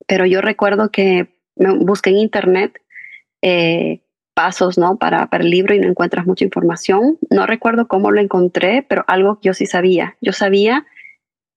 Pero 0.07 0.25
yo 0.25 0.41
recuerdo 0.41 0.91
que 0.91 1.29
me 1.55 1.77
busqué 1.77 2.09
en 2.09 2.17
internet 2.17 2.81
eh, 3.43 4.01
pasos 4.33 4.79
¿no? 4.79 4.97
Para, 4.97 5.27
para 5.27 5.45
el 5.45 5.51
libro 5.51 5.75
y 5.75 5.79
no 5.79 5.89
encuentras 5.89 6.27
mucha 6.27 6.47
información. 6.47 7.19
No 7.29 7.47
recuerdo 7.47 7.87
cómo 7.87 8.11
lo 8.13 8.21
encontré, 8.23 8.83
pero 8.89 9.05
algo 9.07 9.39
yo 9.43 9.53
sí 9.53 9.67
sabía. 9.67 10.17
Yo 10.23 10.33
sabía 10.33 10.87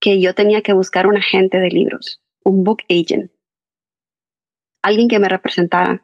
que 0.02 0.20
yo 0.20 0.36
tenía 0.36 0.62
que 0.62 0.74
buscar 0.74 1.08
un 1.08 1.16
agente 1.16 1.60
de 1.60 1.70
libros, 1.70 2.22
un 2.44 2.66
book 2.66 2.82
agent, 2.90 3.31
alguien 4.82 5.08
que 5.08 5.20
me 5.20 5.30
representara, 5.30 6.04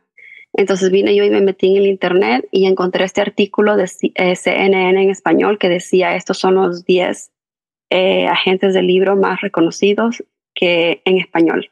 entonces 0.53 0.89
vine 0.89 1.15
yo 1.15 1.23
y 1.23 1.29
me 1.29 1.41
metí 1.41 1.67
en 1.67 1.77
el 1.77 1.87
internet 1.87 2.47
y 2.51 2.65
encontré 2.65 3.05
este 3.05 3.21
artículo 3.21 3.75
de 3.77 3.87
CNN 3.87 5.01
en 5.01 5.09
español 5.09 5.59
que 5.59 5.69
decía, 5.69 6.15
estos 6.15 6.39
son 6.39 6.55
los 6.55 6.85
10 6.85 7.31
eh, 7.89 8.27
agentes 8.27 8.73
del 8.73 8.87
libro 8.87 9.15
más 9.15 9.41
reconocidos 9.41 10.23
que 10.55 11.01
en 11.05 11.19
español. 11.19 11.69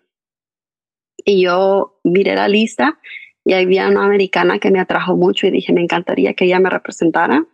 Y 1.18 1.42
yo 1.42 2.00
miré 2.04 2.36
la 2.36 2.48
lista 2.48 3.00
y 3.44 3.54
había 3.54 3.88
una 3.90 4.06
americana 4.06 4.60
que 4.60 4.72
me 4.72 4.80
atrajo 4.80 5.16
mucho 5.16 5.48
y 5.48 5.52
dije, 5.52 5.74
me 5.74 5.82
encantaría 5.82 6.34
que 6.34 6.46
ella 6.46 6.60
me 6.60 6.70
representara. 6.70 7.46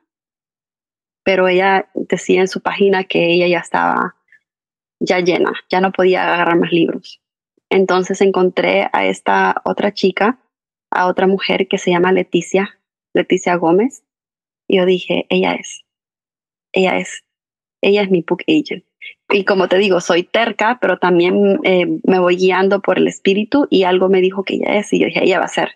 Pero 1.23 1.47
ella 1.47 1.89
decía 1.93 2.41
en 2.41 2.47
su 2.47 2.61
página 2.61 3.03
que 3.03 3.31
ella 3.31 3.47
ya 3.47 3.59
estaba 3.59 4.15
ya 4.99 5.19
llena, 5.19 5.53
ya 5.69 5.81
no 5.81 5.91
podía 5.91 6.33
agarrar 6.33 6.57
más 6.57 6.71
libros. 6.71 7.21
Entonces 7.71 8.19
encontré 8.19 8.89
a 8.91 9.05
esta 9.07 9.61
otra 9.63 9.93
chica 9.93 10.37
a 10.91 11.07
otra 11.07 11.25
mujer 11.25 11.69
que 11.69 11.77
se 11.77 11.89
llama 11.89 12.11
Leticia, 12.11 12.77
Leticia 13.13 13.55
Gómez. 13.55 14.03
Y 14.67 14.77
yo 14.77 14.85
dije, 14.85 15.25
ella 15.29 15.53
es, 15.53 15.85
ella 16.73 16.97
es, 16.97 17.23
ella 17.81 18.01
es 18.01 18.11
mi 18.11 18.25
book 18.27 18.43
agent. 18.45 18.83
Y 19.29 19.45
como 19.45 19.69
te 19.69 19.77
digo, 19.77 20.01
soy 20.01 20.23
terca, 20.23 20.79
pero 20.81 20.99
también 20.99 21.61
eh, 21.63 21.87
me 22.03 22.19
voy 22.19 22.35
guiando 22.35 22.81
por 22.81 22.97
el 22.97 23.07
espíritu 23.07 23.67
y 23.69 23.83
algo 23.83 24.09
me 24.09 24.19
dijo 24.19 24.43
que 24.43 24.55
ella 24.55 24.77
es 24.77 24.91
y 24.91 24.99
yo 24.99 25.05
dije, 25.05 25.23
ella 25.23 25.39
va 25.39 25.45
a 25.45 25.47
ser. 25.47 25.71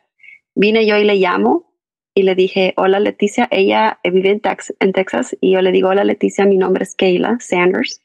Vine 0.54 0.86
yo 0.86 0.98
y 0.98 1.06
le 1.06 1.16
llamo 1.16 1.74
y 2.14 2.24
le 2.24 2.36
dije, 2.36 2.74
hola 2.76 3.00
Leticia, 3.00 3.48
ella 3.52 4.00
vive 4.04 4.32
en, 4.32 4.42
en 4.80 4.92
Texas 4.92 5.38
y 5.40 5.52
yo 5.52 5.62
le 5.62 5.72
digo, 5.72 5.90
hola 5.90 6.04
Leticia, 6.04 6.46
mi 6.46 6.58
nombre 6.58 6.84
es 6.84 6.94
Kayla 6.96 7.38
Sanders 7.40 8.02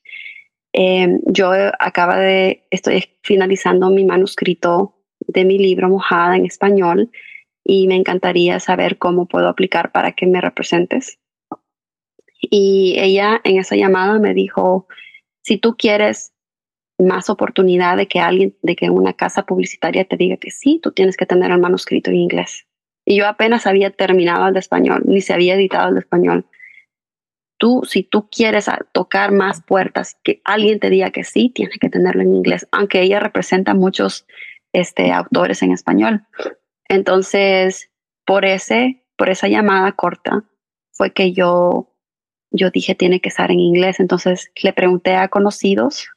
Eh, 0.72 1.18
yo 1.26 1.52
acaba 1.78 2.16
de, 2.18 2.66
estoy 2.70 3.04
finalizando 3.22 3.90
mi 3.90 4.04
manuscrito 4.04 4.94
de 5.20 5.44
mi 5.44 5.58
libro 5.58 5.88
Mojada 5.88 6.36
en 6.36 6.46
español 6.46 7.10
y 7.64 7.86
me 7.86 7.96
encantaría 7.96 8.60
saber 8.60 8.98
cómo 8.98 9.26
puedo 9.26 9.48
aplicar 9.48 9.92
para 9.92 10.12
que 10.12 10.26
me 10.26 10.40
representes. 10.40 11.18
Y 12.40 12.96
ella 12.98 13.40
en 13.44 13.58
esa 13.58 13.76
llamada 13.76 14.18
me 14.18 14.32
dijo, 14.32 14.86
si 15.42 15.58
tú 15.58 15.76
quieres 15.76 16.32
más 16.98 17.30
oportunidad 17.30 17.96
de 17.96 18.06
que 18.06 18.20
alguien, 18.20 18.56
de 18.62 18.76
que 18.76 18.90
una 18.90 19.12
casa 19.12 19.44
publicitaria 19.44 20.04
te 20.04 20.16
diga 20.16 20.36
que 20.36 20.50
sí, 20.50 20.80
tú 20.82 20.92
tienes 20.92 21.16
que 21.16 21.26
tener 21.26 21.50
el 21.50 21.58
manuscrito 21.58 22.10
en 22.10 22.16
inglés. 22.16 22.66
Y 23.04 23.16
yo 23.16 23.26
apenas 23.26 23.66
había 23.66 23.90
terminado 23.90 24.46
el 24.46 24.54
de 24.54 24.60
español, 24.60 25.02
ni 25.06 25.20
se 25.20 25.32
había 25.32 25.54
editado 25.54 25.88
el 25.88 25.94
de 25.94 26.00
español. 26.00 26.46
Tú, 27.61 27.82
si 27.86 28.02
tú 28.02 28.30
quieres 28.30 28.70
tocar 28.92 29.32
más 29.32 29.62
puertas, 29.62 30.16
que 30.24 30.40
alguien 30.44 30.80
te 30.80 30.88
diga 30.88 31.11
que 31.11 31.24
sí, 31.24 31.50
tienes 31.54 31.78
que 31.78 31.90
tenerlo 31.90 32.22
en 32.22 32.34
inglés, 32.34 32.66
aunque 32.72 33.02
ella 33.02 33.20
representa 33.20 33.74
muchos 33.74 34.26
este, 34.72 35.12
autores 35.12 35.62
en 35.62 35.72
español. 35.72 36.24
Entonces, 36.88 37.90
por, 38.24 38.46
ese, 38.46 39.04
por 39.16 39.28
esa 39.28 39.46
llamada 39.48 39.92
corta, 39.92 40.44
fue 40.92 41.12
que 41.12 41.34
yo, 41.34 41.94
yo 42.50 42.70
dije, 42.70 42.94
tiene 42.94 43.20
que 43.20 43.28
estar 43.28 43.50
en 43.50 43.61
inglés. 43.61 44.00
Entonces, 44.00 44.50
le 44.62 44.72
pregunté 44.72 45.16
a 45.16 45.28
conocidos 45.28 46.08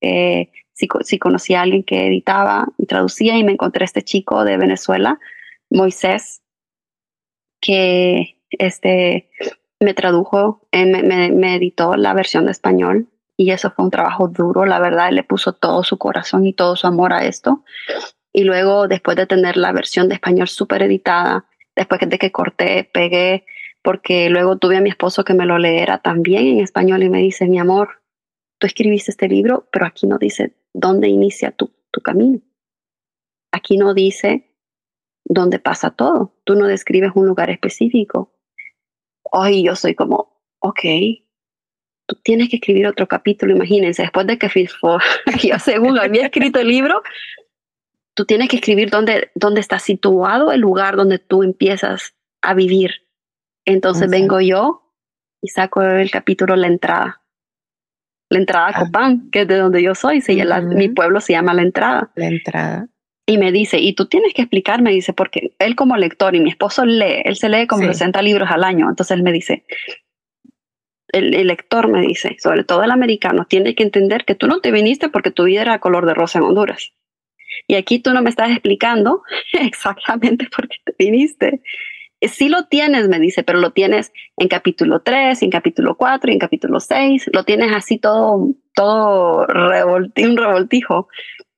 eh, 0.00 0.50
si, 0.72 0.88
si 1.02 1.20
conocía 1.20 1.60
a 1.60 1.62
alguien 1.62 1.84
que 1.84 2.08
editaba 2.08 2.66
y 2.78 2.86
traducía 2.86 3.36
y 3.36 3.44
me 3.44 3.52
encontré 3.52 3.84
este 3.84 4.02
chico 4.02 4.42
de 4.42 4.56
Venezuela, 4.56 5.20
Moisés, 5.70 6.42
que 7.60 8.40
este, 8.50 9.30
me 9.80 9.94
tradujo, 9.94 10.60
eh, 10.72 10.84
me, 10.86 11.54
editó 11.54 11.96
la 11.96 12.12
versión 12.12 12.44
de 12.44 12.50
español 12.50 13.08
y 13.36 13.50
eso 13.50 13.70
fue 13.70 13.86
un 13.86 13.90
trabajo 13.90 14.28
duro, 14.28 14.66
la 14.66 14.78
verdad, 14.78 15.08
él 15.08 15.14
le 15.14 15.24
puso 15.24 15.54
todo 15.54 15.82
su 15.82 15.96
corazón 15.96 16.46
y 16.46 16.52
todo 16.52 16.76
su 16.76 16.86
amor 16.86 17.14
a 17.14 17.24
esto. 17.24 17.64
Y 18.32 18.44
luego, 18.44 18.86
después 18.86 19.16
de 19.16 19.26
tener 19.26 19.56
la 19.56 19.72
versión 19.72 20.08
de 20.08 20.14
español 20.14 20.48
súper 20.48 20.82
editada, 20.82 21.46
después 21.74 22.00
de 22.06 22.18
que 22.18 22.30
corté, 22.30 22.88
pegué, 22.92 23.46
porque 23.82 24.28
luego 24.28 24.58
tuve 24.58 24.76
a 24.76 24.82
mi 24.82 24.90
esposo 24.90 25.24
que 25.24 25.32
me 25.32 25.46
lo 25.46 25.58
leera 25.58 25.98
también 25.98 26.46
en 26.46 26.60
español 26.60 27.02
y 27.02 27.08
me 27.08 27.18
dice, 27.18 27.46
mi 27.46 27.58
amor, 27.58 28.02
tú 28.58 28.66
escribiste 28.66 29.10
este 29.10 29.28
libro, 29.28 29.66
pero 29.72 29.86
aquí 29.86 30.06
no 30.06 30.18
dice 30.18 30.54
dónde 30.74 31.08
inicia 31.08 31.52
tu 31.52 31.72
camino. 32.04 32.40
Aquí 33.52 33.78
no 33.78 33.94
dice 33.94 34.50
dónde 35.24 35.58
pasa 35.58 35.90
todo. 35.90 36.34
Tú 36.44 36.54
no 36.54 36.66
describes 36.66 37.12
un 37.14 37.26
lugar 37.26 37.50
específico. 37.50 38.32
Hoy 39.32 39.64
yo 39.64 39.76
soy 39.76 39.94
como, 39.94 40.40
ok, 40.60 40.80
tú 42.06 42.16
tienes 42.22 42.48
que 42.48 42.56
escribir 42.56 42.86
otro 42.86 43.06
capítulo. 43.06 43.54
Imagínense, 43.54 44.02
después 44.02 44.26
de 44.26 44.38
que 44.38 44.48
yo 45.48 45.58
según 45.58 45.98
había 45.98 46.24
escrito 46.24 46.60
el 46.60 46.68
libro, 46.68 47.02
tú 48.14 48.24
tienes 48.24 48.48
que 48.48 48.56
escribir 48.56 48.90
dónde, 48.90 49.30
dónde 49.34 49.60
está 49.60 49.78
situado 49.78 50.52
el 50.52 50.60
lugar 50.60 50.96
donde 50.96 51.18
tú 51.18 51.42
empiezas 51.42 52.14
a 52.42 52.54
vivir. 52.54 53.06
Entonces 53.64 54.10
vengo 54.10 54.40
yo 54.40 54.82
y 55.42 55.48
saco 55.48 55.82
el 55.82 56.10
capítulo 56.10 56.56
La 56.56 56.66
entrada 56.66 57.20
la 58.30 58.38
entrada 58.38 58.66
a 58.66 58.70
ah. 58.70 58.78
Copán, 58.78 59.28
que 59.30 59.42
es 59.42 59.48
de 59.48 59.56
donde 59.56 59.82
yo 59.82 59.94
soy, 59.94 60.20
se 60.20 60.34
mi 60.62 60.88
pueblo 60.88 61.20
se 61.20 61.32
llama 61.32 61.52
La 61.52 61.62
Entrada. 61.62 62.10
La 62.14 62.26
Entrada. 62.26 62.88
Y 63.30 63.38
me 63.38 63.52
dice, 63.52 63.78
y 63.78 63.92
tú 63.92 64.06
tienes 64.06 64.34
que 64.34 64.42
explicarme, 64.42 64.90
dice, 64.90 65.12
porque 65.12 65.52
él 65.60 65.76
como 65.76 65.96
lector 65.96 66.34
y 66.34 66.40
mi 66.40 66.50
esposo 66.50 66.84
lee, 66.84 67.22
él 67.24 67.36
se 67.36 67.48
lee 67.48 67.68
como 67.68 67.84
60 67.84 68.20
libros 68.22 68.50
al 68.50 68.64
año, 68.64 68.88
entonces 68.88 69.16
él 69.16 69.22
me 69.22 69.30
dice, 69.30 69.64
el, 71.12 71.46
lector 71.46 71.86
me 71.86 72.00
dice, 72.00 72.34
sobre 72.40 72.64
todo 72.64 72.82
el 72.82 72.90
americano, 72.90 73.46
tiene 73.48 73.76
que 73.76 73.84
entender 73.84 74.24
que 74.24 74.34
tú 74.34 74.48
no 74.48 74.60
te 74.60 74.72
viniste 74.72 75.10
porque 75.10 75.30
tu 75.30 75.44
vida 75.44 75.62
era 75.62 75.78
color 75.78 76.06
de 76.06 76.14
rosa 76.14 76.40
en 76.40 76.46
Honduras. 76.46 76.92
Y 77.68 77.76
aquí 77.76 78.00
tú 78.00 78.12
no 78.12 78.20
me 78.20 78.30
estás 78.30 78.50
explicando 78.50 79.22
exactamente 79.52 80.48
por 80.52 80.66
qué 80.66 80.78
te 80.84 80.94
viniste 80.98 81.62
sí 82.28 82.48
lo 82.48 82.64
tienes, 82.64 83.08
me 83.08 83.18
dice, 83.18 83.42
pero 83.42 83.58
lo 83.58 83.72
tienes 83.72 84.12
en 84.36 84.48
capítulo 84.48 85.00
3, 85.00 85.42
en 85.42 85.50
capítulo 85.50 85.96
4, 85.96 86.32
en 86.32 86.38
capítulo 86.38 86.80
6, 86.80 87.30
lo 87.32 87.44
tienes 87.44 87.72
así 87.72 87.98
todo, 87.98 88.48
todo 88.74 89.46
un 89.48 90.36
revoltijo. 90.36 91.08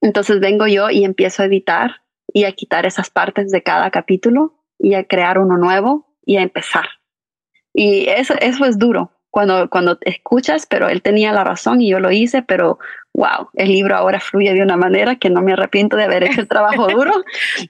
Entonces 0.02 0.40
vengo 0.40 0.66
yo 0.66 0.90
y 0.90 1.04
empiezo 1.04 1.42
a 1.42 1.46
editar 1.46 2.02
y 2.32 2.44
a 2.44 2.52
quitar 2.52 2.84
esas 2.84 3.08
partes 3.08 3.50
de 3.50 3.62
cada 3.62 3.90
capítulo 3.90 4.54
y 4.78 4.94
a 4.94 5.04
crear 5.04 5.38
uno 5.38 5.56
nuevo 5.56 6.06
y 6.26 6.36
a 6.36 6.42
empezar. 6.42 6.84
Y 7.72 8.08
eso, 8.08 8.34
eso 8.40 8.64
es 8.66 8.78
duro, 8.78 9.12
cuando, 9.30 9.70
cuando 9.70 9.96
escuchas, 10.02 10.66
pero 10.66 10.88
él 10.88 11.00
tenía 11.00 11.32
la 11.32 11.44
razón 11.44 11.80
y 11.80 11.88
yo 11.88 12.00
lo 12.00 12.10
hice, 12.10 12.42
pero 12.42 12.78
wow, 13.14 13.48
el 13.54 13.68
libro 13.68 13.96
ahora 13.96 14.20
fluye 14.20 14.52
de 14.52 14.62
una 14.62 14.76
manera 14.76 15.16
que 15.16 15.30
no 15.30 15.40
me 15.40 15.54
arrepiento 15.54 15.96
de 15.96 16.04
haber 16.04 16.24
hecho 16.24 16.42
el 16.42 16.48
trabajo 16.48 16.86
duro. 16.92 17.12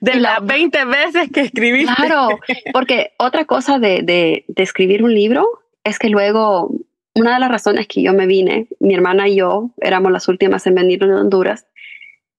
de 0.00 0.16
las 0.16 0.44
20 0.44 0.84
veces 0.86 1.30
que 1.32 1.42
escribí. 1.42 1.84
Claro, 1.84 2.40
porque 2.72 3.12
otra 3.18 3.44
cosa 3.44 3.78
de, 3.78 4.02
de, 4.02 4.44
de 4.48 4.62
escribir 4.62 5.04
un 5.04 5.14
libro 5.14 5.46
es 5.84 5.98
que 5.98 6.08
luego, 6.08 6.74
una 7.14 7.34
de 7.34 7.40
las 7.40 7.50
razones 7.50 7.86
que 7.86 8.02
yo 8.02 8.12
me 8.12 8.26
vine, 8.26 8.66
mi 8.80 8.94
hermana 8.94 9.28
y 9.28 9.36
yo 9.36 9.70
éramos 9.80 10.10
las 10.10 10.28
últimas 10.28 10.66
en 10.66 10.74
venir 10.74 11.04
en 11.04 11.12
Honduras, 11.12 11.66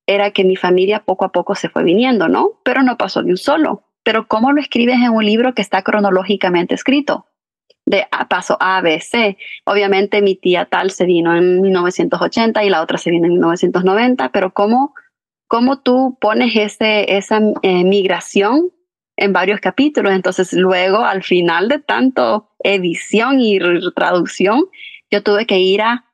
era 0.08 0.32
que 0.32 0.44
mi 0.44 0.56
familia 0.56 1.04
poco 1.04 1.26
a 1.26 1.32
poco 1.32 1.56
se 1.56 1.70
fue 1.70 1.84
viniendo, 1.84 2.28
¿no? 2.28 2.60
Pero 2.64 2.84
no 2.84 2.98
pasó 2.98 3.24
de 3.24 3.32
un 3.32 3.38
solo. 3.38 3.84
Pero 4.04 4.28
¿cómo 4.28 4.52
lo 4.52 4.60
escribes 4.62 4.96
en 4.96 5.12
un 5.12 5.26
libro 5.26 5.54
que 5.54 5.62
está 5.62 5.82
cronológicamente 5.82 6.76
escrito? 6.76 7.28
de 7.86 8.06
paso 8.30 8.58
A, 8.60 8.82
B, 8.82 9.00
C. 9.00 9.38
Obviamente 9.66 10.22
mi 10.22 10.36
tía 10.36 10.66
tal 10.66 10.92
se 10.92 11.06
vino 11.06 11.36
en 11.36 11.62
1980 11.62 12.64
y 12.64 12.70
la 12.70 12.82
otra 12.82 12.98
se 12.98 13.12
vino 13.12 13.26
en 13.26 13.34
1990, 13.34 14.32
pero 14.32 14.54
¿cómo, 14.54 14.94
cómo 15.48 15.82
tú 15.82 16.18
pones 16.20 16.56
ese, 16.56 17.18
esa 17.18 17.42
eh, 17.62 17.84
migración 17.84 18.72
en 19.18 19.34
varios 19.34 19.60
capítulos? 19.60 20.14
Entonces 20.14 20.54
luego 20.54 21.00
al 21.00 21.24
final 21.24 21.68
de 21.68 21.80
tanto 21.80 22.50
edición 22.60 23.42
y 23.42 23.60
traducción, 23.96 24.66
yo 25.12 25.22
tuve 25.22 25.46
que 25.46 25.60
ir 25.60 25.82
a 25.82 26.06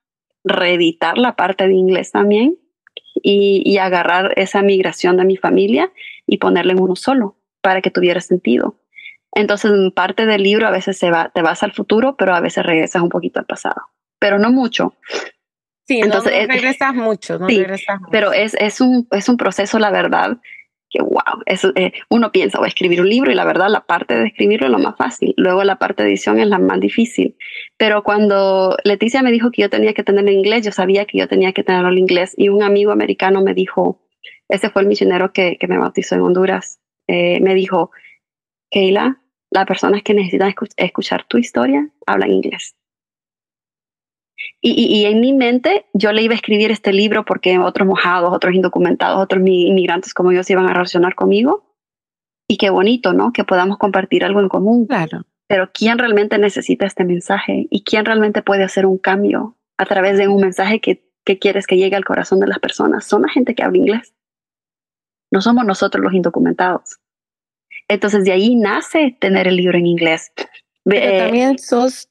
reeditar 0.44 1.18
la 1.18 1.36
parte 1.36 1.68
de 1.68 1.74
inglés 1.74 2.12
también 2.12 2.58
y, 3.24 3.62
y 3.66 3.78
agarrar 3.78 4.34
esa 4.36 4.62
migración 4.62 5.18
de 5.18 5.26
mi 5.26 5.38
familia 5.38 5.92
y 6.26 6.38
ponerla 6.38 6.74
en 6.74 6.82
uno 6.82 6.96
solo 6.96 7.36
para 7.62 7.82
que 7.82 7.92
tuviera 7.92 8.22
sentido. 8.22 8.76
Entonces, 9.34 9.72
parte 9.94 10.26
del 10.26 10.44
libro 10.44 10.68
a 10.68 10.72
veces 10.72 10.98
se 10.98 11.12
va, 11.12 11.30
te 11.34 11.42
vas 11.42 11.62
al 11.64 11.74
futuro, 11.74 12.16
pero 12.18 12.34
a 12.34 12.40
veces 12.40 12.66
regresas 12.66 13.02
un 13.02 13.10
poquito 13.10 13.40
al 13.40 13.46
pasado, 13.46 13.82
pero 14.18 14.40
no 14.40 14.52
mucho. 14.52 14.96
Sí, 15.88 16.00
entonces 16.00 16.48
no, 16.48 16.54
regresas 16.54 16.94
mucho, 16.94 17.40
no 17.40 17.48
sí, 17.48 17.58
regresas 17.58 18.00
mucho. 18.00 18.12
Pero 18.12 18.32
es, 18.32 18.56
es, 18.56 18.82
un, 18.82 19.08
es 19.12 19.30
un 19.30 19.38
proceso, 19.38 19.80
la 19.80 19.92
verdad, 19.92 20.38
que 20.90 21.02
wow, 21.02 21.44
eh, 21.76 21.92
uno 22.10 22.32
piensa, 22.32 22.58
voy 22.58 22.66
a 22.66 22.70
escribir 22.70 23.02
un 23.02 23.10
libro 23.10 23.32
y 23.32 23.36
la 23.36 23.46
verdad 23.46 23.70
la 23.70 23.82
parte 23.82 24.16
de 24.16 24.28
escribirlo 24.28 24.68
es 24.68 24.72
lo 24.72 24.80
más 24.80 24.96
fácil, 24.98 25.34
luego 25.38 25.64
la 25.64 25.78
parte 25.78 26.04
de 26.04 26.10
edición 26.10 26.40
es 26.40 26.48
la 26.48 26.60
más 26.60 26.80
difícil. 26.80 27.38
Pero 27.78 28.04
cuando 28.04 28.76
Leticia 28.84 29.22
me 29.22 29.32
dijo 29.32 29.52
que 29.52 29.62
yo 29.62 29.70
tenía 29.70 29.94
que 29.94 30.04
tenerlo 30.04 30.30
en 30.30 30.38
inglés, 30.38 30.66
yo 30.66 30.72
sabía 30.72 31.06
que 31.06 31.18
yo 31.18 31.28
tenía 31.28 31.54
que 31.54 31.64
tenerlo 31.64 31.90
en 31.90 32.00
inglés 32.00 32.34
y 32.38 32.50
un 32.50 32.64
amigo 32.64 32.92
americano 32.92 33.42
me 33.42 33.54
dijo, 33.54 34.02
ese 34.48 34.70
fue 34.70 34.82
el 34.82 34.88
misionero 34.88 35.32
que, 35.32 35.58
que 35.58 35.68
me 35.68 35.78
bautizó 35.78 36.16
en 36.16 36.22
Honduras, 36.22 36.80
eh, 37.08 37.40
me 37.42 37.54
dijo, 37.56 37.92
Keila, 38.72 39.22
las 39.52 39.66
personas 39.66 40.04
que 40.04 40.14
necesitan 40.14 40.54
escuchar 40.78 41.26
tu 41.28 41.38
historia 41.38 41.90
hablan 42.06 42.32
inglés. 42.32 42.76
Y, 44.62 45.06
en 45.06 45.22
mi 45.22 45.34
mente 45.34 45.86
yo 45.94 46.12
le 46.12 46.22
iba 46.22 46.34
a 46.34 46.36
escribir 46.36 46.72
este 46.72 46.92
libro 46.92 47.24
porque 47.24 47.58
otros 47.60 47.88
mojados, 47.88 48.34
otros 48.34 48.54
indocumentados, 48.54 49.22
otros 49.22 49.42
inmigrantes 49.46 50.14
como 50.14 50.32
yo 50.32 50.44
se 50.44 50.54
iban 50.54 50.68
a 50.68 50.74
relacionar 50.74 51.16
conmigo. 51.16 51.76
Y 52.48 52.58
qué 52.58 52.70
bonito, 52.70 53.14
¿no? 53.14 53.32
Que 53.32 53.44
podamos 53.44 53.78
compartir 53.78 54.26
algo 54.26 54.42
en 54.42 54.50
común. 54.50 54.88
Claro. 54.88 55.26
Pero 55.48 55.72
¿quién 55.74 55.98
realmente 55.98 56.38
necesita 56.38 56.86
este 56.86 57.06
mensaje? 57.06 57.68
¿Y 57.70 57.84
quién 57.84 58.06
realmente 58.06 58.42
puede 58.42 58.64
hacer 58.64 58.86
un 58.86 58.98
cambio 58.98 59.56
a 59.78 59.86
través 59.86 60.18
de 60.18 60.28
un 60.28 60.42
mensaje 60.42 60.82
que, 60.82 61.04
que 61.24 61.40
quieres 61.40 61.66
que 61.66 61.78
llegue 61.78 61.96
al 61.96 62.06
corazón 62.06 62.40
de 62.40 62.48
las 62.48 62.60
personas? 62.60 63.06
Son 63.06 63.22
la 63.22 63.30
gente 63.30 63.56
que 63.56 63.64
habla 63.64 63.78
inglés. 63.78 64.14
No 65.32 65.42
somos 65.42 65.66
nosotros 65.66 66.04
los 66.04 66.14
indocumentados. 66.14 67.00
Entonces 67.88 68.26
de 68.26 68.32
ahí 68.32 68.56
nace 68.56 69.16
tener 69.20 69.48
el 69.48 69.56
libro 69.56 69.78
en 69.78 69.88
inglés. 69.88 70.32
Pero 70.84 71.06
eh, 71.06 71.20
también 71.20 71.58
sos, 71.58 72.09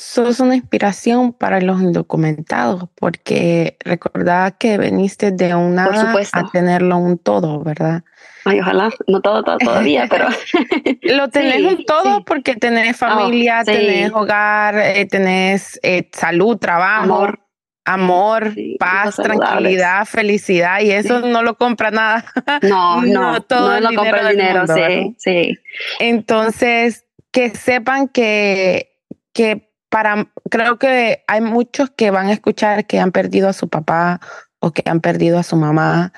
sos 0.00 0.40
una 0.40 0.56
inspiración 0.56 1.32
para 1.32 1.60
los 1.60 1.80
indocumentados, 1.80 2.88
porque 2.94 3.76
recordaba 3.84 4.50
que 4.52 4.78
veniste 4.78 5.30
de 5.30 5.54
una 5.54 5.84
a 6.32 6.50
tenerlo 6.50 6.96
un 6.96 7.18
todo, 7.18 7.62
¿verdad? 7.62 8.02
Ay, 8.44 8.60
ojalá, 8.60 8.90
no 9.06 9.20
todo, 9.20 9.42
todo 9.44 9.58
todavía, 9.58 10.06
pero... 10.08 10.28
Lo 11.02 11.28
tenés 11.30 11.62
un 11.62 11.84
todo 11.84 12.24
porque 12.24 12.56
tenés 12.56 12.96
oh, 13.02 13.06
familia, 13.06 13.62
tenés 13.64 14.10
hogar, 14.12 14.78
eh, 14.78 15.06
tenés 15.06 15.78
eh, 15.82 16.08
salud, 16.12 16.56
trabajo. 16.56 17.14
Amor 17.14 17.40
amor, 17.84 18.54
paz, 18.78 19.16
tranquilidad, 19.16 20.04
felicidad 20.04 20.80
y 20.80 20.92
eso 20.92 21.20
no 21.20 21.42
lo 21.42 21.56
compra 21.56 21.90
nada. 21.90 22.24
No, 22.62 23.02
no, 23.02 23.42
todo 23.42 23.80
no 23.80 23.90
lo 23.90 23.96
compra 23.96 24.20
el 24.30 24.36
dinero, 24.36 24.64
sí, 24.66 25.16
sí. 25.18 25.58
Entonces, 25.98 27.04
que 27.32 27.50
sepan 27.50 28.06
que, 28.06 28.92
que 29.32 29.69
para, 29.90 30.28
creo 30.50 30.78
que 30.78 31.24
hay 31.26 31.40
muchos 31.40 31.90
que 31.90 32.10
van 32.10 32.28
a 32.28 32.32
escuchar 32.32 32.86
que 32.86 33.00
han 33.00 33.12
perdido 33.12 33.48
a 33.48 33.52
su 33.52 33.68
papá 33.68 34.20
o 34.60 34.72
que 34.72 34.82
han 34.86 35.00
perdido 35.00 35.38
a 35.38 35.42
su 35.42 35.56
mamá 35.56 36.12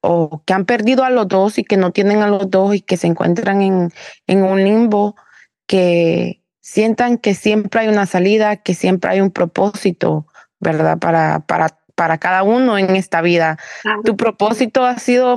o 0.00 0.42
que 0.44 0.52
han 0.52 0.66
perdido 0.66 1.02
a 1.02 1.10
los 1.10 1.26
dos 1.26 1.58
y 1.58 1.64
que 1.64 1.78
no 1.78 1.90
tienen 1.90 2.22
a 2.22 2.28
los 2.28 2.50
dos 2.50 2.74
y 2.74 2.82
que 2.82 2.98
se 2.98 3.06
encuentran 3.06 3.62
en, 3.62 3.90
en 4.26 4.42
un 4.42 4.62
limbo, 4.62 5.16
que 5.66 6.42
sientan 6.60 7.16
que 7.16 7.34
siempre 7.34 7.80
hay 7.80 7.88
una 7.88 8.04
salida, 8.04 8.56
que 8.56 8.74
siempre 8.74 9.10
hay 9.10 9.22
un 9.22 9.30
propósito, 9.30 10.26
¿verdad? 10.60 10.98
Para, 10.98 11.40
para, 11.40 11.78
para 11.94 12.18
cada 12.18 12.42
uno 12.42 12.76
en 12.76 12.94
esta 12.96 13.22
vida. 13.22 13.58
Tu 14.04 14.14
propósito 14.14 14.84
ha 14.84 14.98
sido, 14.98 15.34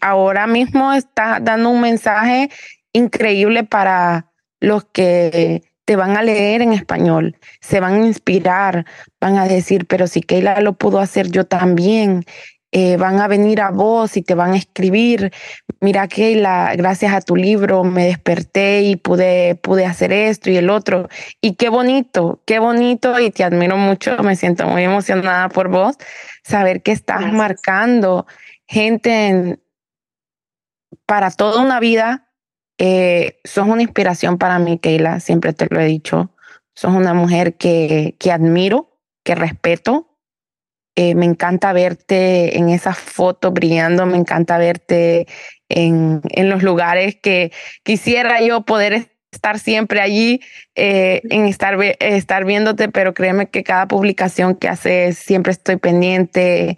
ahora 0.00 0.46
mismo 0.46 0.94
está 0.94 1.38
dando 1.40 1.68
un 1.68 1.82
mensaje 1.82 2.48
increíble 2.94 3.64
para 3.64 4.32
los 4.60 4.86
que 4.86 5.62
te 5.88 5.96
van 5.96 6.18
a 6.18 6.22
leer 6.22 6.60
en 6.60 6.74
español, 6.74 7.38
se 7.62 7.80
van 7.80 7.94
a 7.94 8.06
inspirar, 8.06 8.84
van 9.22 9.38
a 9.38 9.48
decir, 9.48 9.86
pero 9.86 10.06
si 10.06 10.20
Keila 10.20 10.60
lo 10.60 10.74
pudo 10.74 10.98
hacer 10.98 11.30
yo 11.30 11.46
también, 11.46 12.26
eh, 12.72 12.98
van 12.98 13.18
a 13.20 13.26
venir 13.26 13.62
a 13.62 13.70
vos 13.70 14.18
y 14.18 14.22
te 14.22 14.34
van 14.34 14.52
a 14.52 14.58
escribir, 14.58 15.32
mira 15.80 16.06
Keila, 16.06 16.74
gracias 16.76 17.14
a 17.14 17.22
tu 17.22 17.36
libro 17.36 17.84
me 17.84 18.04
desperté 18.04 18.82
y 18.82 18.96
pude, 18.96 19.54
pude 19.54 19.86
hacer 19.86 20.12
esto 20.12 20.50
y 20.50 20.58
el 20.58 20.68
otro. 20.68 21.08
Y 21.40 21.54
qué 21.54 21.70
bonito, 21.70 22.42
qué 22.44 22.58
bonito 22.58 23.18
y 23.18 23.30
te 23.30 23.42
admiro 23.42 23.78
mucho, 23.78 24.22
me 24.22 24.36
siento 24.36 24.66
muy 24.66 24.84
emocionada 24.84 25.48
por 25.48 25.70
vos, 25.70 25.96
saber 26.44 26.82
que 26.82 26.92
estás 26.92 27.32
marcando 27.32 28.26
gente 28.66 29.58
para 31.06 31.30
toda 31.30 31.62
una 31.62 31.80
vida. 31.80 32.27
Eh, 32.78 33.40
sos 33.44 33.66
una 33.66 33.82
inspiración 33.82 34.38
para 34.38 34.58
mí, 34.58 34.78
Keila, 34.78 35.20
siempre 35.20 35.52
te 35.52 35.66
lo 35.70 35.80
he 35.80 35.86
dicho. 35.86 36.30
Sos 36.74 36.94
una 36.94 37.12
mujer 37.12 37.56
que, 37.56 38.14
que 38.18 38.30
admiro, 38.32 38.98
que 39.24 39.34
respeto, 39.34 40.08
eh, 41.00 41.14
me 41.14 41.26
encanta 41.26 41.72
verte 41.72 42.58
en 42.58 42.70
esas 42.70 42.98
fotos 42.98 43.52
brillando, 43.52 44.04
me 44.04 44.16
encanta 44.16 44.58
verte 44.58 45.28
en, 45.68 46.20
en 46.30 46.50
los 46.50 46.64
lugares 46.64 47.14
que 47.14 47.52
quisiera 47.84 48.40
yo 48.40 48.62
poder 48.62 49.12
estar 49.30 49.60
siempre 49.60 50.00
allí, 50.00 50.40
eh, 50.74 51.20
en 51.30 51.46
estar, 51.46 51.80
estar 52.00 52.44
viéndote, 52.44 52.88
pero 52.88 53.14
créeme 53.14 53.48
que 53.48 53.62
cada 53.62 53.86
publicación 53.86 54.56
que 54.56 54.68
haces 54.68 55.18
siempre 55.18 55.52
estoy 55.52 55.76
pendiente 55.76 56.76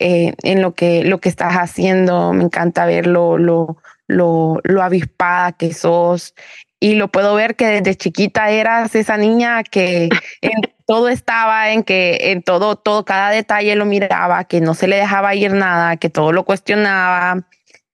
eh, 0.00 0.34
en 0.42 0.62
lo 0.62 0.74
que, 0.74 1.04
lo 1.04 1.18
que 1.20 1.28
estás 1.28 1.54
haciendo. 1.54 2.32
Me 2.32 2.42
encanta 2.42 2.86
ver 2.86 3.06
lo, 3.06 3.38
lo, 3.38 3.76
lo 4.10 4.82
avispada 4.82 5.52
que 5.52 5.72
sos 5.72 6.34
y 6.80 6.94
lo 6.94 7.08
puedo 7.08 7.34
ver 7.34 7.56
que 7.56 7.66
desde 7.66 7.94
chiquita 7.94 8.50
eras 8.50 8.94
esa 8.94 9.18
niña 9.18 9.62
que 9.62 10.08
en 10.40 10.62
todo 10.86 11.10
estaba 11.10 11.70
en 11.72 11.84
que 11.84 12.32
en 12.32 12.42
todo, 12.42 12.76
todo, 12.76 13.04
cada 13.04 13.30
detalle 13.30 13.76
lo 13.76 13.84
miraba, 13.84 14.44
que 14.44 14.62
no 14.62 14.72
se 14.74 14.88
le 14.88 14.96
dejaba 14.96 15.34
ir 15.34 15.52
nada, 15.52 15.98
que 15.98 16.08
todo 16.08 16.32
lo 16.32 16.44
cuestionaba. 16.44 17.46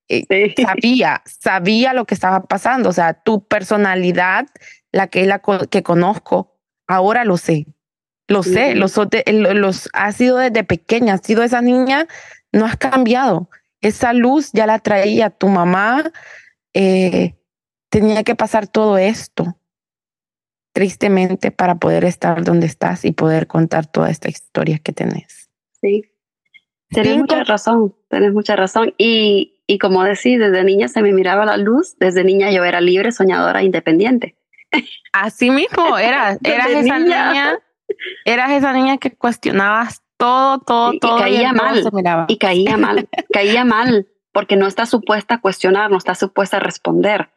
Eh, 0.07 0.55
sabía, 0.65 1.21
sabía 1.25 1.93
lo 1.93 2.05
que 2.05 2.15
estaba 2.15 2.43
pasando. 2.43 2.89
O 2.89 2.93
sea, 2.93 3.13
tu 3.13 3.45
personalidad, 3.45 4.47
la 4.93 5.07
que 5.07 5.25
la 5.25 5.41
que 5.69 5.83
conozco, 5.83 6.57
ahora 6.87 7.25
lo 7.25 7.35
sé. 7.35 7.67
Lo 8.29 8.43
sé, 8.43 8.75
los, 8.75 8.93
los 9.27 9.89
has 9.93 10.15
sido 10.15 10.37
desde 10.37 10.65
pequeña, 10.65 11.13
has 11.13 11.21
sido 11.21 11.43
esa 11.43 11.61
niña, 11.61 12.07
no 12.51 12.65
has 12.65 12.75
cambiado. 12.75 13.49
Esa 13.81 14.13
luz 14.13 14.51
ya 14.53 14.65
la 14.65 14.79
traía 14.79 15.29
tu 15.29 15.47
mamá. 15.47 16.11
Eh, 16.73 17.35
tenía 17.89 18.23
que 18.23 18.35
pasar 18.35 18.67
todo 18.67 18.97
esto, 18.97 19.57
tristemente, 20.73 21.51
para 21.51 21.75
poder 21.75 22.05
estar 22.05 22.43
donde 22.43 22.67
estás 22.67 23.05
y 23.05 23.11
poder 23.11 23.47
contar 23.47 23.85
toda 23.85 24.09
esta 24.09 24.29
historia 24.29 24.79
que 24.79 24.93
tenés. 24.93 25.49
Sí, 25.81 26.03
tienes 26.89 27.17
mucha 27.17 27.43
razón, 27.43 27.95
tienes 28.09 28.33
mucha 28.33 28.55
razón. 28.55 28.93
Y, 28.97 29.61
y 29.67 29.77
como 29.77 30.03
decís, 30.03 30.39
desde 30.39 30.63
niña 30.63 30.87
se 30.87 31.01
me 31.01 31.13
miraba 31.13 31.45
la 31.45 31.57
luz, 31.57 31.95
desde 31.99 32.23
niña 32.23 32.51
yo 32.51 32.63
era 32.63 32.81
libre, 32.81 33.11
soñadora, 33.11 33.63
independiente. 33.63 34.37
Así 35.13 35.49
mismo, 35.49 35.97
eras, 35.97 36.39
eras 36.43 36.69
esa 36.69 36.99
niña. 36.99 37.59
eras 38.25 38.51
esa 38.51 38.73
niña 38.73 38.97
que 38.97 39.15
cuestionabas 39.15 40.03
todo, 40.17 40.59
todo, 40.59 40.93
todo. 40.99 41.17
Y 41.17 41.21
caía 41.21 41.53
mal, 41.53 41.83
y 42.27 42.37
caía 42.37 42.77
mal, 42.77 43.07
caía 43.31 43.65
mal, 43.65 44.07
porque 44.31 44.55
no 44.55 44.67
está 44.67 44.85
supuesta 44.85 45.35
a 45.35 45.41
cuestionar, 45.41 45.89
no 45.89 45.97
está 45.97 46.15
supuesta 46.15 46.57
a 46.57 46.59
responder 46.59 47.29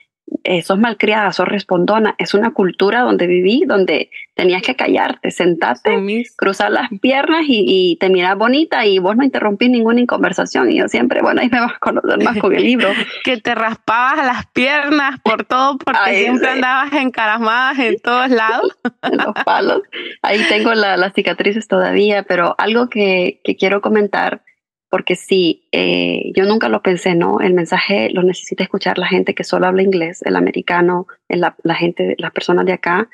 eh, 0.44 0.62
sos 0.62 0.78
malcriada, 0.78 1.32
sos 1.32 1.48
respondona. 1.48 2.14
Es 2.18 2.34
una 2.34 2.52
cultura 2.52 3.00
donde 3.00 3.26
viví, 3.26 3.64
donde 3.66 4.10
tenías 4.34 4.62
que 4.62 4.74
callarte, 4.74 5.30
sentarte, 5.30 5.90
cruzar 6.36 6.70
las 6.70 6.88
piernas 7.00 7.42
y, 7.46 7.96
te 8.00 8.08
miras 8.08 8.38
bonita 8.38 8.86
y 8.86 8.98
vos 8.98 9.16
no 9.16 9.24
interrumpís 9.24 9.70
ninguna 9.70 10.04
conversación. 10.06 10.70
Y 10.70 10.78
yo 10.78 10.88
siempre, 10.88 11.20
bueno, 11.20 11.40
ahí 11.40 11.48
me 11.50 11.60
vas 11.60 11.74
a 11.74 11.78
conocer 11.78 12.22
más 12.22 12.38
con 12.38 12.54
el 12.54 12.62
libro. 12.62 12.88
que 13.24 13.36
te 13.36 13.54
raspabas 13.54 14.24
las 14.24 14.46
piernas 14.46 15.20
por 15.20 15.44
todo, 15.44 15.76
porque 15.78 16.20
siempre 16.20 16.48
andabas 16.50 16.92
encaramada 16.94 17.84
en 17.84 17.98
todos 17.98 18.30
lados. 18.30 18.78
en 19.02 19.18
los 19.18 19.34
palos. 19.44 19.82
Ahí 20.22 20.40
tengo 20.48 20.72
las 20.74 21.12
cicatrices 21.12 21.68
todavía, 21.68 22.22
pero 22.22 22.54
algo 22.58 22.88
que, 22.88 23.40
que 23.44 23.56
quiero 23.56 23.80
comentar 23.80 24.42
porque 24.90 25.14
sí, 25.14 25.68
eh, 25.70 26.32
yo 26.34 26.44
nunca 26.44 26.68
lo 26.68 26.82
pensé, 26.82 27.14
¿no? 27.14 27.40
El 27.40 27.54
mensaje 27.54 28.10
lo 28.10 28.24
necesita 28.24 28.64
escuchar 28.64 28.98
la 28.98 29.06
gente 29.06 29.34
que 29.34 29.44
solo 29.44 29.66
habla 29.66 29.82
inglés, 29.82 30.20
el 30.22 30.34
americano, 30.34 31.06
la, 31.28 31.56
la 31.62 31.76
gente, 31.76 32.16
las 32.18 32.32
personas 32.32 32.66
de 32.66 32.72
acá. 32.72 33.08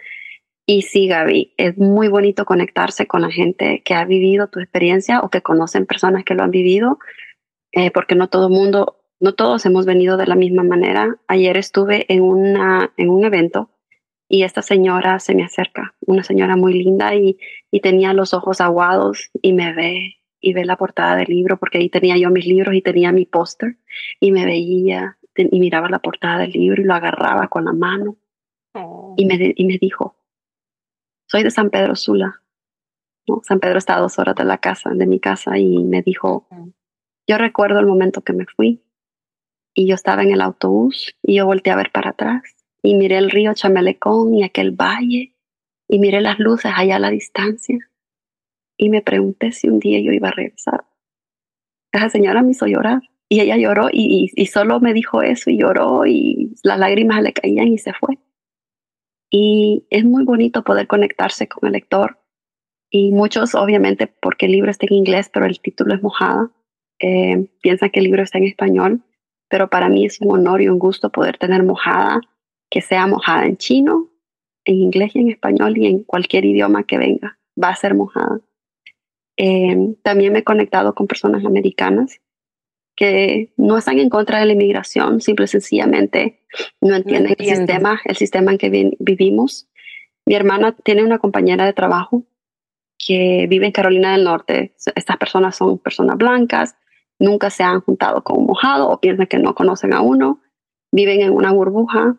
Y 0.65 0.83
sí, 0.83 1.07
Gaby, 1.07 1.53
es 1.59 1.77
muy 1.77 2.09
bonito 2.09 2.47
conectarse 2.47 3.07
con 3.07 3.21
la 3.21 3.31
gente 3.31 3.83
que 3.85 3.95
ha 3.95 4.07
vivido 4.07 4.49
tu 4.49 4.59
experiencia 4.59 5.21
o 5.21 5.29
que 5.29 5.43
conocen 5.43 5.85
personas 5.85 6.25
que 6.25 6.35
lo 6.35 6.43
han 6.43 6.51
vivido, 6.51 6.99
eh, 7.73 7.91
porque 7.91 8.15
no 8.15 8.29
todo 8.29 8.49
mundo, 8.49 9.05
no 9.21 9.35
todos 9.35 9.67
hemos 9.67 9.85
venido 9.85 10.17
de 10.17 10.27
la 10.27 10.35
misma 10.35 10.63
manera. 10.63 11.17
Ayer 11.29 11.59
estuve 11.59 12.07
en, 12.13 12.23
una, 12.23 12.91
en 12.97 13.11
un 13.11 13.23
evento 13.25 13.71
y 14.31 14.45
esta 14.45 14.63
señora 14.63 15.21
se 15.21 15.35
me 15.35 15.45
acerca, 15.45 15.95
una 16.01 16.23
señora 16.23 16.57
muy 16.57 16.73
linda 16.73 17.15
y, 17.15 17.39
y 17.71 17.81
tenía 17.81 18.15
los 18.15 18.33
ojos 18.33 18.63
aguados 18.63 19.31
y 19.43 19.53
me 19.53 19.75
ve 19.75 20.17
y 20.47 20.53
ve 20.53 20.65
la 20.65 20.77
portada 20.77 21.17
del 21.17 21.27
libro, 21.27 21.57
porque 21.57 21.79
ahí 21.79 21.89
tenía 21.89 22.17
yo 22.17 22.31
mis 22.31 22.47
libros 22.47 22.73
y 22.73 22.81
tenía 22.81 23.11
mi 23.11 23.27
póster, 23.27 23.79
y 24.21 24.31
me 24.31 24.45
veía 24.45 25.19
y 25.35 25.59
miraba 25.59 25.89
la 25.89 25.99
portada 25.99 26.39
del 26.39 26.53
libro 26.53 26.81
y 26.81 26.85
lo 26.85 26.95
agarraba 26.95 27.49
con 27.49 27.65
la 27.65 27.73
mano. 27.73 28.17
Y, 29.17 29.27
me, 29.27 29.55
y 29.57 29.65
me 29.65 29.77
dijo, 29.79 30.17
soy 31.27 31.43
de 31.43 31.51
San 31.51 31.71
Pedro 31.71 31.97
Sula. 31.97 32.43
¿no? 33.27 33.41
San 33.43 33.59
Pedro 33.59 33.79
está 33.79 33.97
a 33.97 34.01
dos 34.01 34.21
horas 34.21 34.37
de 34.37 34.45
la 34.45 34.59
casa, 34.59 34.91
de 34.95 35.07
mi 35.07 35.19
casa, 35.19 35.59
y 35.59 35.83
me 35.83 36.03
dijo, 36.03 36.47
yo 37.27 37.39
recuerdo 37.39 37.81
el 37.81 37.87
momento 37.87 38.21
que 38.23 38.33
me 38.33 38.47
fui, 38.47 38.85
y 39.75 39.89
yo 39.89 39.97
estaba 39.97 40.23
en 40.23 40.31
el 40.31 40.43
autobús, 40.43 41.17
y 41.23 41.39
yo 41.39 41.47
volteé 41.47 41.73
a 41.73 41.77
ver 41.77 41.91
para 41.91 42.11
atrás, 42.11 42.43
y 42.83 42.95
miré 42.95 43.19
el 43.19 43.31
río 43.31 43.53
Chamelecón 43.53 44.33
y 44.35 44.45
aquel 44.45 44.71
valle, 44.71 45.35
y 45.89 45.99
miré 45.99 46.21
las 46.21 46.39
luces 46.39 46.71
allá 46.73 46.97
a 46.97 47.01
la 47.01 47.11
distancia, 47.11 47.91
y 48.77 48.91
me 48.91 49.03
pregunté 49.03 49.53
si 49.53 49.69
un 49.69 49.79
día 49.79 50.01
yo 50.01 50.13
iba 50.13 50.29
a 50.29 50.33
regresar. 50.33 50.85
Esa 51.93 52.09
señora 52.09 52.43
me 52.43 52.51
hizo 52.51 52.67
llorar 52.67 53.03
y 53.29 53.41
ella 53.41 53.57
lloró 53.57 53.89
y, 53.91 54.31
y, 54.35 54.47
solo 54.47 54.81
me 54.81 54.93
dijo 54.93 55.23
eso 55.23 55.51
y 55.51 55.59
lloró 55.59 56.07
y 56.07 56.55
las 56.63 56.79
lágrimas 56.79 57.23
le 57.23 57.33
caían 57.33 57.69
y 57.69 57.79
se 57.79 57.93
fue. 57.93 58.19
Y 59.31 59.87
es 59.91 60.05
muy 60.05 60.25
bonito 60.25 60.63
poder 60.63 60.87
conectarse 60.87 61.49
con 61.49 61.67
el 61.67 61.73
lector 61.73 62.19
y 62.91 63.11
muchos 63.11 63.55
obviamente 63.55 64.07
porque 64.07 64.47
el 64.47 64.53
libro 64.53 64.71
está 64.71 64.87
en 64.87 64.95
inglés 64.95 65.29
pero 65.33 65.47
el 65.47 65.61
título 65.61 65.95
es 65.95 66.03
mojada, 66.03 66.51
eh, 67.01 67.49
piensan 67.61 67.91
que 67.91 68.01
el 68.01 68.05
libro 68.05 68.23
está 68.23 68.39
en 68.39 68.45
español, 68.45 69.03
pero 69.49 69.69
para 69.69 69.89
mí 69.89 70.07
es 70.07 70.21
un 70.21 70.33
honor 70.33 70.63
y 70.63 70.69
un 70.69 70.79
gusto 70.79 71.11
poder 71.11 71.39
tener 71.39 71.63
mojada 71.63 72.21
que 72.71 72.81
sea 72.81 73.07
mojada 73.07 73.47
en 73.47 73.57
chino, 73.57 74.11
en 74.65 74.77
inglés 74.77 75.15
y 75.15 75.21
en 75.21 75.31
español 75.31 75.77
y 75.79 75.87
en 75.87 76.03
cualquier 76.03 76.45
idioma 76.45 76.85
que 76.85 76.99
venga, 76.99 77.39
va 77.63 77.71
a 77.71 77.77
ser 77.77 77.95
mojada. 77.95 78.41
Em, 79.37 79.95
también 80.03 80.33
me 80.33 80.41
he 80.41 80.45
conectado 80.45 80.95
con 80.95 81.07
personas 81.07 81.45
americanas 81.45 82.21
que 82.97 83.53
no 83.59 83.77
están 83.77 83.99
en 83.99 84.09
contra 84.09 84.41
de 84.41 84.47
la 84.47 84.53
inmigración, 84.55 85.21
simple 85.21 85.45
y 85.45 85.49
sencillamente 85.49 86.41
no 86.81 86.97
entienden 86.97 87.37
el 87.39 87.47
sistema, 87.47 88.01
el 88.07 88.17
sistema 88.17 88.53
en 88.53 88.59
que 88.59 88.95
vivimos. 88.99 89.69
Mi 90.25 90.35
hermana 90.35 90.75
tiene 90.83 91.05
una 91.05 91.19
compañera 91.19 91.67
de 91.67 91.75
trabajo 91.75 92.25
que 92.99 93.47
vive 93.51 93.67
en 93.67 93.73
Carolina 93.73 94.13
del 94.13 94.25
Norte. 94.25 94.75
Estas 94.95 95.19
personas 95.19 95.55
son 95.55 95.79
personas 95.79 96.17
blancas, 96.17 96.77
nunca 97.19 97.51
se 97.51 97.63
han 97.63 97.83
juntado 97.83 98.25
con 98.25 98.39
un 98.39 98.47
mojado 98.47 98.89
o 98.89 98.99
piensan 98.99 99.27
que 99.27 99.39
no 99.39 99.55
conocen 99.55 99.93
a 99.93 100.01
uno, 100.01 100.41
viven 100.91 101.21
en 101.21 101.33
una 101.33 101.53
burbuja. 101.53 102.17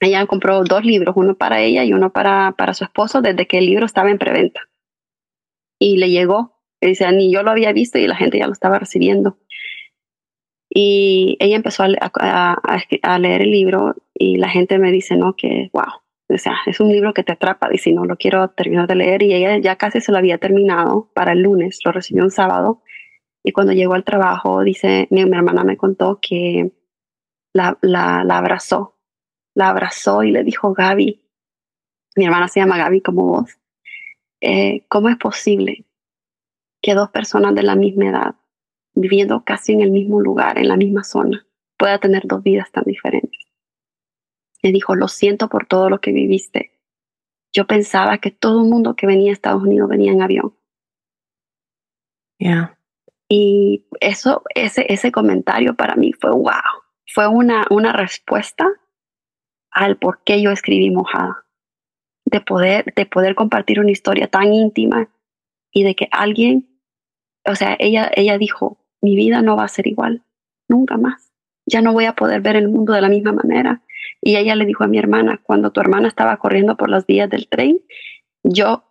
Ella 0.00 0.26
compró 0.26 0.62
dos 0.64 0.84
libros, 0.84 1.16
uno 1.16 1.36
para 1.36 1.62
ella 1.62 1.84
y 1.84 1.94
uno 1.94 2.12
para, 2.12 2.52
para 2.52 2.74
su 2.74 2.84
esposo, 2.84 3.22
desde 3.22 3.46
que 3.46 3.56
el 3.56 3.64
libro 3.64 3.86
estaba 3.86 4.10
en 4.10 4.18
preventa 4.18 4.60
y 5.78 5.96
le 5.96 6.10
llegó. 6.10 6.54
Y 6.80 6.88
dice, 6.88 7.10
ni 7.12 7.32
yo 7.32 7.42
lo 7.42 7.50
había 7.50 7.72
visto 7.72 7.98
y 7.98 8.06
la 8.06 8.16
gente 8.16 8.38
ya 8.38 8.46
lo 8.46 8.52
estaba 8.52 8.78
recibiendo. 8.78 9.38
Y 10.68 11.36
ella 11.40 11.56
empezó 11.56 11.84
a, 11.84 13.18
leer 13.18 13.42
el 13.42 13.50
libro 13.50 13.94
y 14.12 14.36
la 14.36 14.48
gente 14.48 14.78
me 14.78 14.92
dice, 14.92 15.16
no, 15.16 15.34
que 15.34 15.70
wow, 15.72 16.02
O 16.28 16.38
sea, 16.38 16.56
es 16.66 16.80
un 16.80 16.88
libro 16.88 17.14
que 17.14 17.22
te 17.22 17.32
atrapa, 17.32 17.70
si 17.78 17.92
no 17.92 18.04
lo 18.04 18.16
quiero 18.16 18.48
terminar 18.50 18.86
de 18.86 18.96
leer 18.96 19.22
y 19.22 19.32
ella 19.32 19.58
ya 19.58 19.76
casi 19.76 20.00
se 20.00 20.12
lo 20.12 20.18
había 20.18 20.38
terminado 20.38 21.10
para 21.14 21.32
el 21.32 21.40
lunes, 21.40 21.80
lo 21.84 21.92
recibió 21.92 22.24
un 22.24 22.30
sábado 22.30 22.82
y 23.46 23.52
cuando 23.52 23.72
llegó 23.72 23.94
al 23.94 24.02
trabajo, 24.02 24.64
dice, 24.64 25.06
mi, 25.10 25.20
hermana 25.20 25.62
me 25.62 25.76
contó 25.76 26.18
que 26.20 26.72
la, 27.52 27.78
la, 27.80 28.24
la, 28.24 28.38
abrazó, 28.38 28.98
la 29.54 29.68
abrazó 29.68 30.24
y 30.24 30.32
le 30.32 30.42
dijo, 30.42 30.72
Gaby, 30.72 31.22
mi 32.16 32.24
hermana 32.24 32.48
se 32.48 32.58
llama 32.58 32.76
Gaby 32.76 33.02
como 33.02 33.24
vos, 33.24 33.56
eh, 34.46 34.86
¿cómo 34.88 35.08
es 35.08 35.16
posible 35.16 35.84
que 36.80 36.94
dos 36.94 37.10
personas 37.10 37.52
de 37.56 37.64
la 37.64 37.74
misma 37.74 38.10
edad, 38.10 38.34
viviendo 38.94 39.42
casi 39.44 39.72
en 39.72 39.80
el 39.80 39.90
mismo 39.90 40.20
lugar, 40.20 40.56
en 40.58 40.68
la 40.68 40.76
misma 40.76 41.02
zona, 41.02 41.44
pueda 41.76 41.98
tener 41.98 42.22
dos 42.26 42.44
vidas 42.44 42.70
tan 42.70 42.84
diferentes? 42.84 43.40
Le 44.62 44.70
dijo, 44.70 44.94
lo 44.94 45.08
siento 45.08 45.48
por 45.48 45.66
todo 45.66 45.90
lo 45.90 46.00
que 46.00 46.12
viviste. 46.12 46.78
Yo 47.52 47.66
pensaba 47.66 48.18
que 48.18 48.30
todo 48.30 48.62
el 48.62 48.70
mundo 48.70 48.94
que 48.94 49.08
venía 49.08 49.30
a 49.30 49.32
Estados 49.32 49.64
Unidos 49.64 49.88
venía 49.88 50.12
en 50.12 50.22
avión. 50.22 50.56
Yeah. 52.38 52.78
Y 53.28 53.84
eso, 53.98 54.44
ese, 54.54 54.86
ese 54.92 55.10
comentario 55.10 55.74
para 55.74 55.96
mí 55.96 56.12
fue 56.12 56.30
wow, 56.30 56.84
fue 57.12 57.26
una, 57.26 57.66
una 57.70 57.92
respuesta 57.92 58.68
al 59.72 59.96
por 59.98 60.22
qué 60.22 60.40
yo 60.40 60.52
escribí 60.52 60.90
mojada, 60.90 61.45
de 62.26 62.40
poder, 62.40 62.92
de 62.94 63.06
poder 63.06 63.34
compartir 63.34 63.80
una 63.80 63.92
historia 63.92 64.26
tan 64.26 64.52
íntima 64.52 65.08
y 65.72 65.84
de 65.84 65.94
que 65.94 66.08
alguien, 66.10 66.68
o 67.46 67.54
sea, 67.54 67.76
ella, 67.78 68.10
ella 68.14 68.36
dijo, 68.36 68.78
mi 69.00 69.16
vida 69.16 69.40
no 69.42 69.56
va 69.56 69.64
a 69.64 69.68
ser 69.68 69.86
igual, 69.86 70.22
nunca 70.68 70.96
más, 70.98 71.32
ya 71.66 71.80
no 71.80 71.92
voy 71.92 72.04
a 72.04 72.14
poder 72.14 72.40
ver 72.40 72.56
el 72.56 72.68
mundo 72.68 72.92
de 72.92 73.00
la 73.00 73.08
misma 73.08 73.32
manera. 73.32 73.82
Y 74.20 74.36
ella 74.36 74.54
le 74.54 74.66
dijo 74.66 74.84
a 74.84 74.88
mi 74.88 74.98
hermana, 74.98 75.40
cuando 75.42 75.70
tu 75.70 75.80
hermana 75.80 76.08
estaba 76.08 76.36
corriendo 76.36 76.76
por 76.76 76.90
las 76.90 77.06
vías 77.06 77.30
del 77.30 77.48
tren, 77.48 77.80
yo, 78.42 78.84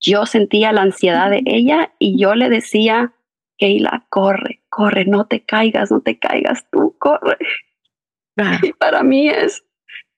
yo 0.00 0.26
sentía 0.26 0.72
la 0.72 0.82
ansiedad 0.82 1.30
de 1.30 1.42
ella 1.46 1.92
y 1.98 2.20
yo 2.20 2.34
le 2.34 2.48
decía, 2.48 3.12
Keila, 3.58 4.06
corre, 4.08 4.62
corre, 4.68 5.04
no 5.04 5.26
te 5.26 5.44
caigas, 5.44 5.90
no 5.90 6.00
te 6.00 6.18
caigas, 6.18 6.66
tú 6.70 6.96
corre. 6.98 7.38
Y 8.62 8.72
para 8.72 9.02
mí 9.02 9.28
es, 9.28 9.62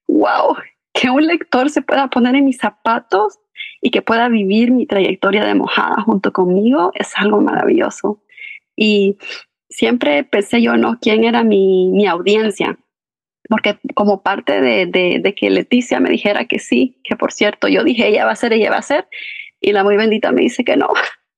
wow, 0.06 0.56
que 0.92 1.10
un 1.10 1.26
lector 1.26 1.70
se 1.70 1.82
pueda 1.82 2.08
poner 2.08 2.34
en 2.34 2.44
mis 2.44 2.58
zapatos 2.58 3.38
y 3.80 3.90
que 3.90 4.02
pueda 4.02 4.28
vivir 4.28 4.70
mi 4.70 4.86
trayectoria 4.86 5.44
de 5.44 5.54
mojada 5.54 6.02
junto 6.02 6.32
conmigo 6.32 6.92
es 6.94 7.12
algo 7.16 7.40
maravilloso. 7.40 8.22
Y 8.76 9.18
siempre 9.68 10.24
pensé 10.24 10.62
yo, 10.62 10.76
¿no? 10.76 10.98
¿Quién 11.00 11.24
era 11.24 11.44
mi, 11.44 11.88
mi 11.88 12.06
audiencia? 12.06 12.78
Porque 13.48 13.78
como 13.94 14.22
parte 14.22 14.60
de, 14.60 14.86
de, 14.86 15.20
de, 15.22 15.34
que 15.34 15.50
Leticia 15.50 16.00
me 16.00 16.10
dijera 16.10 16.46
que 16.46 16.58
sí, 16.58 17.00
que 17.04 17.16
por 17.16 17.32
cierto, 17.32 17.68
yo 17.68 17.84
dije, 17.84 18.08
ella 18.08 18.24
va 18.24 18.32
a 18.32 18.36
ser, 18.36 18.52
ella 18.52 18.70
va 18.70 18.78
a 18.78 18.82
ser, 18.82 19.08
y 19.60 19.72
la 19.72 19.84
muy 19.84 19.96
bendita 19.96 20.32
me 20.32 20.42
dice 20.42 20.64
que 20.64 20.76
no, 20.76 20.88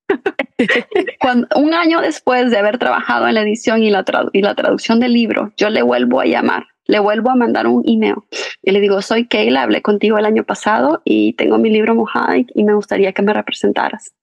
Cuando, 1.21 1.49
un 1.57 1.75
año 1.75 2.01
después 2.01 2.51
de 2.51 2.59
haber 2.59 2.79
trabajado 2.79 3.27
en 3.29 3.35
la 3.35 3.43
edición 3.43 3.83
y 3.83 3.91
la, 3.91 4.05
y 4.33 4.43
la 4.43 4.55
traducción 4.55 5.01
del 5.01 5.13
libro, 5.13 5.53
yo 5.57 5.71
le 5.71 5.83
vuelvo 5.83 6.21
a 6.21 6.27
llamar, 6.27 6.67
le 6.87 6.99
vuelvo 6.99 7.31
a 7.31 7.37
mandar 7.37 7.67
un 7.67 7.83
email 7.87 8.17
y 8.63 8.71
le 8.71 8.81
digo, 8.81 9.01
soy 9.03 9.27
Kayla, 9.27 9.63
hablé 9.63 9.83
contigo 9.83 10.19
el 10.19 10.27
año 10.27 10.45
pasado 10.45 11.03
y 11.05 11.35
tengo 11.35 11.59
mi 11.59 11.71
libro 11.71 11.95
mojado 11.95 12.35
y 12.55 12.65
me 12.65 12.75
gustaría 12.75 13.13
que 13.13 13.23
me 13.23 13.33
representaras. 13.33 14.15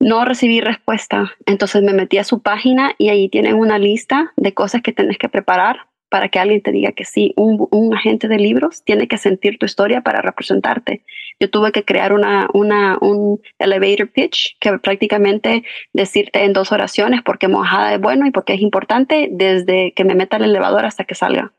No 0.00 0.24
recibí 0.24 0.60
respuesta, 0.60 1.32
entonces 1.46 1.82
me 1.82 1.94
metí 1.94 2.18
a 2.18 2.24
su 2.24 2.42
página 2.42 2.94
y 2.98 3.08
ahí 3.08 3.28
tienen 3.28 3.54
una 3.54 3.78
lista 3.78 4.32
de 4.36 4.52
cosas 4.52 4.82
que 4.82 4.92
tienes 4.92 5.18
que 5.18 5.28
preparar 5.28 5.86
para 6.14 6.28
que 6.28 6.38
alguien 6.38 6.62
te 6.62 6.70
diga 6.70 6.92
que 6.92 7.04
sí, 7.04 7.34
un, 7.36 7.92
agente 7.92 8.28
de 8.28 8.38
libros 8.38 8.84
tiene 8.84 9.08
que 9.08 9.18
sentir 9.18 9.58
tu 9.58 9.66
historia 9.66 10.00
para 10.02 10.22
representarte. 10.22 11.02
Yo 11.40 11.50
tuve 11.50 11.72
que 11.72 11.84
crear 11.84 12.12
una, 12.12 12.46
un 12.52 13.40
elevator 13.58 14.12
pitch 14.12 14.56
que 14.60 14.78
prácticamente 14.78 15.64
decirte 15.92 16.44
en 16.44 16.52
dos 16.52 16.70
oraciones 16.70 17.22
por 17.22 17.40
qué 17.40 17.48
mojada 17.48 17.94
es 17.94 18.00
bueno 18.00 18.28
y 18.28 18.30
por 18.30 18.44
qué 18.44 18.54
es 18.54 18.60
importante 18.60 19.28
desde 19.32 19.92
que 19.96 20.04
me 20.04 20.14
meta 20.14 20.36
al 20.36 20.44
elevador 20.44 20.84
hasta 20.84 21.02
que 21.02 21.16
salga. 21.16 21.52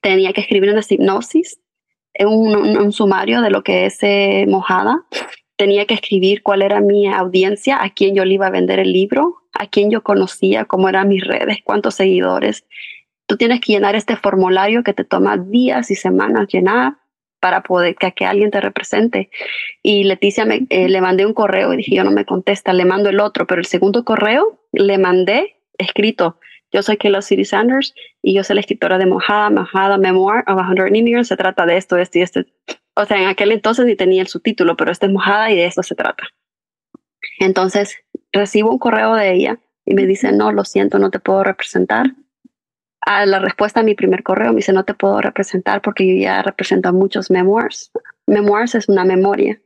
Tenía 0.00 0.32
que 0.32 0.42
escribir 0.42 0.70
una 0.70 0.82
hipnosis, 0.88 1.60
un, 2.20 2.54
un, 2.78 2.92
sumario 2.92 3.42
de 3.42 3.50
lo 3.50 3.64
que 3.64 3.86
es 3.86 3.98
eh, 4.02 4.46
mojada. 4.46 5.06
Tenía 5.56 5.86
que 5.86 5.94
escribir 5.94 6.44
cuál 6.44 6.62
era 6.62 6.80
mi 6.80 7.08
audiencia, 7.08 7.82
a 7.82 7.90
quién 7.90 8.14
yo 8.14 8.24
le 8.24 8.34
iba 8.34 8.46
a 8.46 8.50
vender 8.50 8.78
el 8.78 8.92
libro, 8.92 9.38
a 9.54 9.66
quién 9.66 9.90
yo 9.90 10.04
conocía, 10.04 10.66
cómo 10.66 10.88
eran 10.88 11.08
mis 11.08 11.26
redes, 11.26 11.58
cuántos 11.64 11.96
seguidores 11.96 12.64
Tú 13.30 13.36
tienes 13.36 13.60
que 13.60 13.74
llenar 13.74 13.94
este 13.94 14.16
formulario 14.16 14.82
que 14.82 14.92
te 14.92 15.04
toma 15.04 15.36
días 15.36 15.92
y 15.92 15.94
semanas 15.94 16.48
llenar 16.48 16.94
para 17.38 17.62
poder 17.62 17.94
que, 17.94 18.24
alguien 18.24 18.50
te 18.50 18.60
represente. 18.60 19.30
Y 19.84 20.02
Leticia 20.02 20.44
me, 20.44 20.66
eh, 20.68 20.88
le 20.88 21.00
mandé 21.00 21.24
un 21.24 21.32
correo 21.32 21.72
y 21.72 21.76
dije, 21.76 21.94
yo 21.94 22.02
no 22.02 22.10
me 22.10 22.24
contesta, 22.24 22.72
le 22.72 22.84
mando 22.84 23.08
el 23.08 23.20
otro, 23.20 23.46
pero 23.46 23.60
el 23.60 23.66
segundo 23.66 24.04
correo 24.04 24.60
le 24.72 24.98
mandé 24.98 25.58
escrito. 25.78 26.40
Yo 26.72 26.82
soy 26.82 26.96
Kayla 26.96 27.22
City 27.22 27.44
Sanders 27.44 27.94
y 28.20 28.34
yo 28.34 28.42
soy 28.42 28.54
la 28.54 28.62
escritora 28.62 28.98
de 28.98 29.06
Mojada, 29.06 29.48
Mojada 29.48 29.96
Memoir 29.96 30.42
of 30.48 30.60
100 30.74 31.06
Years. 31.06 31.28
Se 31.28 31.36
trata 31.36 31.66
de 31.66 31.76
esto, 31.76 31.98
esto 31.98 32.18
y 32.18 32.22
esto. 32.22 32.40
O 32.96 33.04
sea, 33.04 33.16
en 33.16 33.28
aquel 33.28 33.52
entonces 33.52 33.86
ni 33.86 33.94
tenía 33.94 34.22
el 34.22 34.26
subtítulo, 34.26 34.76
pero 34.76 34.90
esta 34.90 35.06
es 35.06 35.12
Mojada 35.12 35.52
y 35.52 35.54
de 35.54 35.66
esto 35.66 35.84
se 35.84 35.94
trata. 35.94 36.24
Entonces 37.38 37.94
recibo 38.32 38.72
un 38.72 38.80
correo 38.80 39.14
de 39.14 39.32
ella 39.32 39.60
y 39.84 39.94
me 39.94 40.04
dice, 40.04 40.32
no, 40.32 40.50
lo 40.50 40.64
siento, 40.64 40.98
no 40.98 41.12
te 41.12 41.20
puedo 41.20 41.44
representar 41.44 42.06
a 43.00 43.26
la 43.26 43.38
respuesta 43.38 43.80
a 43.80 43.82
mi 43.82 43.94
primer 43.94 44.22
correo 44.22 44.50
me 44.50 44.56
dice, 44.56 44.72
no 44.72 44.84
te 44.84 44.94
puedo 44.94 45.20
representar 45.20 45.80
porque 45.82 46.06
yo 46.06 46.22
ya 46.22 46.42
represento 46.42 46.92
muchos 46.92 47.30
memoirs. 47.30 47.90
Memoirs 48.26 48.74
es 48.74 48.88
una 48.88 49.04
memoria. 49.04 49.60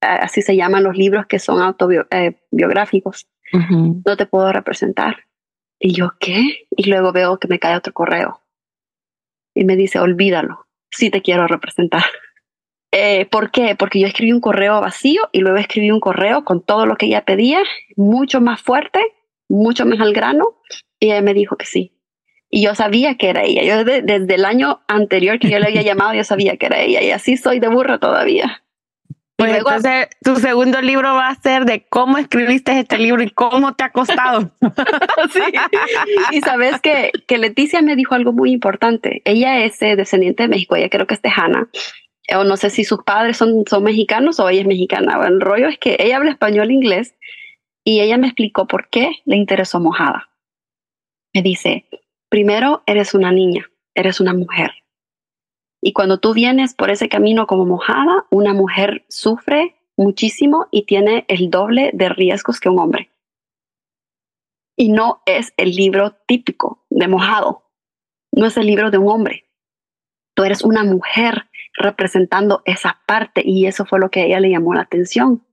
Así 0.00 0.42
se 0.42 0.56
llaman 0.56 0.84
los 0.84 0.96
libros 0.96 1.26
que 1.26 1.38
son 1.38 1.62
autobiográficos. 1.62 3.26
Eh, 3.52 3.58
no 4.04 4.16
te 4.16 4.26
puedo 4.26 4.52
representar. 4.52 5.24
Y 5.78 5.94
yo, 5.94 6.12
¿qué? 6.18 6.66
Y 6.70 6.90
luego 6.90 7.12
veo 7.12 7.38
que 7.38 7.48
me 7.48 7.58
cae 7.58 7.76
otro 7.76 7.92
correo. 7.92 8.40
Y 9.54 9.64
me 9.64 9.76
dice, 9.76 10.00
olvídalo, 10.00 10.66
sí 10.90 11.10
te 11.10 11.22
quiero 11.22 11.46
representar. 11.46 12.04
Eh, 12.96 13.26
¿Por 13.26 13.50
qué? 13.50 13.74
Porque 13.74 13.98
yo 13.98 14.06
escribí 14.06 14.32
un 14.32 14.40
correo 14.40 14.80
vacío 14.80 15.22
y 15.32 15.40
luego 15.40 15.56
escribí 15.56 15.90
un 15.90 15.98
correo 15.98 16.44
con 16.44 16.64
todo 16.64 16.86
lo 16.86 16.94
que 16.94 17.06
ella 17.06 17.24
pedía, 17.24 17.58
mucho 17.96 18.40
más 18.40 18.62
fuerte, 18.62 19.00
mucho 19.48 19.84
más 19.84 19.98
al 19.98 20.12
grano, 20.12 20.60
y 21.00 21.06
ella 21.06 21.20
me 21.20 21.34
dijo 21.34 21.56
que 21.56 21.66
sí, 21.66 21.93
y 22.54 22.62
yo 22.62 22.76
sabía 22.76 23.16
que 23.16 23.30
era 23.30 23.42
ella. 23.42 23.64
Yo 23.64 23.82
desde 23.82 24.32
el 24.32 24.44
año 24.44 24.80
anterior 24.86 25.40
que 25.40 25.50
yo 25.50 25.58
le 25.58 25.66
había 25.66 25.82
llamado, 25.90 26.14
yo 26.14 26.22
sabía 26.22 26.56
que 26.56 26.66
era 26.66 26.80
ella 26.80 27.02
y 27.02 27.10
así 27.10 27.36
soy 27.36 27.58
de 27.58 27.66
burra 27.66 27.98
todavía. 27.98 28.62
Pues 29.36 29.50
luego, 29.50 29.70
entonces 29.70 30.06
tu 30.22 30.36
segundo 30.36 30.80
libro 30.80 31.14
va 31.14 31.30
a 31.30 31.34
ser 31.34 31.64
de 31.64 31.84
cómo 31.88 32.16
escribiste 32.16 32.78
este 32.78 32.96
libro 32.98 33.24
y 33.24 33.30
cómo 33.30 33.74
te 33.74 33.82
ha 33.82 33.90
costado. 33.90 34.52
sí. 35.32 35.40
Y 36.30 36.40
sabes 36.42 36.80
que, 36.80 37.10
que 37.26 37.38
Leticia 37.38 37.82
me 37.82 37.96
dijo 37.96 38.14
algo 38.14 38.32
muy 38.32 38.52
importante. 38.52 39.20
Ella 39.24 39.64
es 39.64 39.82
eh, 39.82 39.96
descendiente 39.96 40.44
de 40.44 40.48
México, 40.48 40.76
ella 40.76 40.90
creo 40.90 41.08
que 41.08 41.14
es 41.14 41.20
tejana. 41.20 41.68
O 42.36 42.44
no 42.44 42.56
sé 42.56 42.70
si 42.70 42.84
sus 42.84 43.02
padres 43.02 43.36
son, 43.36 43.64
son 43.68 43.82
mexicanos 43.82 44.38
o 44.38 44.48
ella 44.48 44.60
es 44.60 44.68
mexicana. 44.68 45.18
el 45.26 45.40
rollo 45.40 45.66
es 45.66 45.78
que 45.78 45.96
ella 45.98 46.18
habla 46.18 46.30
español 46.30 46.70
e 46.70 46.74
inglés 46.74 47.16
y 47.82 48.00
ella 48.00 48.16
me 48.16 48.28
explicó 48.28 48.68
por 48.68 48.88
qué 48.90 49.10
le 49.24 49.34
interesó 49.34 49.80
mojada. 49.80 50.30
Me 51.34 51.42
dice, 51.42 51.86
Primero, 52.28 52.82
eres 52.86 53.14
una 53.14 53.32
niña, 53.32 53.70
eres 53.94 54.20
una 54.20 54.34
mujer. 54.34 54.72
Y 55.80 55.92
cuando 55.92 56.18
tú 56.18 56.32
vienes 56.32 56.74
por 56.74 56.90
ese 56.90 57.08
camino 57.08 57.46
como 57.46 57.66
mojada, 57.66 58.26
una 58.30 58.54
mujer 58.54 59.04
sufre 59.08 59.76
muchísimo 59.96 60.66
y 60.70 60.86
tiene 60.86 61.24
el 61.28 61.50
doble 61.50 61.90
de 61.92 62.08
riesgos 62.08 62.58
que 62.58 62.68
un 62.68 62.78
hombre. 62.78 63.10
Y 64.76 64.88
no 64.88 65.22
es 65.26 65.52
el 65.56 65.70
libro 65.70 66.16
típico 66.26 66.84
de 66.90 67.06
mojado, 67.06 67.64
no 68.32 68.46
es 68.46 68.56
el 68.56 68.66
libro 68.66 68.90
de 68.90 68.98
un 68.98 69.08
hombre. 69.08 69.44
Tú 70.34 70.42
eres 70.42 70.62
una 70.62 70.84
mujer 70.84 71.48
representando 71.74 72.62
esa 72.64 73.00
parte 73.06 73.42
y 73.44 73.66
eso 73.66 73.84
fue 73.84 74.00
lo 74.00 74.10
que 74.10 74.22
a 74.22 74.24
ella 74.24 74.40
le 74.40 74.50
llamó 74.50 74.74
la 74.74 74.82
atención. 74.82 75.44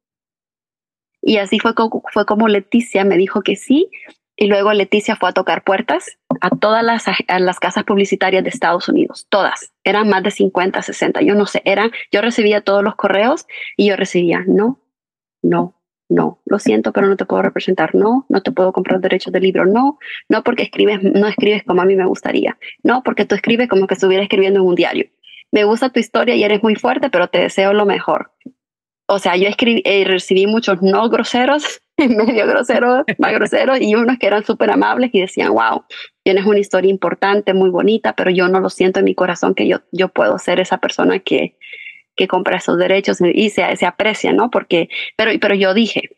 Y 1.21 1.37
así 1.37 1.59
fue 1.59 1.73
fue 2.11 2.25
como 2.25 2.47
Leticia 2.47 3.03
me 3.03 3.17
dijo 3.17 3.41
que 3.41 3.55
sí, 3.55 3.91
y 4.35 4.47
luego 4.47 4.73
Leticia 4.73 5.15
fue 5.15 5.29
a 5.29 5.33
tocar 5.33 5.63
puertas 5.63 6.17
a 6.41 6.49
todas 6.49 6.83
las, 6.83 7.05
las 7.39 7.59
casas 7.59 7.83
publicitarias 7.83 8.43
de 8.43 8.49
Estados 8.49 8.89
Unidos, 8.89 9.27
todas. 9.29 9.71
Eran 9.83 10.09
más 10.09 10.23
de 10.23 10.31
50, 10.31 10.81
60, 10.81 11.21
yo 11.21 11.35
no 11.35 11.45
sé, 11.45 11.61
eran, 11.65 11.91
yo 12.11 12.21
recibía 12.21 12.61
todos 12.61 12.83
los 12.83 12.95
correos 12.95 13.45
y 13.77 13.87
yo 13.87 13.95
recibía, 13.95 14.43
no, 14.47 14.79
no, 15.41 15.75
no, 16.09 16.41
lo 16.45 16.59
siento, 16.59 16.91
pero 16.91 17.07
no 17.07 17.15
te 17.15 17.25
puedo 17.25 17.41
representar, 17.41 17.95
no, 17.95 18.25
no 18.27 18.41
te 18.41 18.51
puedo 18.51 18.73
comprar 18.73 18.99
derechos 18.99 19.31
de 19.31 19.39
libro, 19.39 19.65
no, 19.65 19.97
no 20.27 20.43
porque 20.43 20.63
escribes, 20.63 21.01
no 21.01 21.27
escribes 21.27 21.63
como 21.63 21.81
a 21.81 21.85
mí 21.85 21.95
me 21.95 22.05
gustaría, 22.05 22.57
no 22.83 23.01
porque 23.03 23.25
tú 23.25 23.35
escribes 23.35 23.69
como 23.69 23.87
que 23.87 23.93
estuviera 23.93 24.23
escribiendo 24.23 24.59
en 24.59 24.65
un 24.65 24.75
diario. 24.75 25.05
Me 25.51 25.65
gusta 25.65 25.89
tu 25.89 25.99
historia 25.99 26.35
y 26.35 26.43
eres 26.43 26.63
muy 26.63 26.75
fuerte, 26.75 27.09
pero 27.09 27.27
te 27.27 27.39
deseo 27.39 27.73
lo 27.73 27.85
mejor. 27.85 28.31
O 29.11 29.19
sea, 29.19 29.35
yo 29.35 29.49
escribí, 29.49 29.81
eh, 29.83 30.05
recibí 30.05 30.47
muchos 30.47 30.81
no 30.81 31.09
groseros, 31.09 31.81
medio 31.97 32.47
groseros, 32.47 33.03
más 33.17 33.33
groseros, 33.33 33.81
y 33.81 33.93
unos 33.93 34.17
que 34.17 34.27
eran 34.27 34.45
súper 34.45 34.71
amables 34.71 35.09
y 35.13 35.19
decían, 35.19 35.51
wow, 35.51 35.83
tienes 36.23 36.45
una 36.45 36.59
historia 36.59 36.89
importante, 36.89 37.53
muy 37.53 37.69
bonita, 37.69 38.15
pero 38.15 38.31
yo 38.31 38.47
no 38.47 38.61
lo 38.61 38.69
siento 38.69 38.99
en 38.99 39.05
mi 39.05 39.13
corazón 39.13 39.53
que 39.53 39.67
yo, 39.67 39.81
yo 39.91 40.07
puedo 40.07 40.37
ser 40.39 40.61
esa 40.61 40.77
persona 40.77 41.19
que, 41.19 41.57
que 42.15 42.29
compra 42.29 42.55
esos 42.55 42.77
derechos 42.77 43.17
y 43.21 43.49
se, 43.49 43.75
se 43.75 43.85
aprecia, 43.85 44.31
¿no? 44.31 44.49
Porque, 44.49 44.87
pero, 45.17 45.31
pero 45.41 45.55
yo 45.55 45.73
dije, 45.73 46.11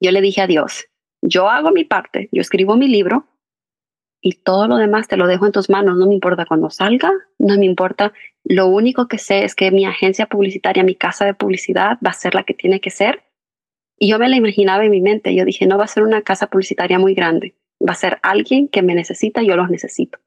yo 0.00 0.10
le 0.10 0.20
dije 0.20 0.40
a 0.40 0.48
Dios, 0.48 0.86
yo 1.22 1.48
hago 1.48 1.70
mi 1.70 1.84
parte, 1.84 2.28
yo 2.32 2.40
escribo 2.40 2.76
mi 2.76 2.88
libro 2.88 3.28
y 4.20 4.32
todo 4.32 4.66
lo 4.66 4.76
demás 4.76 5.08
te 5.08 5.16
lo 5.16 5.26
dejo 5.26 5.46
en 5.46 5.52
tus 5.52 5.70
manos, 5.70 5.96
no 5.96 6.06
me 6.06 6.14
importa 6.14 6.44
cuando 6.44 6.70
salga, 6.70 7.12
no 7.38 7.56
me 7.56 7.66
importa 7.66 8.12
lo 8.48 8.66
único 8.66 9.08
que 9.08 9.18
sé 9.18 9.44
es 9.44 9.54
que 9.54 9.70
mi 9.70 9.84
agencia 9.84 10.26
publicitaria, 10.26 10.82
mi 10.82 10.94
casa 10.94 11.26
de 11.26 11.34
publicidad 11.34 11.98
va 12.04 12.10
a 12.10 12.14
ser 12.14 12.34
la 12.34 12.44
que 12.44 12.54
tiene 12.54 12.80
que 12.80 12.90
ser. 12.90 13.22
Y 13.98 14.08
yo 14.08 14.18
me 14.18 14.28
la 14.28 14.36
imaginaba 14.36 14.84
en 14.84 14.90
mi 14.90 15.02
mente. 15.02 15.34
Yo 15.34 15.44
dije, 15.44 15.66
no 15.66 15.76
va 15.76 15.84
a 15.84 15.88
ser 15.88 16.02
una 16.02 16.22
casa 16.22 16.46
publicitaria 16.46 16.98
muy 16.98 17.14
grande. 17.14 17.56
Va 17.86 17.92
a 17.92 17.96
ser 17.96 18.18
alguien 18.22 18.68
que 18.68 18.82
me 18.82 18.94
necesita, 18.94 19.42
yo 19.42 19.54
los 19.54 19.68
necesito. 19.68 20.18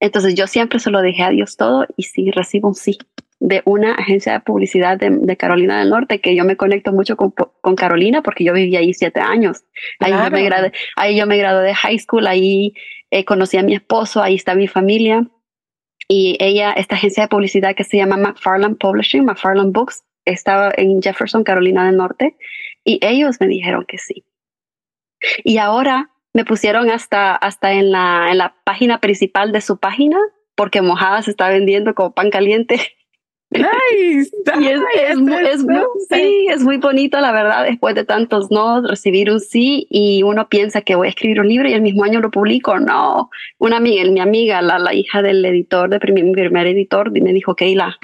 Entonces 0.00 0.34
yo 0.34 0.46
siempre 0.46 0.78
se 0.78 0.90
lo 0.90 1.02
dejé 1.02 1.24
a 1.24 1.30
Dios 1.30 1.56
todo 1.56 1.86
y 1.96 2.04
sí 2.04 2.30
recibo 2.30 2.68
un 2.68 2.74
sí 2.74 2.96
de 3.38 3.62
una 3.66 3.92
agencia 3.94 4.32
de 4.32 4.40
publicidad 4.40 4.98
de, 4.98 5.36
Carolina 5.36 5.78
del 5.78 5.90
Norte, 5.90 6.20
que 6.20 6.34
yo 6.34 6.44
me 6.44 6.56
conecto 6.56 6.92
mucho 6.92 7.16
con, 7.16 7.32
Carolina 7.76 8.22
porque 8.22 8.44
yo 8.44 8.54
viví 8.54 8.76
ahí 8.76 8.94
siete 8.94 9.20
años. 9.20 9.64
Ahí, 10.00 10.12
yo, 10.12 10.30
me 10.30 10.42
gradué, 10.42 10.72
ahí 10.96 11.16
yo 11.16 11.26
me 11.26 11.36
gradué 11.36 11.66
de 11.66 11.74
high 11.74 11.98
school, 11.98 12.26
ahí 12.26 12.72
eh, 13.10 13.24
conocí 13.24 13.56
a 13.56 13.62
mi 13.62 13.74
esposo, 13.74 14.22
ahí 14.22 14.34
está 14.34 14.54
mi 14.54 14.68
familia. 14.68 15.28
Y 16.08 16.36
ella, 16.40 16.72
esta 16.72 16.94
agencia 16.94 17.24
de 17.24 17.28
publicidad 17.28 17.74
que 17.74 17.84
se 17.84 17.96
llama 17.96 18.16
McFarland 18.16 18.78
Publishing, 18.78 19.24
McFarland 19.24 19.72
Books, 19.72 20.04
estaba 20.24 20.72
en 20.76 21.00
Jefferson, 21.02 21.44
Carolina 21.44 21.86
del 21.86 21.96
Norte, 21.96 22.36
y 22.84 22.98
ellos 23.02 23.36
me 23.40 23.46
dijeron 23.46 23.84
que 23.86 23.98
sí. 23.98 24.24
Y 25.44 25.58
ahora 25.58 26.10
me 26.32 26.44
pusieron 26.44 26.90
hasta, 26.90 27.34
hasta 27.34 27.72
en, 27.72 27.90
la, 27.90 28.28
en 28.30 28.38
la 28.38 28.56
página 28.64 29.00
principal 29.00 29.52
de 29.52 29.60
su 29.60 29.78
página, 29.78 30.18
porque 30.54 30.82
Mojada 30.82 31.22
se 31.22 31.30
está 31.30 31.48
vendiendo 31.48 31.94
como 31.94 32.12
pan 32.12 32.30
caliente. 32.30 32.78
Nice. 33.50 34.30
y 34.60 34.66
es, 34.66 34.80
es, 34.96 35.10
es, 35.10 35.18
muy, 35.18 35.80
sí, 36.10 36.46
es 36.50 36.62
muy 36.62 36.78
bonito, 36.78 37.20
la 37.20 37.30
verdad, 37.30 37.64
después 37.64 37.94
de 37.94 38.04
tantos 38.04 38.50
no, 38.50 38.82
recibir 38.82 39.30
un 39.30 39.38
sí 39.38 39.86
y 39.88 40.24
uno 40.24 40.48
piensa 40.48 40.80
que 40.80 40.96
voy 40.96 41.06
a 41.06 41.10
escribir 41.10 41.40
un 41.40 41.48
libro 41.48 41.68
y 41.68 41.72
el 41.72 41.80
mismo 41.80 42.04
año 42.04 42.20
lo 42.20 42.30
publico. 42.30 42.78
No, 42.78 43.30
una 43.58 43.76
amiga, 43.76 44.04
mi 44.10 44.20
amiga, 44.20 44.60
la, 44.62 44.78
la 44.78 44.92
hija 44.94 45.22
del 45.22 45.44
editor, 45.44 45.88
de 45.88 46.12
mi 46.12 46.32
primer 46.32 46.66
editor, 46.66 47.12
me 47.12 47.32
dijo, 47.32 47.54
Keila, 47.54 47.96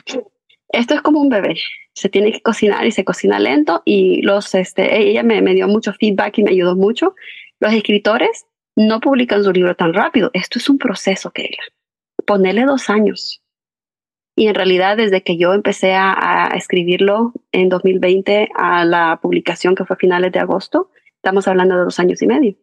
esto 0.68 0.94
es 0.94 1.02
como 1.02 1.20
un 1.20 1.28
bebé, 1.28 1.56
se 1.92 2.08
tiene 2.08 2.32
que 2.32 2.40
cocinar 2.40 2.86
y 2.86 2.92
se 2.92 3.04
cocina 3.04 3.40
lento 3.40 3.82
y 3.84 4.22
los, 4.22 4.54
este, 4.54 4.96
ella 4.96 5.24
me, 5.24 5.42
me 5.42 5.54
dio 5.54 5.66
mucho 5.66 5.92
feedback 5.92 6.38
y 6.38 6.44
me 6.44 6.52
ayudó 6.52 6.76
mucho. 6.76 7.14
Los 7.58 7.72
escritores 7.72 8.46
no 8.76 9.00
publican 9.00 9.42
su 9.42 9.52
libro 9.52 9.74
tan 9.74 9.92
rápido. 9.92 10.30
Esto 10.34 10.58
es 10.58 10.68
un 10.70 10.78
proceso, 10.78 11.30
Keila. 11.32 11.62
Ponerle 12.24 12.64
dos 12.64 12.88
años 12.88 13.41
y 14.34 14.46
en 14.46 14.54
realidad, 14.54 14.96
desde 14.96 15.22
que 15.22 15.36
yo 15.36 15.52
empecé 15.52 15.94
a, 15.94 16.52
escribirlo 16.56 17.32
en 17.52 17.68
2020 17.68 18.48
a 18.56 18.84
la 18.84 19.18
publicación 19.20 19.74
que 19.74 19.84
fue 19.84 19.94
a 19.94 19.98
finales 19.98 20.32
de 20.32 20.40
agosto, 20.40 20.90
estamos 21.16 21.46
hablando 21.48 21.76
de 21.76 21.84
dos 21.84 21.98
años 21.98 22.22
y 22.22 22.26
medio. 22.26 22.54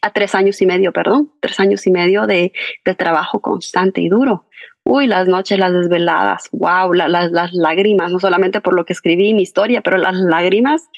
A 0.00 0.12
tres 0.12 0.36
años 0.36 0.62
y 0.62 0.66
medio, 0.66 0.92
perdón, 0.92 1.32
tres 1.40 1.58
años 1.58 1.84
y 1.88 1.90
medio 1.90 2.26
de, 2.26 2.52
trabajo 2.96 3.40
constante 3.40 4.00
y 4.00 4.08
duro. 4.08 4.46
Uy, 4.84 5.08
las 5.08 5.26
noches, 5.26 5.58
las 5.58 5.72
desveladas, 5.72 6.48
wow, 6.52 6.92
las 6.92 7.52
lágrimas, 7.52 8.12
no 8.12 8.20
solamente 8.20 8.60
por 8.60 8.74
lo 8.74 8.84
que 8.84 8.92
escribí 8.92 9.34
mi 9.34 9.42
historia, 9.42 9.80
pero 9.80 9.98
las 9.98 10.14
lágrimas 10.14 10.88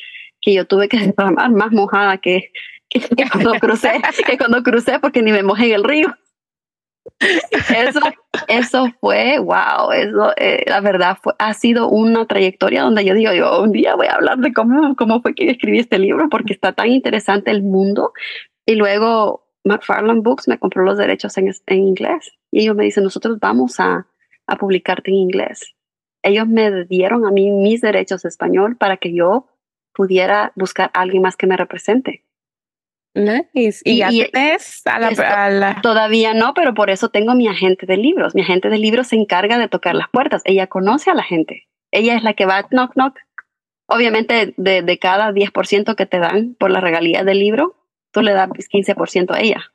que 0.42 0.52
yo 0.52 0.66
tuve 0.66 0.88
que 0.88 0.98
derramar 1.16 1.50
más 1.50 1.72
mojada 1.72 2.18
que, 2.18 2.52
que, 2.90 3.00
cuando 3.32 3.54
crucé, 3.54 4.02
que 4.26 4.36
cuando 4.36 4.62
crucé 4.62 4.98
porque 4.98 5.22
ni 5.22 5.32
me 5.32 5.42
mojé 5.42 5.66
en 5.66 5.72
el 5.72 5.84
río 5.84 6.14
eso, 7.18 8.00
eso 8.48 8.86
fue, 9.00 9.38
wow, 9.38 9.92
eso, 9.92 10.32
eh, 10.36 10.64
la 10.66 10.80
verdad, 10.80 11.18
fue, 11.22 11.34
ha 11.38 11.54
sido 11.54 11.88
una 11.88 12.26
trayectoria 12.26 12.82
donde 12.82 13.04
yo 13.04 13.14
digo, 13.14 13.32
yo 13.32 13.62
un 13.62 13.72
día 13.72 13.94
voy 13.94 14.06
a 14.06 14.14
hablar 14.14 14.38
de 14.38 14.52
cómo, 14.52 14.94
cómo 14.96 15.20
fue 15.20 15.34
que 15.34 15.50
escribí 15.50 15.78
este 15.78 15.98
libro, 15.98 16.28
porque 16.30 16.52
está 16.52 16.72
tan 16.72 16.88
interesante 16.88 17.50
el 17.50 17.62
mundo. 17.62 18.12
Y 18.66 18.76
luego 18.76 19.46
McFarland 19.64 20.22
Books 20.22 20.48
me 20.48 20.58
compró 20.58 20.84
los 20.84 20.98
derechos 20.98 21.36
en, 21.38 21.50
en 21.66 21.78
inglés. 21.78 22.32
Y 22.50 22.62
ellos 22.62 22.76
me 22.76 22.84
dicen, 22.84 23.04
nosotros 23.04 23.38
vamos 23.40 23.80
a, 23.80 24.06
a 24.46 24.56
publicarte 24.56 25.10
en 25.10 25.16
inglés. 25.16 25.74
Ellos 26.22 26.46
me 26.46 26.84
dieron 26.84 27.26
a 27.26 27.30
mí 27.30 27.50
mis 27.50 27.80
derechos 27.80 28.22
de 28.22 28.28
español 28.28 28.76
para 28.76 28.96
que 28.98 29.14
yo 29.14 29.46
pudiera 29.94 30.52
buscar 30.54 30.90
a 30.94 31.00
alguien 31.00 31.22
más 31.22 31.36
que 31.36 31.46
me 31.46 31.56
represente. 31.56 32.24
Nice. 33.14 33.80
Y, 33.84 33.98
ya 33.98 34.08
a 34.84 35.50
la, 35.50 35.80
Todavía 35.82 36.32
no, 36.32 36.54
pero 36.54 36.74
por 36.74 36.90
eso 36.90 37.08
tengo 37.08 37.34
mi 37.34 37.48
agente 37.48 37.86
de 37.86 37.96
libros. 37.96 38.34
Mi 38.34 38.42
agente 38.42 38.68
de 38.68 38.78
libros 38.78 39.08
se 39.08 39.16
encarga 39.16 39.58
de 39.58 39.68
tocar 39.68 39.94
las 39.94 40.08
puertas. 40.08 40.42
Ella 40.44 40.68
conoce 40.68 41.10
a 41.10 41.14
la 41.14 41.24
gente. 41.24 41.68
Ella 41.90 42.14
es 42.14 42.22
la 42.22 42.34
que 42.34 42.46
va 42.46 42.68
knock 42.70 42.94
knock. 42.94 43.18
Obviamente, 43.86 44.54
de, 44.56 44.82
de 44.82 44.98
cada 44.98 45.32
10% 45.32 45.96
que 45.96 46.06
te 46.06 46.20
dan 46.20 46.54
por 46.54 46.70
la 46.70 46.80
regalía 46.80 47.24
del 47.24 47.40
libro, 47.40 47.74
tú 48.12 48.22
le 48.22 48.32
das 48.32 48.48
15% 48.48 49.34
a 49.34 49.40
ella. 49.40 49.72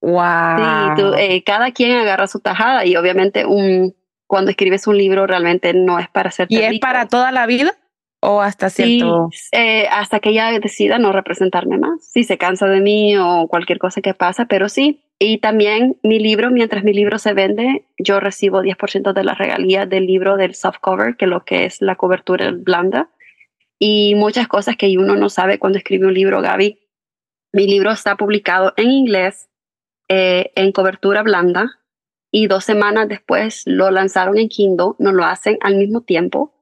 wow. 0.00 0.96
Sí, 0.96 1.02
eh, 1.18 1.42
cada 1.42 1.72
quien 1.72 1.92
agarra 1.92 2.28
su 2.28 2.38
tajada 2.38 2.86
y 2.86 2.94
obviamente 2.94 3.46
un, 3.46 3.96
cuando 4.26 4.50
escribes 4.50 4.86
un 4.86 4.96
libro 4.96 5.26
realmente 5.26 5.74
no 5.74 5.98
es 5.98 6.08
para 6.08 6.30
ser 6.30 6.46
¿Y 6.50 6.58
es 6.58 6.78
para 6.78 7.08
toda 7.08 7.32
la 7.32 7.46
vida? 7.46 7.74
O 8.24 8.40
hasta 8.40 8.70
cierto 8.70 9.30
eh, 9.50 9.88
hasta 9.90 10.20
que 10.20 10.30
ella 10.30 10.56
decida 10.60 10.98
no 10.98 11.10
representarme 11.10 11.76
más. 11.76 12.04
Si 12.04 12.22
se 12.22 12.38
cansa 12.38 12.68
de 12.68 12.80
mí 12.80 13.16
o 13.16 13.48
cualquier 13.48 13.78
cosa 13.78 14.00
que 14.00 14.14
pasa 14.14 14.46
pero 14.46 14.68
sí. 14.68 15.02
Y 15.18 15.38
también 15.38 15.96
mi 16.04 16.20
libro 16.20 16.52
mientras 16.52 16.84
mi 16.84 16.92
libro 16.92 17.18
se 17.18 17.32
vende 17.34 17.84
yo 17.98 18.20
recibo 18.20 18.62
10% 18.62 19.12
de 19.12 19.24
la 19.24 19.34
regalía 19.34 19.86
del 19.86 20.06
libro 20.06 20.36
del 20.36 20.54
soft 20.54 20.78
cover 20.80 21.16
que 21.16 21.26
lo 21.26 21.44
que 21.44 21.64
es 21.64 21.82
la 21.82 21.96
cobertura 21.96 22.52
blanda. 22.52 23.10
Y 23.80 24.14
muchas 24.14 24.46
cosas 24.46 24.76
que 24.76 24.96
uno 24.96 25.16
no 25.16 25.28
sabe 25.28 25.58
cuando 25.58 25.78
escribe 25.78 26.06
un 26.06 26.14
libro 26.14 26.40
Gaby. 26.40 26.78
Mi 27.52 27.66
libro 27.66 27.90
está 27.90 28.16
publicado 28.16 28.72
en 28.76 28.88
inglés 28.92 29.48
eh, 30.08 30.52
en 30.54 30.70
cobertura 30.70 31.24
blanda 31.24 31.80
y 32.30 32.46
dos 32.46 32.64
semanas 32.64 33.08
después 33.08 33.64
lo 33.66 33.90
lanzaron 33.90 34.38
en 34.38 34.48
Kindle 34.48 34.92
no 35.00 35.10
lo 35.10 35.24
hacen 35.24 35.58
al 35.60 35.76
mismo 35.76 36.02
tiempo 36.02 36.54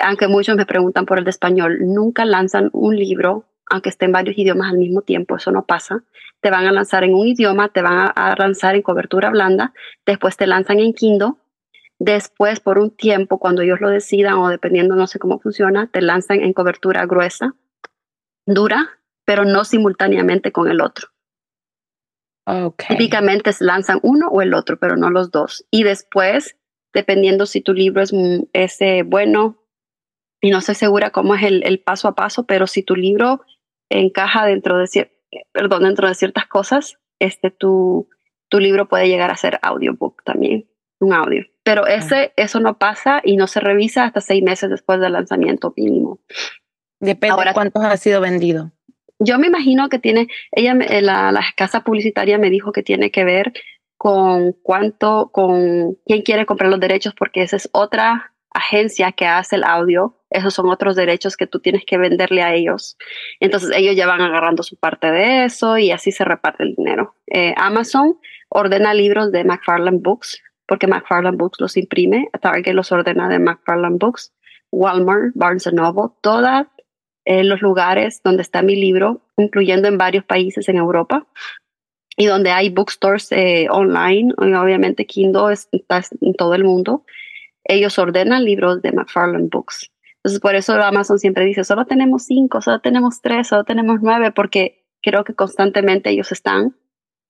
aunque 0.00 0.28
muchos 0.28 0.56
me 0.56 0.66
preguntan 0.66 1.06
por 1.06 1.18
el 1.18 1.24
de 1.24 1.30
español, 1.30 1.78
nunca 1.80 2.24
lanzan 2.24 2.70
un 2.72 2.96
libro, 2.96 3.44
aunque 3.70 3.88
esté 3.88 4.06
en 4.06 4.12
varios 4.12 4.36
idiomas 4.36 4.70
al 4.70 4.78
mismo 4.78 5.02
tiempo, 5.02 5.36
eso 5.36 5.52
no 5.52 5.64
pasa. 5.64 6.02
Te 6.40 6.50
van 6.50 6.66
a 6.66 6.72
lanzar 6.72 7.04
en 7.04 7.14
un 7.14 7.26
idioma, 7.26 7.68
te 7.68 7.82
van 7.82 8.12
a 8.14 8.34
lanzar 8.36 8.74
en 8.74 8.82
cobertura 8.82 9.30
blanda, 9.30 9.72
después 10.06 10.36
te 10.36 10.46
lanzan 10.46 10.80
en 10.80 10.94
Kindle, 10.94 11.34
después 11.98 12.60
por 12.60 12.78
un 12.78 12.90
tiempo, 12.90 13.38
cuando 13.38 13.62
ellos 13.62 13.80
lo 13.80 13.90
decidan 13.90 14.38
o 14.38 14.48
dependiendo, 14.48 14.96
no 14.96 15.06
sé 15.06 15.18
cómo 15.18 15.38
funciona, 15.38 15.88
te 15.92 16.00
lanzan 16.00 16.40
en 16.40 16.52
cobertura 16.52 17.06
gruesa, 17.06 17.54
dura, 18.46 18.98
pero 19.24 19.44
no 19.44 19.64
simultáneamente 19.64 20.50
con 20.50 20.68
el 20.68 20.80
otro. 20.80 21.08
Okay. 22.46 22.96
Típicamente 22.96 23.52
se 23.52 23.64
lanzan 23.64 24.00
uno 24.02 24.28
o 24.28 24.42
el 24.42 24.54
otro, 24.54 24.78
pero 24.78 24.96
no 24.96 25.10
los 25.10 25.30
dos. 25.30 25.64
Y 25.70 25.84
después, 25.84 26.56
dependiendo 26.92 27.46
si 27.46 27.60
tu 27.60 27.74
libro 27.74 28.02
es, 28.02 28.12
es 28.52 28.80
eh, 28.80 29.04
bueno, 29.06 29.59
y 30.40 30.50
no 30.50 30.58
estoy 30.58 30.74
segura 30.74 31.10
cómo 31.10 31.34
es 31.34 31.42
el, 31.42 31.62
el, 31.64 31.80
paso 31.80 32.08
a 32.08 32.14
paso, 32.14 32.46
pero 32.46 32.66
si 32.66 32.82
tu 32.82 32.96
libro 32.96 33.42
encaja 33.90 34.46
dentro 34.46 34.78
de, 34.78 35.10
perdón, 35.52 35.84
dentro 35.84 36.08
de 36.08 36.14
ciertas 36.14 36.46
cosas, 36.46 36.98
este, 37.18 37.50
tu, 37.50 38.08
tu 38.48 38.58
libro 38.58 38.88
puede 38.88 39.08
llegar 39.08 39.30
a 39.30 39.36
ser 39.36 39.58
audiobook 39.62 40.22
también, 40.24 40.68
un 40.98 41.12
audio. 41.12 41.44
Pero 41.62 41.86
ese, 41.86 42.32
eso 42.36 42.60
no 42.60 42.78
pasa 42.78 43.20
y 43.22 43.36
no 43.36 43.46
se 43.46 43.60
revisa 43.60 44.04
hasta 44.04 44.20
seis 44.20 44.42
meses 44.42 44.70
después 44.70 44.98
del 45.00 45.12
lanzamiento 45.12 45.74
mínimo. 45.76 46.20
Depende 47.00 47.34
Ahora, 47.34 47.50
de 47.50 47.54
cuántos 47.54 47.84
ha 47.84 47.96
sido 47.96 48.20
vendido. 48.20 48.72
Yo 49.18 49.38
me 49.38 49.48
imagino 49.48 49.90
que 49.90 49.98
tiene, 49.98 50.28
ella, 50.52 50.74
la, 50.74 51.32
la 51.32 51.44
casa 51.56 51.84
publicitaria 51.84 52.38
me 52.38 52.48
dijo 52.48 52.72
que 52.72 52.82
tiene 52.82 53.10
que 53.10 53.24
ver 53.24 53.52
con 53.98 54.52
cuánto, 54.62 55.30
con 55.30 55.98
quién 56.06 56.22
quiere 56.22 56.46
comprar 56.46 56.70
los 56.70 56.80
derechos, 56.80 57.12
porque 57.14 57.42
esa 57.42 57.56
es 57.56 57.68
otra 57.72 58.32
agencia 58.52 59.12
que 59.12 59.26
hace 59.26 59.56
el 59.56 59.64
audio, 59.64 60.16
esos 60.30 60.54
son 60.54 60.68
otros 60.70 60.96
derechos 60.96 61.36
que 61.36 61.46
tú 61.46 61.60
tienes 61.60 61.84
que 61.84 61.98
venderle 61.98 62.42
a 62.42 62.54
ellos. 62.54 62.96
Entonces 63.40 63.70
ellos 63.74 63.96
ya 63.96 64.06
van 64.06 64.20
agarrando 64.20 64.62
su 64.62 64.76
parte 64.76 65.10
de 65.10 65.44
eso 65.44 65.78
y 65.78 65.90
así 65.90 66.12
se 66.12 66.24
reparte 66.24 66.62
el 66.62 66.74
dinero. 66.74 67.14
Eh, 67.26 67.54
Amazon 67.56 68.18
ordena 68.48 68.94
libros 68.94 69.32
de 69.32 69.44
McFarland 69.44 70.02
Books 70.02 70.42
porque 70.70 70.86
McFarland 70.86 71.36
Books 71.36 71.60
los 71.60 71.76
imprime, 71.76 72.30
Target 72.40 72.74
los 72.74 72.92
ordena 72.92 73.28
de 73.28 73.40
McFarland 73.40 73.98
Books, 73.98 74.32
Walmart, 74.70 75.32
Barnes 75.34 75.66
Noble, 75.72 76.14
todos 76.20 76.66
eh, 77.24 77.42
los 77.42 77.60
lugares 77.60 78.20
donde 78.22 78.42
está 78.42 78.62
mi 78.62 78.76
libro, 78.76 79.20
incluyendo 79.36 79.88
en 79.88 79.98
varios 79.98 80.24
países 80.24 80.68
en 80.68 80.76
Europa 80.76 81.26
y 82.16 82.26
donde 82.26 82.52
hay 82.52 82.70
bookstores 82.70 83.32
eh, 83.32 83.66
online, 83.68 84.32
obviamente 84.36 85.06
Kindle 85.06 85.52
está 85.52 86.02
en 86.20 86.34
todo 86.34 86.54
el 86.54 86.62
mundo 86.62 87.04
ellos 87.64 87.98
ordenan 87.98 88.44
libros 88.44 88.82
de 88.82 88.92
McFarland 88.92 89.50
Books. 89.50 89.90
Entonces, 90.16 90.40
por 90.40 90.54
eso 90.54 90.74
Amazon 90.74 91.18
siempre 91.18 91.44
dice, 91.46 91.64
solo 91.64 91.86
tenemos 91.86 92.24
cinco, 92.24 92.60
solo 92.60 92.80
tenemos 92.80 93.22
tres, 93.22 93.48
solo 93.48 93.64
tenemos 93.64 94.00
nueve, 94.02 94.32
porque 94.32 94.84
creo 95.02 95.24
que 95.24 95.34
constantemente 95.34 96.10
ellos 96.10 96.30
están 96.30 96.76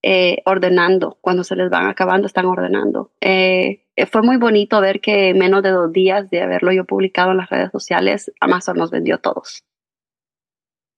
eh, 0.03 0.39
ordenando. 0.45 1.19
Cuando 1.21 1.45
se 1.45 1.55
les 1.55 1.71
van 1.71 1.87
acabando, 1.87 2.27
están 2.27 2.47
ordenando. 2.47 3.13
Eh, 3.21 3.85
fue 4.11 4.23
muy 4.23 4.39
bonito 4.39 4.81
ver 4.81 5.01
que 5.01 5.35
menos 5.35 5.63
de 5.63 5.71
dos 5.71 5.93
días 5.93 6.31
de 6.31 6.43
haberlo 6.43 6.73
yo 6.73 6.85
publicado 6.85 7.31
en 7.31 7.37
las 7.37 7.51
redes 7.51 7.71
sociales, 7.71 8.33
Amazon 8.41 8.77
nos 8.77 8.91
vendió 8.91 9.19
todos. 9.19 9.63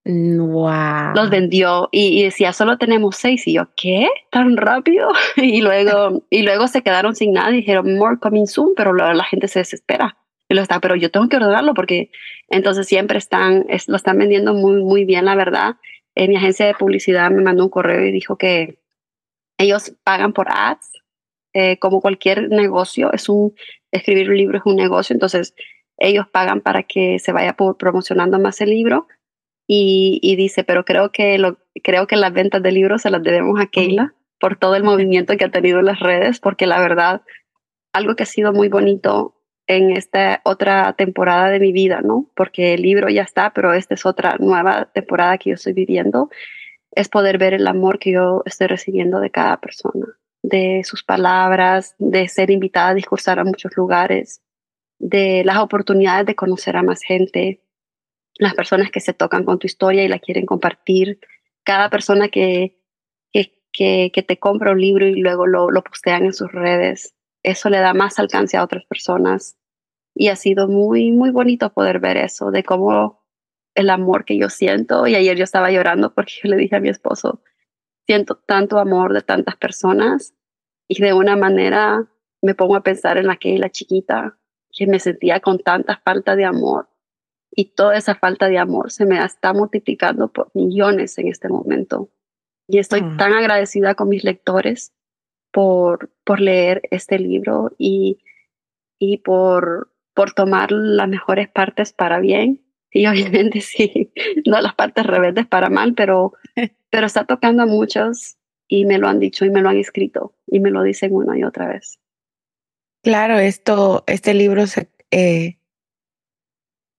Wow. 0.05 1.13
Los 1.15 1.29
vendió 1.29 1.87
y, 1.91 2.23
decía, 2.23 2.51
solo 2.51 2.77
tenemos 2.77 3.15
seis. 3.15 3.47
Y 3.47 3.53
yo, 3.53 3.69
¿qué? 3.75 4.09
¿Tan 4.31 4.57
rápido? 4.57 5.09
y, 5.37 5.61
luego, 5.61 6.23
y 6.29 6.43
luego 6.43 6.67
se 6.67 6.81
quedaron 6.81 7.15
sin 7.15 7.33
nada 7.33 7.51
y 7.51 7.57
dijeron, 7.57 7.95
more 7.95 8.17
coming 8.19 8.45
soon, 8.45 8.73
pero 8.75 8.93
la, 8.93 9.23
gente 9.23 9.47
se 9.47 9.59
desespera. 9.59 10.17
Y 10.49 10.55
lo 10.55 10.61
está, 10.61 10.79
pero 10.81 10.95
yo 10.95 11.09
tengo 11.09 11.29
que 11.29 11.37
ordenarlo 11.37 11.73
porque 11.73 12.11
entonces 12.49 12.85
siempre 12.87 13.17
están, 13.17 13.65
lo 13.87 13.95
están 13.95 14.17
vendiendo 14.17 14.53
muy, 14.53 14.83
muy 14.83 15.05
bien, 15.05 15.25
la 15.25 15.35
verdad. 15.35 15.77
Eh, 16.15 16.27
mi 16.27 16.35
agencia 16.35 16.65
de 16.65 16.75
publicidad 16.75 17.31
me 17.31 17.41
mandó 17.41 17.63
un 17.63 17.69
correo 17.69 18.05
y 18.05 18.11
dijo 18.11 18.37
que 18.37 18.79
ellos 19.57 19.95
pagan 20.03 20.33
por 20.33 20.47
ads, 20.51 20.91
eh, 21.53 21.77
como 21.79 22.01
cualquier 22.01 22.49
negocio, 22.49 23.13
es 23.13 23.29
un, 23.29 23.55
escribir 23.91 24.29
un 24.29 24.37
libro 24.37 24.57
es 24.57 24.65
un 24.65 24.75
negocio, 24.75 25.13
entonces 25.13 25.55
ellos 25.97 26.27
pagan 26.27 26.61
para 26.61 26.83
que 26.83 27.19
se 27.19 27.31
vaya 27.31 27.55
promocionando 27.55 28.39
más 28.39 28.59
el 28.61 28.71
libro 28.71 29.07
y, 29.75 30.35
dice, 30.35 30.63
pero 30.63 30.85
creo 30.85 31.11
que, 31.11 31.37
lo, 31.37 31.57
creo 31.83 32.05
que 32.05 32.15
las 32.15 32.33
ventas 32.33 32.61
de 32.61 32.71
libros 32.71 33.01
se 33.01 33.09
las 33.09 33.23
debemos 33.23 33.59
a 33.59 33.67
Keila 33.67 34.13
por 34.39 34.57
todo 34.57 34.75
el 34.75 34.83
movimiento 34.83 35.35
que 35.37 35.45
ha 35.45 35.51
tenido 35.51 35.79
en 35.79 35.85
las 35.85 35.99
redes, 35.99 36.39
porque 36.39 36.67
la 36.67 36.79
verdad, 36.79 37.21
algo 37.93 38.15
que 38.15 38.23
ha 38.23 38.27
sido 38.27 38.53
muy 38.53 38.69
bonito 38.69 39.35
en 39.65 39.91
esta 39.91 40.41
otra 40.43 40.93
temporada 40.93 41.49
de 41.49 41.59
mi 41.59 41.71
vida, 41.71 42.01
¿no? 42.01 42.29
Porque 42.35 42.73
el 42.73 42.81
libro 42.81 43.09
ya 43.09 43.23
está, 43.23 43.51
pero 43.51 43.73
esta 43.73 43.95
es 43.95 44.05
otra 44.05 44.35
nueva 44.39 44.91
temporada 44.93 45.37
que 45.37 45.51
yo 45.51 45.55
estoy 45.55 45.73
viviendo, 45.73 46.29
es 46.91 47.09
poder 47.09 47.37
ver 47.37 47.53
el 47.53 47.65
amor 47.65 47.97
que 47.97 48.11
yo 48.11 48.43
estoy 48.45 48.67
recibiendo 48.67 49.19
de 49.21 49.31
cada 49.31 49.57
persona, 49.57 50.05
de 50.43 50.81
sus 50.83 51.03
palabras, 51.03 51.95
de 51.97 52.27
ser 52.27 52.51
invitada 52.51 52.89
a 52.89 52.95
discursar 52.95 53.39
a 53.39 53.45
muchos 53.45 53.75
lugares, 53.77 54.41
de 54.99 55.43
las 55.45 55.57
oportunidades 55.57 56.25
de 56.27 56.35
conocer 56.35 56.75
a 56.75 56.83
más 56.83 57.01
gente, 57.01 57.62
las 58.35 58.53
personas 58.53 58.91
que 58.91 58.99
se 58.99 59.13
tocan 59.13 59.43
con 59.43 59.59
tu 59.59 59.67
historia 59.67 60.03
y 60.03 60.07
la 60.07 60.19
quieren 60.19 60.45
compartir, 60.45 61.19
cada 61.63 61.89
persona 61.89 62.29
que, 62.29 62.79
que, 63.31 64.11
que, 64.13 64.23
te 64.23 64.37
compra 64.37 64.71
un 64.71 64.81
libro 64.81 65.07
y 65.07 65.15
luego 65.15 65.47
lo, 65.47 65.71
lo 65.71 65.83
postean 65.83 66.25
en 66.25 66.33
sus 66.33 66.51
redes, 66.51 67.15
eso 67.41 67.69
le 67.69 67.79
da 67.79 67.93
más 67.93 68.19
alcance 68.19 68.55
a 68.55 68.63
otras 68.63 68.85
personas. 68.85 69.57
Y 70.15 70.27
ha 70.27 70.35
sido 70.35 70.67
muy, 70.67 71.11
muy 71.11 71.31
bonito 71.31 71.73
poder 71.73 71.99
ver 71.99 72.17
eso, 72.17 72.51
de 72.51 72.63
cómo 72.63 73.23
el 73.73 73.89
amor 73.89 74.25
que 74.25 74.37
yo 74.37 74.49
siento. 74.49 75.07
Y 75.07 75.15
ayer 75.15 75.35
yo 75.35 75.43
estaba 75.43 75.71
llorando 75.71 76.13
porque 76.13 76.33
yo 76.43 76.49
le 76.49 76.57
dije 76.57 76.75
a 76.75 76.79
mi 76.79 76.89
esposo, 76.89 77.41
siento 78.05 78.35
tanto 78.35 78.77
amor 78.77 79.13
de 79.13 79.21
tantas 79.21 79.55
personas 79.55 80.35
y 80.87 81.01
de 81.01 81.13
una 81.13 81.35
manera 81.35 82.07
me 82.41 82.53
pongo 82.53 82.75
a 82.75 82.83
pensar 82.83 83.17
en 83.17 83.31
aquella 83.31 83.69
chiquita 83.69 84.37
que 84.69 84.85
me 84.85 84.99
sentía 84.99 85.39
con 85.39 85.57
tanta 85.57 85.99
falta 86.03 86.35
de 86.35 86.45
amor 86.45 86.89
y 87.55 87.65
toda 87.65 87.97
esa 87.97 88.15
falta 88.15 88.47
de 88.49 88.57
amor 88.57 88.91
se 88.91 89.05
me 89.05 89.23
está 89.23 89.53
multiplicando 89.53 90.31
por 90.31 90.49
millones 90.53 91.17
en 91.17 91.27
este 91.27 91.49
momento. 91.49 92.09
Y 92.67 92.79
estoy 92.79 93.01
mm. 93.01 93.17
tan 93.17 93.33
agradecida 93.33 93.95
con 93.95 94.09
mis 94.09 94.23
lectores 94.23 94.93
por, 95.51 96.11
por 96.23 96.39
leer 96.39 96.81
este 96.89 97.19
libro 97.19 97.71
y, 97.77 98.19
y 98.97 99.17
por, 99.17 99.91
por 100.13 100.33
tomar 100.33 100.71
las 100.71 101.07
mejores 101.07 101.49
partes 101.49 101.93
para 101.93 102.19
bien. 102.19 102.61
Y 102.91 103.05
obviamente 103.07 103.61
sí, 103.61 104.11
no 104.45 104.59
las 104.61 104.75
partes 104.75 105.05
rebeldes 105.05 105.45
para 105.45 105.69
mal, 105.69 105.93
pero, 105.93 106.33
pero 106.89 107.05
está 107.05 107.25
tocando 107.25 107.63
a 107.63 107.67
muchos 107.67 108.37
y 108.67 108.85
me 108.85 108.97
lo 108.97 109.07
han 109.07 109.19
dicho 109.19 109.45
y 109.45 109.51
me 109.51 109.61
lo 109.61 109.69
han 109.69 109.77
escrito 109.77 110.33
y 110.47 110.59
me 110.59 110.71
lo 110.71 110.81
dicen 110.81 111.13
una 111.13 111.37
y 111.37 111.43
otra 111.43 111.67
vez. 111.67 111.99
Claro, 113.03 113.37
esto, 113.37 114.03
este 114.07 114.33
libro 114.33 114.65
se, 114.65 114.89
eh, 115.11 115.57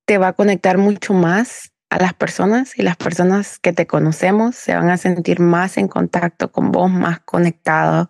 te 0.07 0.18
va 0.18 0.28
a 0.28 0.32
conectar 0.32 0.78
mucho 0.78 1.14
más 1.14 1.72
a 1.90 1.98
las 1.98 2.14
personas 2.14 2.78
y 2.78 2.82
las 2.82 2.96
personas 2.96 3.59
que 3.59 3.72
te 3.72 3.86
conocemos 3.86 4.57
se 4.57 4.74
van 4.74 4.90
a 4.90 4.96
sentir 4.96 5.40
más 5.40 5.76
en 5.78 5.88
contacto 5.88 6.50
con 6.50 6.72
vos, 6.72 6.90
más 6.90 7.20
conectadas, 7.20 8.09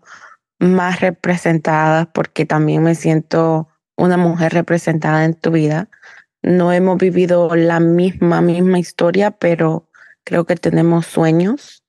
más 0.59 1.01
representadas, 1.01 2.09
porque 2.13 2.47
también 2.47 2.83
me 2.83 2.95
siento 2.95 3.69
una 3.97 4.17
mujer 4.17 4.55
representada 4.55 5.25
en 5.25 5.35
tu 5.35 5.51
vida. 5.51 5.89
No 6.43 6.73
hemos 6.73 6.99
vivido 6.99 7.55
la 7.55 7.81
misma, 7.81 8.41
misma 8.41 8.79
historia, 8.79 9.31
pero 9.33 9.89
creo 10.25 10.47
que 10.47 10.57
tenemos 10.57 11.07
sueños 11.07 11.85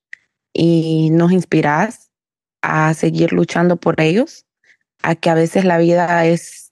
y 0.54 1.10
nos 1.12 1.32
inspiras 1.32 2.12
a 2.62 2.94
seguir 2.94 3.32
luchando 3.32 3.78
por 3.78 4.02
ellos, 4.02 4.46
a 5.02 5.16
que 5.16 5.30
a 5.30 5.36
veces 5.36 5.66
la 5.66 5.78
vida 5.78 6.26
es 6.26 6.65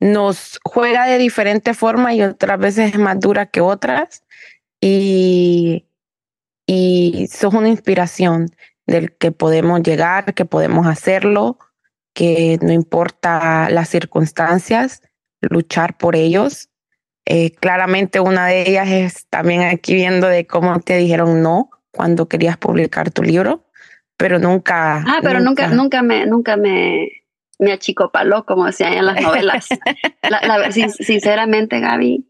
nos 0.00 0.58
juega 0.64 1.06
de 1.06 1.18
diferente 1.18 1.74
forma 1.74 2.14
y 2.14 2.22
otras 2.22 2.58
veces 2.58 2.94
es 2.94 2.98
más 2.98 3.20
dura 3.20 3.46
que 3.46 3.60
otras. 3.60 4.24
Y, 4.80 5.86
y 6.66 7.28
sos 7.30 7.52
una 7.52 7.68
inspiración 7.68 8.50
del 8.86 9.12
que 9.12 9.30
podemos 9.30 9.82
llegar, 9.82 10.34
que 10.34 10.46
podemos 10.46 10.86
hacerlo, 10.86 11.58
que 12.14 12.58
no 12.62 12.72
importa 12.72 13.68
las 13.70 13.90
circunstancias, 13.90 15.02
luchar 15.40 15.96
por 15.98 16.16
ellos. 16.16 16.70
Eh, 17.26 17.52
claramente 17.52 18.18
una 18.20 18.46
de 18.46 18.68
ellas 18.68 18.88
es 18.88 19.26
también 19.28 19.62
aquí 19.62 19.94
viendo 19.94 20.26
de 20.26 20.46
cómo 20.46 20.80
te 20.80 20.96
dijeron 20.96 21.42
no 21.42 21.70
cuando 21.92 22.26
querías 22.26 22.56
publicar 22.56 23.10
tu 23.10 23.22
libro, 23.22 23.66
pero 24.16 24.38
nunca. 24.38 25.04
Ah, 25.06 25.20
pero 25.22 25.40
nunca, 25.40 25.68
nunca, 25.68 25.76
nunca 25.76 26.02
me, 26.02 26.26
nunca 26.26 26.56
me, 26.56 27.19
me 27.60 27.72
achicopaló, 27.72 28.46
como 28.46 28.66
decían 28.66 28.94
en 28.94 29.06
las 29.06 29.20
novelas. 29.22 29.68
la, 30.22 30.72
sinceramente, 30.72 31.78
Gaby, 31.78 32.26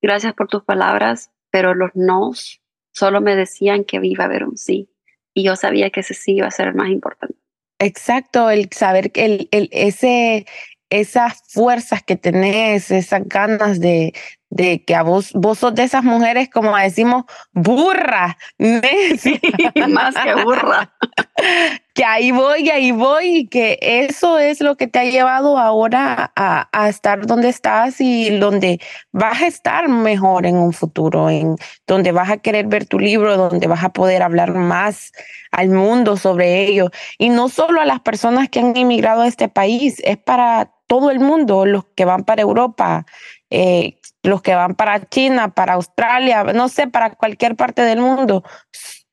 gracias 0.00 0.32
por 0.34 0.48
tus 0.48 0.64
palabras, 0.64 1.30
pero 1.50 1.74
los 1.74 1.90
nos 1.94 2.60
solo 2.92 3.20
me 3.20 3.36
decían 3.36 3.84
que 3.84 3.98
iba 4.02 4.24
a 4.24 4.26
haber 4.26 4.44
un 4.44 4.56
sí. 4.56 4.88
Y 5.34 5.44
yo 5.44 5.56
sabía 5.56 5.90
que 5.90 6.00
ese 6.00 6.14
sí 6.14 6.36
iba 6.36 6.46
a 6.46 6.50
ser 6.50 6.68
el 6.68 6.74
más 6.74 6.90
importante. 6.90 7.34
Exacto, 7.78 8.48
el 8.50 8.70
saber 8.70 9.10
que 9.10 9.24
el, 9.24 9.48
el, 9.50 9.68
ese, 9.72 10.46
esas 10.90 11.42
fuerzas 11.48 12.02
que 12.02 12.16
tenés, 12.16 12.90
esas 12.90 13.26
ganas 13.26 13.80
de, 13.80 14.12
de 14.52 14.84
que 14.84 14.94
a 14.94 15.02
vos, 15.02 15.32
vos 15.32 15.60
sos 15.60 15.74
de 15.74 15.82
esas 15.82 16.04
mujeres, 16.04 16.50
como 16.50 16.76
decimos, 16.76 17.24
burra, 17.52 18.36
más 18.58 20.14
que 20.14 20.34
burra. 20.44 20.92
que 21.94 22.04
ahí 22.04 22.32
voy, 22.32 22.68
ahí 22.68 22.92
voy, 22.92 23.38
y 23.38 23.48
que 23.48 23.78
eso 23.80 24.38
es 24.38 24.60
lo 24.60 24.76
que 24.76 24.88
te 24.88 24.98
ha 24.98 25.04
llevado 25.04 25.56
ahora 25.56 26.32
a, 26.36 26.68
a, 26.70 26.88
estar 26.90 27.26
donde 27.26 27.48
estás 27.48 27.98
y 28.02 28.28
donde 28.38 28.78
vas 29.10 29.40
a 29.40 29.46
estar 29.46 29.88
mejor 29.88 30.44
en 30.44 30.56
un 30.56 30.74
futuro, 30.74 31.30
en 31.30 31.56
donde 31.86 32.12
vas 32.12 32.28
a 32.28 32.36
querer 32.36 32.66
ver 32.66 32.84
tu 32.84 32.98
libro, 32.98 33.38
donde 33.38 33.66
vas 33.66 33.82
a 33.82 33.94
poder 33.94 34.22
hablar 34.22 34.52
más 34.52 35.12
al 35.50 35.70
mundo 35.70 36.18
sobre 36.18 36.66
ello. 36.66 36.90
Y 37.16 37.30
no 37.30 37.48
solo 37.48 37.80
a 37.80 37.86
las 37.86 38.00
personas 38.00 38.50
que 38.50 38.60
han 38.60 38.76
emigrado 38.76 39.22
a 39.22 39.28
este 39.28 39.48
país, 39.48 39.98
es 40.04 40.18
para 40.18 40.72
todo 40.86 41.10
el 41.10 41.20
mundo, 41.20 41.64
los 41.64 41.86
que 41.96 42.04
van 42.04 42.24
para 42.24 42.42
Europa, 42.42 43.06
eh, 43.54 43.98
los 44.22 44.42
que 44.42 44.54
van 44.54 44.74
para 44.74 45.08
China, 45.08 45.52
para 45.52 45.74
Australia, 45.74 46.44
no 46.44 46.68
sé, 46.68 46.86
para 46.86 47.14
cualquier 47.14 47.56
parte 47.56 47.82
del 47.82 48.00
mundo, 48.00 48.44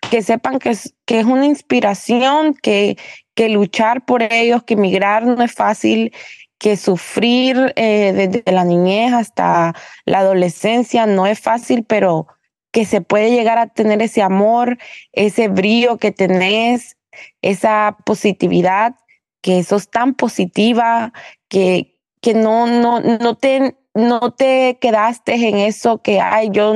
que 0.10 0.22
sepan 0.22 0.60
que 0.60 0.72
es, 0.72 0.95
que 1.05 1.20
es 1.20 1.26
una 1.26 1.45
inspiración, 1.45 2.53
que, 2.53 2.97
que 3.36 3.49
luchar 3.49 4.05
por 4.05 4.22
ellos, 4.22 4.64
que 4.64 4.76
emigrar 4.76 5.26
no 5.26 5.43
es 5.43 5.51
fácil, 5.51 6.14
que 6.60 6.78
sufrir 6.78 7.74
eh, 7.76 8.12
desde 8.14 8.51
la 8.51 8.66
niñez 8.66 9.14
hasta 9.14 9.74
la 10.05 10.20
adolescencia 10.20 11.05
no 11.05 11.26
es 11.26 11.39
fácil, 11.39 11.86
pero 11.86 12.28
que 12.72 12.86
se 12.86 13.01
puede 13.01 13.32
llegar 13.32 13.57
a 13.57 13.68
tener 13.68 14.01
ese 14.01 14.22
amor, 14.22 14.78
ese 15.14 15.47
brillo 15.47 15.97
que 15.97 16.12
tenés, 16.12 16.97
esa 17.41 17.97
positividad, 18.05 18.95
que 19.41 19.64
sos 19.64 19.89
tan 19.89 20.14
positiva, 20.14 21.14
que, 21.47 21.97
que 22.22 22.34
no, 22.34 22.68
no, 22.68 22.99
no 22.99 23.36
te 23.36 23.78
no 23.93 24.31
te 24.31 24.77
quedaste 24.79 25.33
en 25.33 25.57
eso 25.57 26.01
que, 26.01 26.19
ay, 26.19 26.49
yo, 26.51 26.73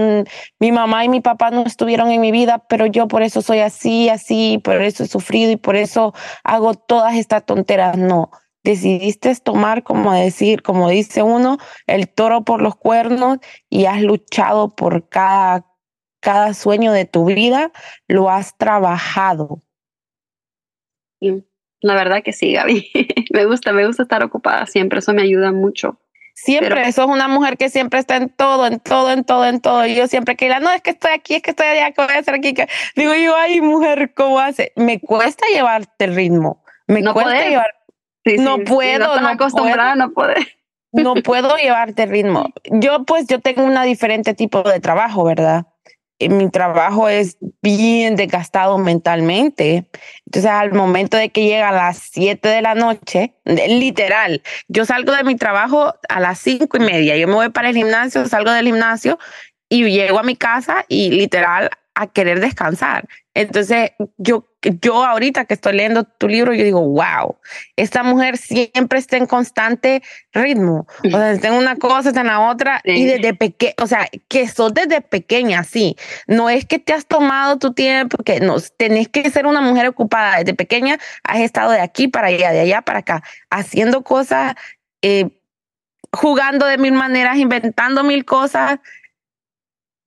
mi 0.59 0.71
mamá 0.71 1.05
y 1.05 1.09
mi 1.09 1.21
papá 1.21 1.51
no 1.51 1.63
estuvieron 1.63 2.11
en 2.11 2.21
mi 2.21 2.31
vida, 2.31 2.65
pero 2.67 2.85
yo 2.85 3.07
por 3.07 3.23
eso 3.23 3.41
soy 3.41 3.59
así, 3.59 4.09
así, 4.09 4.59
por 4.63 4.81
eso 4.81 5.03
he 5.03 5.07
sufrido 5.07 5.51
y 5.51 5.57
por 5.57 5.75
eso 5.75 6.13
hago 6.43 6.73
todas 6.73 7.15
estas 7.15 7.45
tonteras. 7.45 7.97
No, 7.97 8.31
decidiste 8.63 9.35
tomar, 9.35 9.83
como 9.83 10.13
decir, 10.13 10.61
como 10.61 10.89
dice 10.89 11.23
uno, 11.23 11.57
el 11.87 12.09
toro 12.09 12.43
por 12.43 12.61
los 12.61 12.75
cuernos 12.75 13.39
y 13.69 13.85
has 13.85 14.01
luchado 14.01 14.75
por 14.75 15.09
cada, 15.09 15.65
cada 16.19 16.53
sueño 16.53 16.93
de 16.93 17.05
tu 17.05 17.25
vida, 17.25 17.71
lo 18.07 18.29
has 18.29 18.57
trabajado. 18.57 19.61
La 21.81 21.95
verdad 21.95 22.23
que 22.23 22.33
sí, 22.33 22.53
Gaby. 22.53 22.89
me 23.33 23.45
gusta, 23.45 23.71
me 23.73 23.85
gusta 23.85 24.03
estar 24.03 24.23
ocupada 24.23 24.65
siempre, 24.65 24.99
eso 24.99 25.13
me 25.13 25.21
ayuda 25.21 25.51
mucho. 25.51 25.99
Siempre, 26.33 26.87
eso 26.87 27.03
es 27.03 27.07
una 27.07 27.27
mujer 27.27 27.57
que 27.57 27.69
siempre 27.69 27.99
está 27.99 28.17
en 28.17 28.29
todo, 28.29 28.65
en 28.65 28.79
todo, 28.79 29.11
en 29.11 29.23
todo, 29.23 29.45
en 29.45 29.61
todo. 29.61 29.85
Y 29.85 29.95
yo 29.95 30.07
siempre 30.07 30.35
que 30.35 30.49
la, 30.49 30.59
no, 30.59 30.71
es 30.71 30.81
que 30.81 30.89
estoy 30.89 31.11
aquí, 31.11 31.35
es 31.35 31.41
que 31.41 31.51
estoy 31.51 31.67
allá, 31.67 31.91
que 31.91 32.01
voy 32.01 32.13
a 32.13 32.19
hacer 32.19 32.33
aquí. 32.33 32.53
Que... 32.53 32.67
Digo 32.95 33.13
yo, 33.13 33.35
ay, 33.35 33.61
mujer, 33.61 34.13
¿cómo 34.15 34.39
hace? 34.39 34.73
Me 34.75 34.99
cuesta 34.99 35.45
llevarte 35.53 36.05
el 36.05 36.15
ritmo. 36.15 36.63
Me 36.87 37.01
no 37.01 37.13
cuesta 37.13 37.47
llevar. 37.47 37.75
no 38.39 38.57
puedo, 38.59 39.19
no, 39.21 39.27
acostumbrada, 39.27 39.95
no 39.95 40.11
puedo. 40.11 40.33
No 40.91 41.15
puedo 41.15 41.55
llevarte 41.57 42.03
el 42.03 42.09
ritmo. 42.09 42.49
Yo, 42.71 43.03
pues, 43.03 43.25
yo 43.27 43.39
tengo 43.39 43.63
un 43.63 43.81
diferente 43.83 44.35
tipo 44.35 44.61
de 44.61 44.79
trabajo, 44.79 45.23
¿verdad? 45.23 45.65
Mi 46.29 46.49
trabajo 46.49 47.09
es 47.09 47.37
bien 47.61 48.15
desgastado 48.15 48.77
mentalmente. 48.77 49.85
Entonces, 50.25 50.51
al 50.51 50.73
momento 50.73 51.17
de 51.17 51.29
que 51.29 51.43
llega 51.43 51.69
a 51.69 51.73
las 51.73 51.97
7 52.11 52.47
de 52.47 52.61
la 52.61 52.75
noche, 52.75 53.33
literal, 53.45 54.41
yo 54.67 54.85
salgo 54.85 55.13
de 55.13 55.23
mi 55.23 55.35
trabajo 55.35 55.93
a 56.09 56.19
las 56.19 56.39
cinco 56.39 56.77
y 56.77 56.81
media, 56.81 57.17
yo 57.17 57.27
me 57.27 57.35
voy 57.35 57.49
para 57.49 57.69
el 57.69 57.75
gimnasio, 57.75 58.25
salgo 58.27 58.51
del 58.51 58.65
gimnasio 58.65 59.19
y 59.69 59.83
llego 59.89 60.19
a 60.19 60.23
mi 60.23 60.35
casa 60.35 60.85
y 60.87 61.11
literal 61.11 61.69
a 61.95 62.07
querer 62.07 62.39
descansar. 62.39 63.07
Entonces, 63.33 63.91
yo, 64.17 64.47
yo 64.71 65.03
ahorita 65.03 65.45
que 65.45 65.53
estoy 65.53 65.73
leyendo 65.73 66.03
tu 66.03 66.27
libro, 66.27 66.53
yo 66.53 66.63
digo, 66.63 66.81
wow, 66.81 67.37
esta 67.75 68.03
mujer 68.03 68.37
siempre 68.37 68.99
está 68.99 69.17
en 69.17 69.25
constante 69.25 70.03
ritmo. 70.31 70.87
O 71.05 71.09
sea, 71.09 71.31
está 71.33 71.47
en 71.49 71.55
una 71.55 71.75
cosa, 71.75 72.09
está 72.09 72.21
en 72.21 72.27
la 72.27 72.41
otra, 72.49 72.81
y 72.83 73.05
desde 73.05 73.33
pequeña, 73.33 73.73
o 73.81 73.87
sea, 73.87 74.07
que 74.27 74.47
sos 74.47 74.73
desde 74.73 75.01
pequeña, 75.01 75.63
sí. 75.63 75.95
No 76.27 76.49
es 76.49 76.65
que 76.65 76.79
te 76.79 76.93
has 76.93 77.05
tomado 77.05 77.57
tu 77.57 77.73
tiempo, 77.73 78.23
que 78.23 78.39
no, 78.39 78.57
tenés 78.77 79.07
que 79.07 79.29
ser 79.29 79.45
una 79.45 79.61
mujer 79.61 79.87
ocupada. 79.87 80.37
Desde 80.39 80.53
pequeña 80.53 80.97
has 81.23 81.39
estado 81.39 81.71
de 81.71 81.81
aquí 81.81 82.07
para 82.07 82.27
allá, 82.27 82.51
de 82.51 82.61
allá 82.61 82.81
para 82.81 82.99
acá, 82.99 83.23
haciendo 83.49 84.03
cosas, 84.03 84.55
eh, 85.01 85.29
jugando 86.11 86.65
de 86.65 86.77
mil 86.77 86.93
maneras, 86.93 87.37
inventando 87.37 88.03
mil 88.03 88.23
cosas 88.25 88.79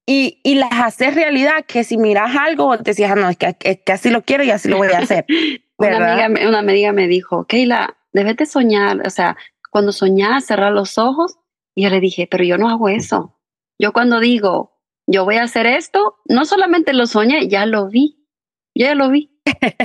y, 0.07 0.40
y 0.44 0.54
las 0.54 0.70
haces 0.72 1.14
realidad, 1.14 1.64
que 1.66 1.82
si 1.82 1.98
miras 1.98 2.36
algo, 2.36 2.76
te 2.78 2.90
decías, 2.90 3.11
ah, 3.11 3.16
no, 3.16 3.28
es 3.28 3.36
que, 3.36 3.54
que, 3.54 3.92
así 3.92 4.11
lo 4.11 4.22
quiero 4.22 4.44
y 4.44 4.50
así 4.50 4.68
lo 4.68 4.76
voy 4.76 4.88
a 4.88 4.98
hacer. 4.98 5.26
una, 5.76 6.24
amiga, 6.24 6.48
una 6.48 6.59
amiga 6.61 6.92
me 6.92 7.09
dijo, 7.09 7.44
Keila, 7.44 7.96
debes 8.12 8.36
de 8.36 8.46
soñar, 8.46 9.04
o 9.04 9.11
sea, 9.11 9.36
cuando 9.70 9.92
soñás, 9.92 10.46
cerrar 10.46 10.72
los 10.72 10.96
ojos. 10.96 11.38
Y 11.74 11.82
yo 11.82 11.90
le 11.90 12.00
dije, 12.00 12.28
pero 12.30 12.44
yo 12.44 12.57
no 12.57 12.70
hago 12.70 12.88
eso. 12.88 13.38
Yo 13.78 13.92
cuando 13.92 14.20
digo, 14.20 14.80
yo 15.07 15.24
voy 15.24 15.36
a 15.36 15.42
hacer 15.42 15.66
esto, 15.66 16.16
no 16.24 16.44
solamente 16.44 16.92
lo 16.92 17.07
soñé, 17.07 17.48
ya 17.48 17.66
lo 17.66 17.88
vi. 17.88 18.26
ya 18.74 18.94
lo 18.94 19.11
vi. 19.11 19.38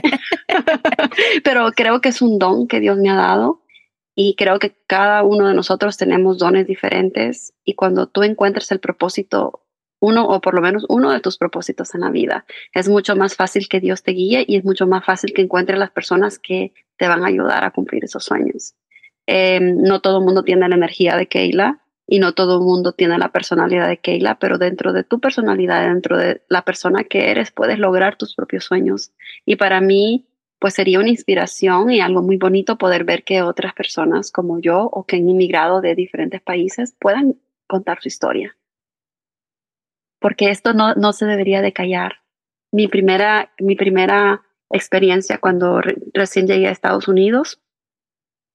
pero 1.43 1.72
creo 1.72 1.99
que 1.99 2.09
es 2.09 2.22
un 2.22 2.39
don 2.39 2.67
que 2.67 2.80
Dios 2.80 2.97
me 2.97 3.09
ha 3.09 3.15
dado 3.15 3.63
y 4.15 4.36
creo 4.36 4.59
que 4.59 4.76
cada 4.88 5.24
uno 5.24 5.47
de 5.47 5.53
nosotros 5.53 5.97
tenemos 5.97 6.38
dones 6.38 6.67
diferentes 6.67 7.53
y 7.63 7.76
cuando 7.76 8.07
tú 8.07 8.24
encuentras 8.24 8.72
el 8.72 8.80
propósito 8.80 9.65
uno 10.02 10.28
o 10.28 10.41
por 10.41 10.56
lo 10.56 10.62
menos 10.62 10.86
uno 10.89 11.12
de 11.12 11.22
tus 11.22 11.38
propósitos 11.38 11.95
en 11.95 12.02
la 12.02 12.10
vida. 12.10 12.45
Es 12.74 12.89
mucho 12.89 13.16
más 13.16 13.36
fácil 13.36 13.70
que 13.70 13.80
Dios 13.80 14.04
te 14.04 14.12
guíe 14.12 14.43
y 14.47 14.58
es 14.58 14.66
mucho 14.66 14.88
más 14.88 15.06
fácil 15.06 15.32
que 15.34 15.43
encuentres 15.43 15.80
las 15.80 15.91
personas 15.91 16.39
que 16.39 16.74
te 16.97 17.08
van 17.08 17.24
a 17.24 17.28
ayudar 17.28 17.64
a 17.64 17.72
cumplir 17.72 18.04
esos 18.04 18.26
sueños. 18.26 18.74
Em, 19.28 19.78
no 19.82 20.02
todo 20.02 20.18
el 20.18 20.26
mundo 20.26 20.43
tiene 20.43 20.68
la 20.68 20.76
energía 20.76 21.16
de 21.16 21.28
Keila 21.28 21.82
y 22.08 22.20
no 22.20 22.34
todo 22.34 22.58
el 22.58 22.64
mundo 22.64 22.93
tiene 22.93 23.18
la 23.20 23.30
personalidad 23.30 23.88
de 23.88 23.97
Keila, 23.97 24.39
pero 24.39 24.58
dentro 24.58 24.91
de 24.91 25.04
tu 25.04 25.20
personalidad, 25.20 25.88
dentro 25.88 26.18
de 26.18 26.41
la 26.49 26.64
persona 26.64 27.04
que 27.04 27.30
eres, 27.30 27.52
puedes 27.52 27.78
lograr 27.78 28.18
tus 28.18 28.36
propios 28.36 28.66
sueños. 28.66 29.12
Y 29.45 29.56
para 29.56 29.82
mí, 29.82 30.26
pues 30.60 30.74
sería 30.74 30.99
una 30.99 31.10
inspiración 31.10 31.91
y 31.91 32.02
algo 32.02 32.24
muy 32.24 32.38
bonito 32.38 32.78
poder 32.78 33.04
ver 33.04 33.24
que 33.24 33.43
otras 33.43 33.74
personas 33.76 34.32
como 34.32 34.60
yo 34.60 34.89
o 34.91 35.06
que 35.06 35.18
han 35.18 35.30
inmigrado 35.30 35.80
de 35.80 35.93
diferentes 35.93 36.41
países 36.41 36.95
puedan 36.99 37.36
contar 37.68 38.02
su 38.02 38.08
historia 38.08 38.56
porque 40.22 40.51
esto 40.51 40.74
no, 40.74 40.93
no 40.93 41.11
se 41.11 41.26
debería 41.26 41.61
de 41.61 41.74
callar. 41.74 42.22
Mi 42.72 42.88
primera, 42.88 43.51
mi 43.59 43.76
primera 43.76 44.43
experiencia 44.69 45.39
cuando 45.39 45.82
recién 46.13 46.47
llegué 46.47 46.67
a 46.67 46.72
Estados 46.72 47.07
Unidos, 47.07 47.59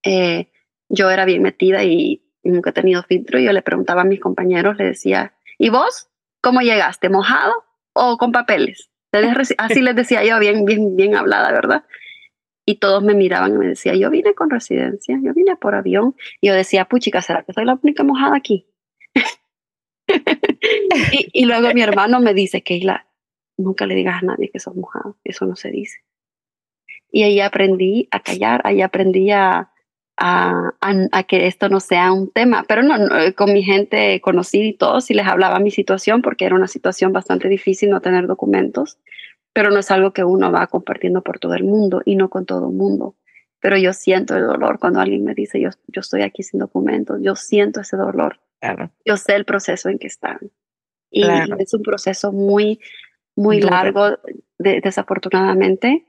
eh, 0.04 0.50
yo 0.88 1.10
era 1.10 1.24
bien 1.24 1.42
metida 1.42 1.84
y, 1.84 2.22
nunca 2.44 2.70
he 2.70 2.72
tenido 2.72 3.02
filtro. 3.02 3.40
Y 3.40 3.44
yo 3.44 3.52
le 3.52 3.62
preguntaba 3.62 4.02
a 4.02 4.04
mis 4.04 4.20
compañeros, 4.20 4.76
le 4.76 4.84
decía, 4.84 5.34
¿y 5.58 5.68
vos 5.68 6.08
cómo 6.40 6.60
llegaste? 6.60 7.08
¿Mojado 7.08 7.52
o 7.92 8.16
con 8.16 8.30
papeles? 8.30 8.88
Así 9.58 9.82
les 9.82 9.96
decía 9.96 10.24
yo, 10.24 10.38
bien, 10.38 10.64
bien, 10.64 10.94
bien 10.94 11.16
hablada, 11.16 11.50
¿verdad? 11.50 11.84
Y 12.64 12.76
todos 12.76 13.02
me 13.02 13.14
miraban 13.14 13.54
y 13.54 13.58
me 13.58 13.66
decían, 13.66 13.96
yo 13.96 14.10
vine 14.10 14.34
con 14.34 14.50
residencia, 14.50 15.18
yo 15.20 15.34
vine 15.34 15.56
por 15.56 15.74
avión. 15.74 16.14
Y 16.40 16.46
yo 16.46 16.54
decía, 16.54 16.84
puchica, 16.84 17.20
¿será 17.20 17.42
que 17.42 17.52
soy 17.52 17.64
la 17.64 17.76
única 17.82 18.04
mojada 18.04 18.36
aquí? 18.36 18.68
y, 21.32 21.45
luego 21.45 21.72
mi 21.74 21.82
hermano 21.82 22.20
me 22.20 22.34
dice, 22.34 22.62
Keila, 22.62 23.07
nunca 23.57 23.87
le 23.87 23.95
digas 23.95 24.22
a 24.22 24.26
nadie 24.26 24.51
que 24.51 24.61
sos 24.61 24.76
mojado, 24.76 25.16
eso 25.24 25.47
no 25.47 25.57
se 25.57 25.70
dice. 25.70 25.99
Y 27.11 27.22
ahí 27.22 27.41
aprendí 27.41 28.09
a 28.11 28.20
callar, 28.20 28.61
ahí 28.64 28.82
aprendí 28.82 29.30
a, 29.30 29.70
a, 30.16 30.72
a, 30.80 31.22
que 31.24 31.47
esto 31.47 31.68
no 31.68 31.80
sea 31.80 32.12
un 32.12 32.30
tema. 32.30 32.64
Pero 32.68 32.82
no, 32.82 32.95
con 33.34 33.53
mi 33.53 33.62
gente 33.62 34.20
conocida 34.20 34.64
y 34.64 34.74
todo, 34.74 35.01
sí 35.01 35.14
les 35.14 35.26
hablaba 35.26 35.59
mi 35.61 35.70
situación, 35.70 36.22
porque 36.22 36.45
era 36.45 36.55
una 36.55 36.68
situación 36.68 37.12
bastante 37.12 37.49
difícil 37.49 37.91
no 37.91 38.01
tener 38.01 38.26
documentos, 38.26 38.99
pero 39.53 39.70
no 39.70 39.78
es 39.78 39.91
algo 39.91 40.12
que 40.12 40.24
uno 40.24 40.53
va 40.53 40.66
compartiendo 40.66 41.22
por 41.22 41.39
todo 41.39 41.55
el 41.55 41.64
mundo 41.64 42.03
y 42.05 42.16
no 42.16 42.28
con 42.28 42.45
todo 42.45 42.68
el 42.68 42.74
mundo. 42.74 43.16
Pero 43.61 43.78
yo 43.78 43.93
siento 43.93 44.37
el 44.37 44.47
dolor 44.47 44.78
cuando 44.78 45.01
alguien 45.01 45.24
me 45.24 45.34
dice, 45.34 45.61
yo, 45.61 45.70
yo 45.89 46.01
estoy 46.01 46.22
aquí 46.22 46.43
sin 46.43 46.61
documentos, 46.61 47.18
yo 47.22 47.34
siento 47.37 47.80
ese 47.80 47.97
dolor. 47.97 48.41
Yo 49.05 49.16
sé 49.16 49.34
el 49.34 49.45
proceso 49.45 49.89
en 49.89 49.99
que 49.99 50.07
están. 50.07 50.39
Y 51.16 51.24
es 51.58 51.72
un 51.72 51.82
proceso 51.82 52.30
muy, 52.30 52.78
muy 53.36 53.60
largo, 53.60 54.18
desafortunadamente. 54.58 56.06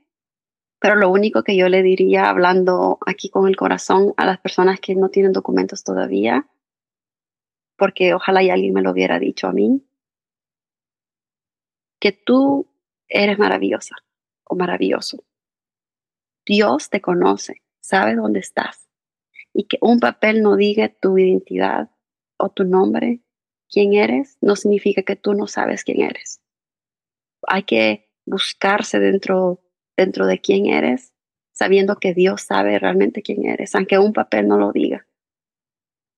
Pero 0.80 0.96
lo 0.96 1.10
único 1.10 1.42
que 1.42 1.56
yo 1.56 1.68
le 1.68 1.82
diría, 1.82 2.28
hablando 2.28 2.98
aquí 3.06 3.30
con 3.30 3.48
el 3.48 3.56
corazón 3.56 4.12
a 4.18 4.26
las 4.26 4.38
personas 4.38 4.80
que 4.80 4.94
no 4.94 5.08
tienen 5.08 5.32
documentos 5.32 5.82
todavía, 5.82 6.46
porque 7.76 8.12
ojalá 8.12 8.42
y 8.42 8.50
alguien 8.50 8.74
me 8.74 8.82
lo 8.82 8.90
hubiera 8.90 9.18
dicho 9.18 9.46
a 9.48 9.52
mí, 9.52 9.82
que 11.98 12.12
tú 12.12 12.68
eres 13.08 13.38
maravillosa 13.38 13.96
o 14.44 14.56
maravilloso. 14.56 15.24
Dios 16.44 16.90
te 16.90 17.00
conoce, 17.00 17.62
sabe 17.80 18.14
dónde 18.14 18.40
estás. 18.40 18.88
Y 19.54 19.64
que 19.64 19.78
un 19.80 20.00
papel 20.00 20.42
no 20.42 20.56
diga 20.56 20.88
tu 20.88 21.16
identidad 21.16 21.90
o 22.36 22.50
tu 22.50 22.64
nombre, 22.64 23.22
quién 23.70 23.94
eres, 23.94 24.38
no 24.40 24.56
significa 24.56 25.02
que 25.02 25.16
tú 25.16 25.34
no 25.34 25.46
sabes 25.46 25.84
quién 25.84 26.02
eres. 26.02 26.40
Hay 27.46 27.64
que 27.64 28.10
buscarse 28.24 28.98
dentro, 28.98 29.60
dentro 29.96 30.26
de 30.26 30.40
quién 30.40 30.66
eres, 30.66 31.12
sabiendo 31.52 31.96
que 31.96 32.14
Dios 32.14 32.42
sabe 32.42 32.78
realmente 32.78 33.22
quién 33.22 33.46
eres, 33.46 33.74
aunque 33.74 33.98
un 33.98 34.12
papel 34.12 34.48
no 34.48 34.58
lo 34.58 34.72
diga. 34.72 35.06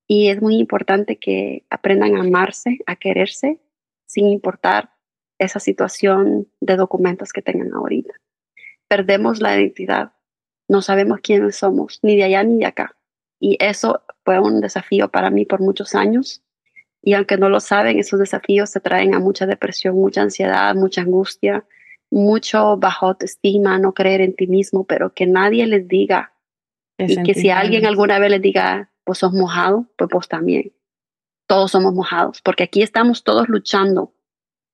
Y 0.06 0.28
es 0.28 0.42
muy 0.42 0.56
importante 0.56 1.18
que 1.18 1.64
aprendan 1.70 2.16
a 2.16 2.20
amarse, 2.20 2.78
a 2.86 2.96
quererse, 2.96 3.60
sin 4.06 4.26
importar 4.28 4.90
esa 5.38 5.60
situación 5.60 6.48
de 6.60 6.76
documentos 6.76 7.32
que 7.32 7.42
tengan 7.42 7.72
ahorita. 7.72 8.12
Perdemos 8.88 9.40
la 9.40 9.56
identidad, 9.56 10.12
no 10.68 10.82
sabemos 10.82 11.20
quiénes 11.20 11.56
somos, 11.56 12.00
ni 12.02 12.16
de 12.16 12.24
allá 12.24 12.42
ni 12.42 12.58
de 12.58 12.66
acá. 12.66 12.96
Y 13.38 13.56
eso 13.60 14.02
fue 14.24 14.38
un 14.38 14.60
desafío 14.60 15.10
para 15.10 15.30
mí 15.30 15.46
por 15.46 15.60
muchos 15.60 15.94
años. 15.94 16.42
Y 17.02 17.14
aunque 17.14 17.36
no 17.36 17.48
lo 17.48 17.60
saben, 17.60 17.98
esos 17.98 18.18
desafíos 18.18 18.72
te 18.72 18.80
traen 18.80 19.14
a 19.14 19.20
mucha 19.20 19.46
depresión, 19.46 19.96
mucha 19.96 20.22
ansiedad, 20.22 20.74
mucha 20.74 21.00
angustia, 21.00 21.64
mucho 22.10 22.76
bajo 22.76 23.06
autoestima, 23.06 23.78
no 23.78 23.94
creer 23.94 24.20
en 24.20 24.34
ti 24.34 24.46
mismo, 24.46 24.84
pero 24.84 25.12
que 25.14 25.26
nadie 25.26 25.66
les 25.66 25.88
diga. 25.88 26.32
y 26.98 27.22
que 27.22 27.34
si 27.34 27.50
alguien 27.50 27.86
alguna 27.86 28.18
vez 28.18 28.30
les 28.30 28.42
diga, 28.42 28.90
pues 29.04 29.18
sos 29.18 29.32
mojado, 29.32 29.86
pues 29.96 30.10
vos 30.10 30.28
también. 30.28 30.72
Todos 31.46 31.70
somos 31.70 31.94
mojados, 31.94 32.42
porque 32.42 32.64
aquí 32.64 32.82
estamos 32.82 33.24
todos 33.24 33.48
luchando. 33.48 34.12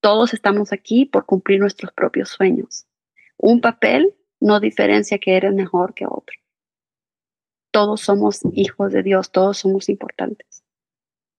Todos 0.00 0.34
estamos 0.34 0.72
aquí 0.72 1.04
por 1.06 1.24
cumplir 1.24 1.60
nuestros 1.60 1.92
propios 1.92 2.30
sueños. 2.30 2.86
Un 3.36 3.60
papel 3.60 4.14
no 4.40 4.60
diferencia 4.60 5.18
que 5.18 5.36
eres 5.36 5.54
mejor 5.54 5.94
que 5.94 6.06
otro 6.06 6.36
todos 7.76 8.00
somos 8.00 8.40
hijos 8.54 8.90
de 8.90 9.02
Dios, 9.02 9.30
todos 9.30 9.58
somos 9.58 9.90
importantes. 9.90 10.55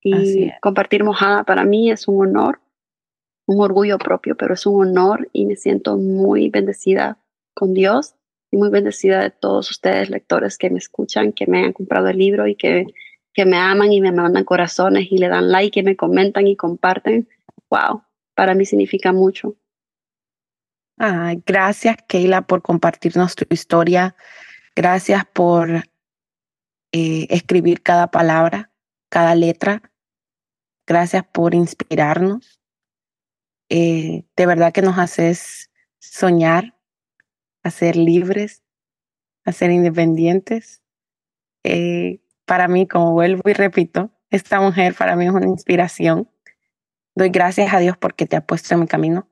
Y 0.02 0.52
compartir 0.62 1.04
mojada 1.04 1.44
para 1.44 1.66
mí 1.66 1.92
es 1.92 2.08
un 2.08 2.28
honor, 2.28 2.62
un 3.46 3.62
orgullo 3.62 3.98
propio, 3.98 4.36
pero 4.38 4.54
es 4.54 4.66
un 4.66 4.88
honor 4.88 5.30
y 5.34 5.46
me 5.46 5.56
siento 5.56 5.98
muy 5.98 6.50
bendecida 6.50 7.18
con 7.54 7.74
Dios 7.74 8.16
y 8.52 8.58
muy 8.58 8.70
bendecida 8.70 9.22
de 9.22 9.32
todos 9.32 9.70
ustedes 9.72 10.10
lectores 10.10 10.58
que 10.58 10.70
me 10.70 10.78
escuchan, 10.78 11.34
que 11.34 11.48
me 11.48 11.66
han 11.66 11.74
comprado 11.74 12.08
el 12.08 12.18
libro 12.18 12.48
y 12.48 12.56
que, 12.56 12.86
que 13.34 13.46
me 13.46 13.58
aman 13.58 13.92
y 13.92 14.00
me 14.00 14.12
mandan 14.12 14.46
corazones 14.46 15.12
y 15.12 15.18
le 15.18 15.28
dan 15.28 15.52
like 15.52 15.80
y 15.80 15.84
me 15.84 15.98
comentan 15.98 16.48
y 16.48 16.56
comparten. 16.56 17.28
Wow, 17.70 18.04
para 18.36 18.54
mí 18.54 18.66
significa 18.66 19.12
mucho. 19.12 19.56
gracias, 21.46 21.98
Keila, 22.08 22.44
por 22.44 22.62
compartirnos 22.62 23.36
tu 23.36 23.46
historia 23.50 24.16
Gracias 24.78 25.26
por 25.34 25.72
eh, 26.92 27.28
escribir 27.32 27.82
cada 27.82 28.12
palabra, 28.12 28.70
cada 29.10 29.36
letra. 29.36 29.82
Gracias 30.86 31.26
por 31.26 31.54
inspirarnos. 31.54 32.60
Eh, 33.70 34.26
de 34.36 34.46
verdad 34.46 34.72
que 34.74 34.82
nos 34.82 34.98
haces 34.98 35.70
soñar, 36.00 36.76
a 37.64 37.72
ser 37.72 37.96
libres, 37.96 38.64
a 39.44 39.52
ser 39.52 39.72
independientes. 39.72 40.82
Eh, 41.64 42.22
para 42.46 42.68
mí, 42.68 42.88
como 42.88 43.12
vuelvo 43.12 43.42
y 43.46 43.54
repito, 43.54 44.12
esta 44.30 44.62
mujer 44.62 44.96
para 44.96 45.16
mí 45.16 45.26
es 45.26 45.32
una 45.32 45.48
inspiración. 45.48 46.30
Doy 47.16 47.30
gracias 47.30 47.74
a 47.74 47.80
Dios 47.80 47.98
porque 47.98 48.26
te 48.26 48.36
ha 48.36 48.46
puesto 48.46 48.74
en 48.74 48.82
mi 48.82 48.88
camino. 48.88 49.28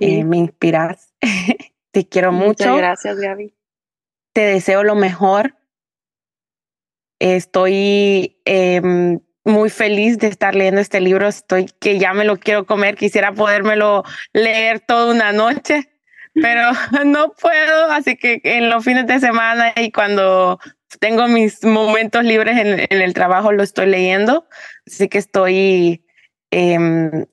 Eh, 0.00 0.24
me 0.24 0.38
inspiras. 0.38 1.12
te 1.90 2.08
quiero 2.08 2.32
Muchas 2.32 2.68
mucho. 2.68 2.76
gracias, 2.76 3.18
Gaby. 3.18 3.54
Te 4.32 4.40
deseo 4.42 4.82
lo 4.82 4.94
mejor. 4.94 5.56
Estoy 7.22 8.36
eh, 8.46 8.82
muy 9.44 9.70
feliz 9.70 10.18
de 10.18 10.26
estar 10.26 10.56
leyendo 10.56 10.80
este 10.80 11.00
libro. 11.00 11.28
Estoy 11.28 11.66
que 11.78 12.00
ya 12.00 12.12
me 12.14 12.24
lo 12.24 12.36
quiero 12.36 12.66
comer. 12.66 12.96
Quisiera 12.96 13.32
podérmelo 13.32 14.02
leer 14.32 14.80
toda 14.80 15.14
una 15.14 15.32
noche, 15.32 15.88
pero 16.34 16.72
no 17.04 17.32
puedo. 17.40 17.92
Así 17.92 18.16
que 18.16 18.40
en 18.42 18.68
los 18.68 18.84
fines 18.84 19.06
de 19.06 19.20
semana 19.20 19.72
y 19.76 19.92
cuando 19.92 20.58
tengo 20.98 21.28
mis 21.28 21.62
momentos 21.62 22.24
libres 22.24 22.58
en, 22.58 22.88
en 22.90 23.00
el 23.00 23.14
trabajo 23.14 23.52
lo 23.52 23.62
estoy 23.62 23.86
leyendo. 23.86 24.48
Así 24.84 25.08
que 25.08 25.18
estoy 25.18 26.01
eh, 26.52 26.78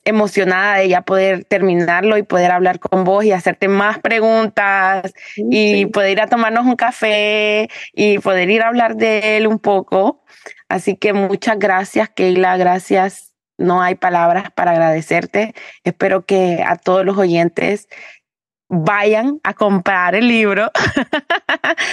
emocionada 0.05 0.77
de 0.77 0.87
ya 0.89 1.01
poder 1.01 1.43
terminarlo 1.45 2.17
y 2.17 2.23
poder 2.23 2.51
hablar 2.51 2.79
con 2.79 3.03
vos 3.03 3.25
y 3.25 3.31
hacerte 3.33 3.67
más 3.67 3.99
preguntas 3.99 5.13
Sí. 5.35 5.43
y 5.51 5.85
poder 5.87 6.11
ir 6.13 6.21
a 6.21 6.27
tomarnos 6.27 6.65
un 6.65 6.75
café 6.75 7.69
y 7.93 8.17
poder 8.19 8.49
ir 8.49 8.61
a 8.63 8.69
hablar 8.69 8.95
de 8.95 9.37
él 9.37 9.45
un 9.45 9.59
poco. 9.59 10.23
Así 10.69 10.95
que 10.95 11.13
muchas 11.13 11.59
gracias, 11.59 12.09
Keila, 12.09 12.55
gracias. 12.57 13.33
No 13.57 13.81
hay 13.81 13.95
palabras 13.95 14.51
para 14.51 14.71
agradecerte. 14.71 15.53
Espero 15.83 16.25
que 16.25 16.63
a 16.65 16.77
todos 16.77 17.05
los 17.05 17.17
oyentes 17.17 17.89
vayan 18.69 19.41
a 19.43 19.53
comprar 19.53 20.15
el 20.15 20.27
libro. 20.27 20.71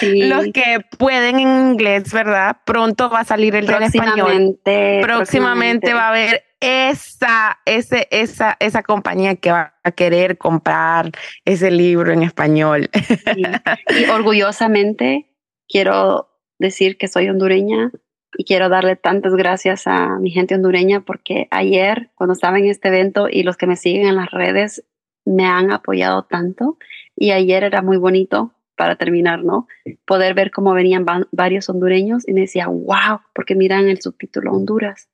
Sí. 0.00 0.28
Los 0.28 0.46
que 0.52 0.80
pueden 0.98 1.38
en 1.38 1.70
inglés, 1.70 2.12
¿verdad? 2.12 2.58
Pronto 2.64 3.08
va 3.08 3.20
a 3.20 3.24
salir 3.24 3.54
el 3.54 3.66
del 3.66 3.84
español. 3.84 4.14
próximamente, 4.16 5.00
Próximamente 5.02 5.94
va 5.94 6.06
a 6.06 6.08
haber 6.10 6.44
esa, 6.60 7.58
ese, 7.64 8.08
esa, 8.10 8.56
esa 8.60 8.82
compañía 8.82 9.36
que 9.36 9.52
va 9.52 9.74
a 9.82 9.92
querer 9.92 10.38
comprar 10.38 11.12
ese 11.44 11.70
libro 11.70 12.12
en 12.12 12.22
español. 12.22 12.90
Sí. 12.92 13.42
Y 14.00 14.10
orgullosamente 14.10 15.30
quiero 15.68 16.28
decir 16.58 16.98
que 16.98 17.08
soy 17.08 17.28
hondureña 17.28 17.90
y 18.36 18.44
quiero 18.44 18.68
darle 18.68 18.96
tantas 18.96 19.34
gracias 19.34 19.86
a 19.86 20.18
mi 20.18 20.30
gente 20.30 20.54
hondureña 20.54 21.00
porque 21.00 21.48
ayer 21.50 22.10
cuando 22.14 22.34
estaba 22.34 22.58
en 22.58 22.66
este 22.66 22.88
evento 22.88 23.28
y 23.30 23.42
los 23.44 23.56
que 23.56 23.66
me 23.66 23.76
siguen 23.76 24.08
en 24.08 24.16
las 24.16 24.30
redes 24.30 24.84
me 25.26 25.44
han 25.44 25.70
apoyado 25.70 26.22
tanto 26.24 26.78
y 27.14 27.32
ayer 27.32 27.62
era 27.64 27.82
muy 27.82 27.98
bonito 27.98 28.52
para 28.76 28.96
terminar, 28.96 29.42
¿no? 29.44 29.66
Poder 30.06 30.34
ver 30.34 30.50
cómo 30.50 30.72
venían 30.72 31.04
va- 31.06 31.26
varios 31.32 31.68
hondureños 31.68 32.26
y 32.28 32.32
me 32.32 32.42
decía, 32.42 32.68
wow, 32.68 33.20
porque 33.34 33.54
miran 33.54 33.88
el 33.88 34.00
subtítulo 34.00 34.52
Honduras. 34.52 35.08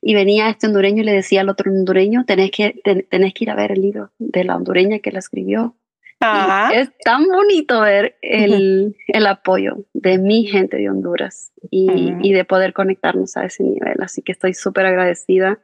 Y 0.00 0.14
venía 0.14 0.48
este 0.48 0.66
hondureño 0.68 1.02
y 1.02 1.06
le 1.06 1.12
decía 1.12 1.40
al 1.40 1.48
otro 1.48 1.70
hondureño, 1.72 2.24
tenés 2.24 2.50
que, 2.52 2.80
ten- 2.84 3.06
tenés 3.10 3.34
que 3.34 3.44
ir 3.44 3.50
a 3.50 3.56
ver 3.56 3.72
el 3.72 3.80
libro 3.82 4.10
de 4.18 4.44
la 4.44 4.56
hondureña 4.56 5.00
que 5.00 5.10
la 5.12 5.18
escribió. 5.18 5.74
Ajá. 6.20 6.72
Es 6.74 6.90
tan 7.04 7.26
bonito 7.26 7.80
ver 7.80 8.16
el, 8.22 8.96
el 9.08 9.26
apoyo 9.26 9.84
de 9.94 10.18
mi 10.18 10.46
gente 10.46 10.76
de 10.76 10.88
Honduras 10.90 11.52
y, 11.70 11.90
Ujú. 11.90 12.18
y 12.22 12.32
de 12.32 12.44
poder 12.44 12.72
conectarnos 12.72 13.36
a 13.36 13.44
ese 13.44 13.62
nivel. 13.64 13.96
Así 14.00 14.22
que 14.22 14.32
estoy 14.32 14.54
súper 14.54 14.86
agradecida 14.86 15.58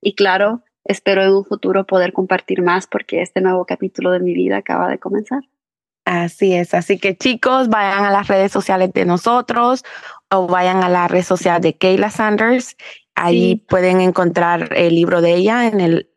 y 0.00 0.14
claro, 0.14 0.62
espero 0.84 1.22
en 1.22 1.30
un 1.34 1.44
futuro 1.44 1.84
poder 1.84 2.12
compartir 2.12 2.62
más 2.62 2.86
porque 2.86 3.22
este 3.22 3.40
nuevo 3.40 3.64
capítulo 3.64 4.10
de 4.10 4.20
mi 4.20 4.34
vida 4.34 4.58
acaba 4.58 4.88
de 4.88 4.98
comenzar. 4.98 5.42
Así 6.04 6.52
es. 6.54 6.74
Así 6.74 6.98
que 6.98 7.16
chicos, 7.16 7.68
vayan 7.68 8.04
a 8.04 8.10
las 8.10 8.28
redes 8.28 8.52
sociales 8.52 8.92
de 8.92 9.06
nosotros 9.06 9.84
o 10.30 10.46
vayan 10.46 10.82
a 10.82 10.88
la 10.90 11.08
red 11.08 11.22
social 11.22 11.60
de 11.62 11.74
Kayla 11.78 12.10
Sanders. 12.10 12.76
Ahí 13.14 13.52
Sí. 13.52 13.64
pueden 13.68 14.00
encontrar 14.00 14.70
el 14.76 14.94
libro 14.94 15.20
de 15.22 15.34
ella 15.34 15.66
en 15.66 15.80
el 15.80 16.10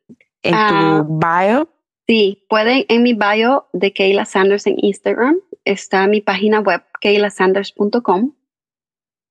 en 0.43 0.53
Ah. 0.55 1.03
tu 1.05 1.17
bio. 1.19 1.69
Sí, 2.07 2.45
pueden 2.49 2.85
en 2.89 3.03
mi 3.03 3.13
bio 3.13 3.67
de 3.73 3.93
Kayla 3.93 4.25
Sanders 4.25 4.65
en 4.67 4.75
Instagram 4.77 5.37
está 5.65 6.07
mi 6.07 6.21
página 6.21 6.59
web 6.61 6.81
kaylasanders.com. 7.01 8.33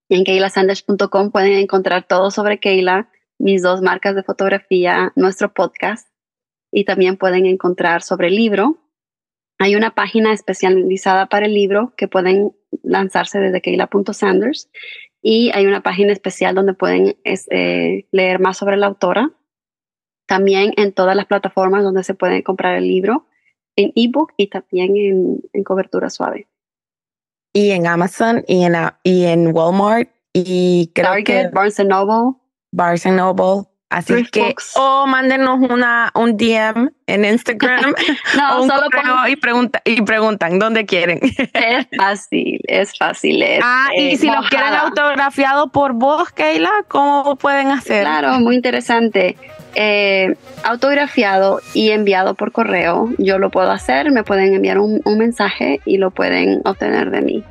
Y 0.08 0.14
en 0.16 0.24
kaylasanders.com 0.24 1.30
pueden 1.32 1.52
encontrar 1.54 2.06
todo 2.06 2.30
sobre 2.30 2.60
Kayla, 2.60 3.08
mis 3.38 3.62
dos 3.62 3.82
marcas 3.82 4.14
de 4.14 4.22
fotografía, 4.22 5.12
nuestro 5.16 5.52
podcast 5.52 6.08
y 6.72 6.84
también 6.84 7.16
pueden 7.16 7.46
encontrar 7.46 8.02
sobre 8.02 8.28
el 8.28 8.36
libro. 8.36 8.78
Hay 9.58 9.74
una 9.76 9.94
página 9.94 10.32
especializada 10.32 11.26
para 11.26 11.46
el 11.46 11.54
libro 11.54 11.92
que 11.96 12.08
pueden 12.08 12.54
lanzarse 12.82 13.38
desde 13.38 13.60
kayla.sanders 13.62 14.68
y 15.22 15.50
hay 15.54 15.66
una 15.66 15.82
página 15.82 16.12
especial 16.12 16.54
donde 16.54 16.74
pueden 16.74 17.16
es, 17.24 17.46
eh, 17.50 18.06
leer 18.12 18.38
más 18.38 18.56
sobre 18.58 18.76
la 18.76 18.86
autora 18.86 19.32
también 20.26 20.72
en 20.76 20.92
todas 20.92 21.14
las 21.16 21.26
plataformas 21.26 21.84
donde 21.84 22.02
se 22.02 22.14
puede 22.14 22.42
comprar 22.42 22.76
el 22.76 22.88
libro, 22.88 23.26
en 23.76 23.92
ebook 23.94 24.32
y 24.36 24.48
también 24.48 24.96
en, 24.96 25.40
en 25.52 25.64
cobertura 25.64 26.10
suave. 26.10 26.48
Y 27.52 27.70
en 27.70 27.86
Amazon 27.86 28.44
y 28.48 28.64
en, 28.64 28.74
a- 28.74 28.98
y 29.04 29.24
en 29.24 29.54
Walmart 29.54 30.10
y 30.32 30.90
creo 30.94 31.06
Target, 31.10 31.24
que 31.24 31.48
Barnes 31.48 31.78
Noble. 31.78 32.36
Barnes 32.76 33.06
Noble. 33.06 33.66
Así 33.88 34.14
Thrift 34.14 34.32
que, 34.32 34.40
Books. 34.40 34.72
o 34.76 35.06
mándenos 35.06 35.60
una, 35.60 36.10
un 36.16 36.36
DM 36.36 36.90
en 37.06 37.24
Instagram 37.24 37.94
No, 38.36 38.56
o 38.58 38.62
un 38.62 38.68
solo 38.68 38.88
correo 38.90 39.28
y, 39.28 39.36
pregunta, 39.36 39.80
y 39.84 40.02
preguntan 40.02 40.58
dónde 40.58 40.86
quieren. 40.86 41.20
es 41.54 41.86
fácil, 41.96 42.60
es 42.66 42.98
fácil. 42.98 43.42
Es, 43.42 43.60
ah, 43.62 43.90
y 43.96 44.14
eh, 44.14 44.16
si 44.16 44.26
lo 44.26 44.40
quieren 44.48 44.70
mojada. 44.70 44.88
autografiado 44.88 45.68
por 45.68 45.92
vos, 45.92 46.32
Keila, 46.32 46.84
¿cómo 46.88 47.36
pueden 47.36 47.68
hacer? 47.68 48.02
Claro, 48.02 48.40
muy 48.40 48.56
interesante. 48.56 49.36
Eh, 49.76 50.34
autografiado 50.64 51.60
y 51.72 51.90
enviado 51.90 52.34
por 52.34 52.50
correo, 52.50 53.10
yo 53.18 53.38
lo 53.38 53.50
puedo 53.50 53.70
hacer, 53.70 54.10
me 54.10 54.24
pueden 54.24 54.52
enviar 54.52 54.78
un, 54.78 55.00
un 55.04 55.18
mensaje 55.18 55.80
y 55.84 55.98
lo 55.98 56.10
pueden 56.10 56.60
obtener 56.64 57.10
de 57.10 57.20
mí. 57.20 57.44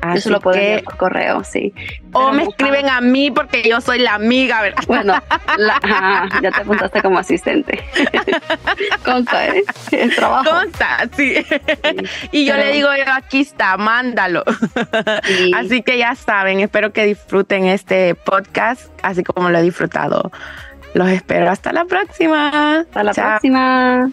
Así 0.00 0.22
se 0.22 0.30
lo 0.30 0.40
puedo 0.40 0.56
que- 0.56 0.62
enviar 0.74 0.84
por 0.84 0.96
correo, 0.96 1.44
sí. 1.44 1.72
o 2.12 2.20
Pero 2.20 2.32
me 2.32 2.42
escriben 2.44 2.88
a 2.88 3.00
mí 3.00 3.30
porque 3.30 3.62
yo 3.68 3.80
soy 3.80 3.98
la 3.98 4.14
amiga, 4.14 4.62
¿verdad? 4.62 4.82
Bueno, 4.86 5.14
la- 5.56 5.80
ajá, 5.82 6.28
ya 6.42 6.50
te 6.52 6.60
apuntaste 6.62 7.02
como 7.02 7.18
asistente. 7.18 7.84
Consta, 9.04 9.46
¿eh? 9.48 9.62
El 9.92 10.14
trabajo. 10.14 10.50
Consta, 10.50 11.08
sí. 11.16 11.34
y 12.32 12.46
yo 12.46 12.54
pero- 12.54 12.64
le 12.66 12.72
digo, 12.72 12.88
aquí 13.12 13.40
está, 13.40 13.76
mándalo. 13.76 14.44
Sí. 15.24 15.52
Así 15.54 15.82
que 15.82 15.98
ya 15.98 16.14
saben, 16.14 16.60
espero 16.60 16.92
que 16.92 17.04
disfruten 17.06 17.64
este 17.66 18.14
podcast, 18.14 18.90
así 19.02 19.24
como 19.24 19.50
lo 19.50 19.58
he 19.58 19.62
disfrutado. 19.62 20.30
Los 20.94 21.08
espero 21.10 21.50
hasta 21.50 21.72
la 21.72 21.84
próxima. 21.84 22.78
Hasta 22.80 23.02
la 23.04 23.12
Chao. 23.12 23.28
próxima. 23.28 24.10